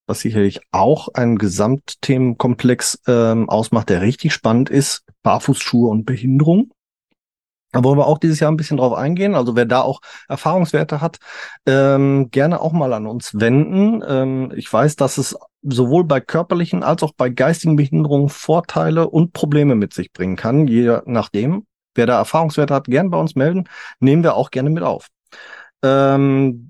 was 0.06 0.20
sicherlich 0.20 0.62
auch 0.72 1.10
ein 1.14 1.38
Gesamtthemenkomplex 1.38 3.02
ähm, 3.08 3.50
ausmacht, 3.50 3.90
der 3.90 4.02
richtig 4.02 4.34
spannend 4.34 4.70
ist. 4.70 5.04
Barfußschuhe 5.24 5.90
und 5.90 6.06
Behinderung. 6.06 6.72
Da 7.74 7.84
wollen 7.84 7.98
wir 7.98 8.06
auch 8.06 8.20
dieses 8.20 8.40
Jahr 8.40 8.52
ein 8.52 8.58
bisschen 8.58 8.78
drauf 8.78 8.94
eingehen. 8.94 9.34
Also 9.34 9.56
wer 9.56 9.66
da 9.66 9.82
auch 9.82 10.00
Erfahrungswerte 10.30 11.02
hat, 11.02 11.18
ähm, 11.66 12.30
gerne 12.30 12.62
auch 12.62 12.72
mal 12.72 12.94
an 12.94 13.08
uns 13.08 13.40
wenden. 13.40 14.04
Ähm, 14.08 14.54
ich 14.56 14.72
weiß, 14.72 14.96
dass 14.96 15.18
es 15.18 15.36
sowohl 15.64 16.04
bei 16.04 16.20
körperlichen 16.22 16.84
als 16.84 17.02
auch 17.02 17.14
bei 17.18 17.30
geistigen 17.30 17.76
Behinderungen 17.76 18.30
Vorteile 18.30 19.10
und 19.10 19.34
Probleme 19.34 19.74
mit 19.74 19.94
sich 19.94 20.14
bringen 20.14 20.36
kann, 20.36 20.68
je 20.68 21.00
nachdem. 21.06 21.66
Wer 21.96 22.06
da 22.06 22.18
Erfahrungswerte 22.18 22.74
hat, 22.76 22.86
gerne 22.86 23.10
bei 23.10 23.18
uns 23.18 23.36
melden. 23.36 23.68
Nehmen 24.00 24.24
wir 24.24 24.36
auch 24.36 24.52
gerne 24.52 24.70
mit 24.70 24.84
auf. 24.84 25.08
Ähm, 25.84 26.70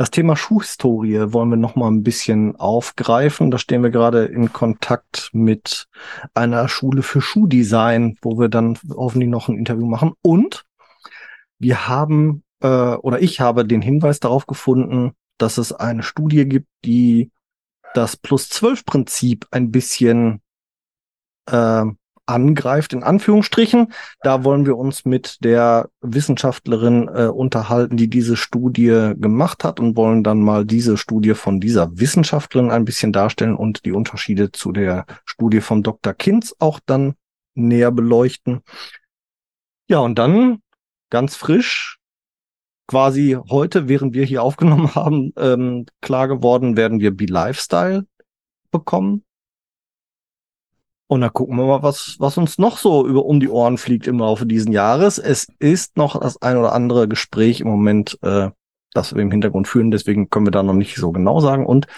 das 0.00 0.10
Thema 0.10 0.34
Schuhhistorie 0.34 1.30
wollen 1.34 1.50
wir 1.50 1.58
noch 1.58 1.76
mal 1.76 1.90
ein 1.90 2.02
bisschen 2.02 2.56
aufgreifen. 2.56 3.50
Da 3.50 3.58
stehen 3.58 3.82
wir 3.82 3.90
gerade 3.90 4.24
in 4.24 4.50
Kontakt 4.50 5.28
mit 5.34 5.88
einer 6.32 6.68
Schule 6.68 7.02
für 7.02 7.20
Schuhdesign, 7.20 8.16
wo 8.22 8.38
wir 8.38 8.48
dann 8.48 8.78
hoffentlich 8.88 9.28
noch 9.28 9.50
ein 9.50 9.58
Interview 9.58 9.84
machen. 9.84 10.14
Und 10.22 10.64
wir 11.58 11.86
haben 11.86 12.44
äh, 12.62 12.66
oder 12.66 13.20
ich 13.20 13.40
habe 13.40 13.66
den 13.66 13.82
Hinweis 13.82 14.20
darauf 14.20 14.46
gefunden, 14.46 15.12
dass 15.36 15.58
es 15.58 15.70
eine 15.74 16.02
Studie 16.02 16.48
gibt, 16.48 16.68
die 16.82 17.30
das 17.92 18.16
Plus-12-Prinzip 18.16 19.48
ein 19.50 19.70
bisschen 19.70 20.40
äh, 21.44 21.84
angreift, 22.26 22.92
in 22.92 23.02
Anführungsstrichen. 23.02 23.92
Da 24.22 24.44
wollen 24.44 24.66
wir 24.66 24.76
uns 24.76 25.04
mit 25.04 25.42
der 25.42 25.88
Wissenschaftlerin 26.00 27.08
äh, 27.08 27.26
unterhalten, 27.26 27.96
die 27.96 28.08
diese 28.08 28.36
Studie 28.36 29.12
gemacht 29.16 29.64
hat 29.64 29.80
und 29.80 29.96
wollen 29.96 30.22
dann 30.22 30.40
mal 30.42 30.64
diese 30.64 30.96
Studie 30.96 31.34
von 31.34 31.60
dieser 31.60 31.98
Wissenschaftlerin 31.98 32.70
ein 32.70 32.84
bisschen 32.84 33.12
darstellen 33.12 33.56
und 33.56 33.84
die 33.84 33.92
Unterschiede 33.92 34.52
zu 34.52 34.72
der 34.72 35.06
Studie 35.24 35.60
von 35.60 35.82
Dr. 35.82 36.14
Kinz 36.14 36.54
auch 36.58 36.80
dann 36.86 37.14
näher 37.54 37.90
beleuchten. 37.90 38.60
Ja, 39.88 39.98
und 39.98 40.18
dann 40.18 40.62
ganz 41.10 41.34
frisch, 41.34 41.98
quasi 42.86 43.36
heute, 43.48 43.88
während 43.88 44.14
wir 44.14 44.24
hier 44.24 44.42
aufgenommen 44.44 44.94
haben, 44.94 45.32
ähm, 45.36 45.86
klar 46.00 46.28
geworden, 46.28 46.76
werden 46.76 47.00
wir 47.00 47.16
Be 47.16 47.26
Lifestyle 47.26 48.06
bekommen. 48.70 49.24
Und 51.10 51.22
dann 51.22 51.32
gucken 51.32 51.56
wir 51.56 51.66
mal, 51.66 51.82
was, 51.82 52.14
was 52.20 52.38
uns 52.38 52.56
noch 52.58 52.78
so 52.78 53.04
über 53.04 53.24
um 53.24 53.40
die 53.40 53.48
Ohren 53.48 53.78
fliegt 53.78 54.06
im 54.06 54.20
Laufe 54.20 54.46
dieses 54.46 54.72
Jahres. 54.72 55.18
Es 55.18 55.48
ist 55.58 55.96
noch 55.96 56.20
das 56.20 56.40
ein 56.40 56.56
oder 56.56 56.72
andere 56.72 57.08
Gespräch 57.08 57.60
im 57.60 57.66
Moment, 57.66 58.16
äh, 58.22 58.50
das 58.92 59.12
wir 59.12 59.20
im 59.20 59.32
Hintergrund 59.32 59.66
führen. 59.66 59.90
Deswegen 59.90 60.30
können 60.30 60.46
wir 60.46 60.52
da 60.52 60.62
noch 60.62 60.72
nicht 60.72 60.94
so 60.94 61.10
genau 61.10 61.40
sagen. 61.40 61.66
Und 61.66 61.88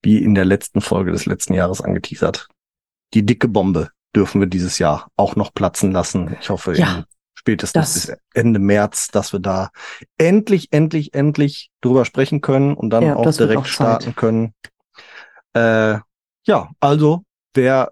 wie 0.00 0.18
in 0.22 0.36
der 0.36 0.44
letzten 0.44 0.80
Folge 0.80 1.10
des 1.10 1.26
letzten 1.26 1.54
Jahres 1.54 1.80
angeteasert, 1.80 2.46
die 3.14 3.26
dicke 3.26 3.48
Bombe 3.48 3.90
dürfen 4.14 4.40
wir 4.40 4.46
dieses 4.46 4.78
Jahr 4.78 5.08
auch 5.16 5.34
noch 5.34 5.52
platzen 5.52 5.90
lassen. 5.90 6.36
Ich 6.40 6.48
hoffe, 6.48 6.78
Ja, 6.78 7.02
spätestens 7.34 7.94
das- 7.94 8.06
bis 8.06 8.16
Ende 8.32 8.60
März, 8.60 9.08
dass 9.08 9.32
wir 9.32 9.40
da 9.40 9.70
endlich, 10.18 10.68
endlich, 10.70 11.14
endlich 11.14 11.70
drüber 11.80 12.04
sprechen 12.04 12.42
können 12.42 12.74
und 12.74 12.90
dann 12.90 13.02
Ja, 13.02 13.16
auch 13.16 13.28
direkt 13.34 13.58
auch 13.58 13.66
starten 13.66 14.14
können. 14.14 14.54
Äh, 15.54 15.98
ja, 16.46 16.70
also 16.78 17.24
wer 17.52 17.90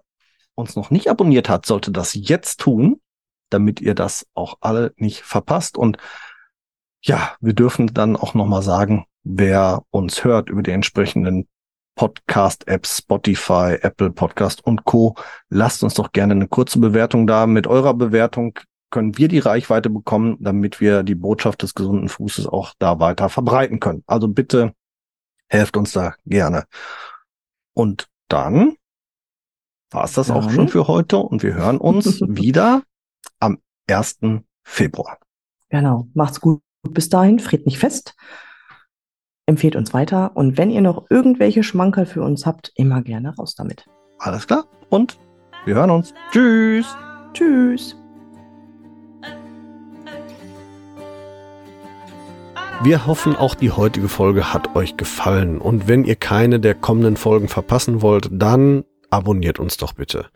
uns 0.55 0.75
noch 0.75 0.89
nicht 0.89 1.09
abonniert 1.09 1.49
hat, 1.49 1.65
sollte 1.65 1.91
das 1.91 2.13
jetzt 2.13 2.59
tun, 2.59 3.01
damit 3.49 3.81
ihr 3.81 3.95
das 3.95 4.25
auch 4.33 4.57
alle 4.61 4.93
nicht 4.97 5.21
verpasst. 5.21 5.77
Und 5.77 5.97
ja, 7.01 7.35
wir 7.39 7.53
dürfen 7.53 7.93
dann 7.93 8.15
auch 8.15 8.33
noch 8.33 8.47
mal 8.47 8.61
sagen, 8.61 9.05
wer 9.23 9.83
uns 9.91 10.23
hört 10.23 10.49
über 10.49 10.63
die 10.63 10.71
entsprechenden 10.71 11.47
Podcast-Apps, 11.95 12.97
Spotify, 12.97 13.77
Apple 13.81 14.11
Podcast 14.11 14.65
und 14.65 14.83
Co. 14.83 15.15
Lasst 15.49 15.83
uns 15.83 15.93
doch 15.93 16.11
gerne 16.11 16.33
eine 16.33 16.47
kurze 16.47 16.79
Bewertung 16.79 17.25
da. 17.25 17.47
Mit 17.47 17.67
eurer 17.67 17.93
Bewertung 17.93 18.59
können 18.89 19.17
wir 19.17 19.27
die 19.27 19.39
Reichweite 19.39 19.89
bekommen, 19.89 20.37
damit 20.39 20.81
wir 20.81 21.03
die 21.03 21.15
Botschaft 21.15 21.61
des 21.61 21.73
gesunden 21.73 22.09
Fußes 22.09 22.47
auch 22.47 22.73
da 22.79 22.99
weiter 22.99 23.29
verbreiten 23.29 23.79
können. 23.79 24.03
Also 24.07 24.27
bitte 24.27 24.73
helft 25.47 25.77
uns 25.77 25.93
da 25.93 26.15
gerne. 26.25 26.65
Und 27.73 28.07
dann 28.27 28.75
war 29.91 30.03
es 30.03 30.13
das 30.13 30.31
auch 30.31 30.45
Dann? 30.45 30.55
schon 30.55 30.67
für 30.67 30.87
heute 30.87 31.17
und 31.17 31.43
wir 31.43 31.53
hören 31.53 31.77
uns 31.77 32.21
wieder 32.27 32.83
am 33.39 33.59
1. 33.89 34.19
Februar. 34.63 35.17
Genau. 35.69 36.07
Macht's 36.13 36.41
gut 36.41 36.61
bis 36.83 37.09
dahin. 37.09 37.39
Friert 37.39 37.65
nicht 37.65 37.79
fest. 37.79 38.15
Empfehlt 39.47 39.75
uns 39.75 39.93
weiter. 39.93 40.35
Und 40.35 40.57
wenn 40.57 40.71
ihr 40.71 40.81
noch 40.81 41.05
irgendwelche 41.09 41.63
Schmankerl 41.63 42.05
für 42.05 42.23
uns 42.23 42.45
habt, 42.45 42.71
immer 42.75 43.01
gerne 43.01 43.35
raus 43.35 43.55
damit. 43.55 43.85
Alles 44.19 44.47
klar. 44.47 44.65
Und 44.89 45.17
wir 45.65 45.75
hören 45.75 45.91
uns. 45.91 46.13
Tschüss. 46.31 46.87
Tschüss. 47.33 47.95
Wir 52.83 53.07
hoffen, 53.07 53.35
auch 53.35 53.55
die 53.55 53.71
heutige 53.71 54.09
Folge 54.09 54.53
hat 54.53 54.75
euch 54.75 54.97
gefallen. 54.97 55.59
Und 55.59 55.87
wenn 55.87 56.03
ihr 56.03 56.15
keine 56.15 56.59
der 56.59 56.75
kommenden 56.75 57.17
Folgen 57.17 57.47
verpassen 57.47 58.01
wollt, 58.01 58.29
dann 58.31 58.83
abonniert 59.15 59.59
uns 59.59 59.77
doch 59.77 59.93
bitte. 59.93 60.27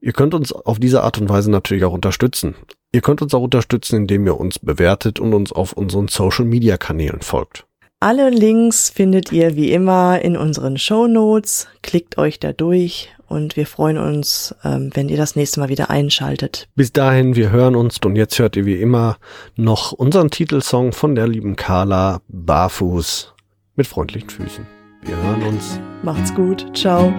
Ihr 0.00 0.12
könnt 0.12 0.34
uns 0.34 0.52
auf 0.52 0.78
diese 0.78 1.02
Art 1.02 1.18
und 1.18 1.28
Weise 1.28 1.50
natürlich 1.50 1.84
auch 1.84 1.92
unterstützen. 1.92 2.56
Ihr 2.90 3.02
könnt 3.02 3.22
uns 3.22 3.34
auch 3.34 3.42
unterstützen, 3.42 3.96
indem 3.96 4.26
ihr 4.26 4.38
uns 4.38 4.58
bewertet 4.58 5.20
und 5.20 5.32
uns 5.32 5.52
auf 5.52 5.72
unseren 5.72 6.08
Social 6.08 6.44
Media 6.44 6.76
Kanälen 6.76 7.20
folgt. 7.20 7.66
Alle 8.00 8.30
Links 8.30 8.90
findet 8.90 9.30
ihr 9.30 9.54
wie 9.54 9.70
immer 9.70 10.20
in 10.20 10.36
unseren 10.36 10.76
Show 10.76 11.06
Notes. 11.06 11.68
Klickt 11.82 12.18
euch 12.18 12.40
da 12.40 12.52
durch 12.52 13.10
und 13.28 13.56
wir 13.56 13.64
freuen 13.64 13.96
uns, 13.96 14.56
ähm, 14.64 14.90
wenn 14.94 15.08
ihr 15.08 15.16
das 15.16 15.36
nächste 15.36 15.60
Mal 15.60 15.68
wieder 15.68 15.88
einschaltet. 15.88 16.68
Bis 16.74 16.92
dahin, 16.92 17.36
wir 17.36 17.50
hören 17.50 17.76
uns 17.76 17.98
und 18.04 18.16
jetzt 18.16 18.38
hört 18.40 18.56
ihr 18.56 18.66
wie 18.66 18.80
immer 18.80 19.18
noch 19.54 19.92
unseren 19.92 20.30
Titelsong 20.30 20.90
von 20.90 21.14
der 21.14 21.28
lieben 21.28 21.54
Carla 21.54 22.22
Barfuß 22.26 23.34
mit 23.76 23.86
freundlichen 23.86 24.30
Füßen. 24.30 24.66
Wir 25.04 25.16
hören 25.16 25.42
uns. 25.44 25.78
Macht's 26.02 26.34
gut. 26.34 26.76
Ciao. 26.76 27.14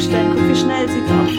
Guck 0.00 0.48
wie 0.48 0.56
schnell 0.56 0.88
sie 0.88 1.02
doch 1.02 1.29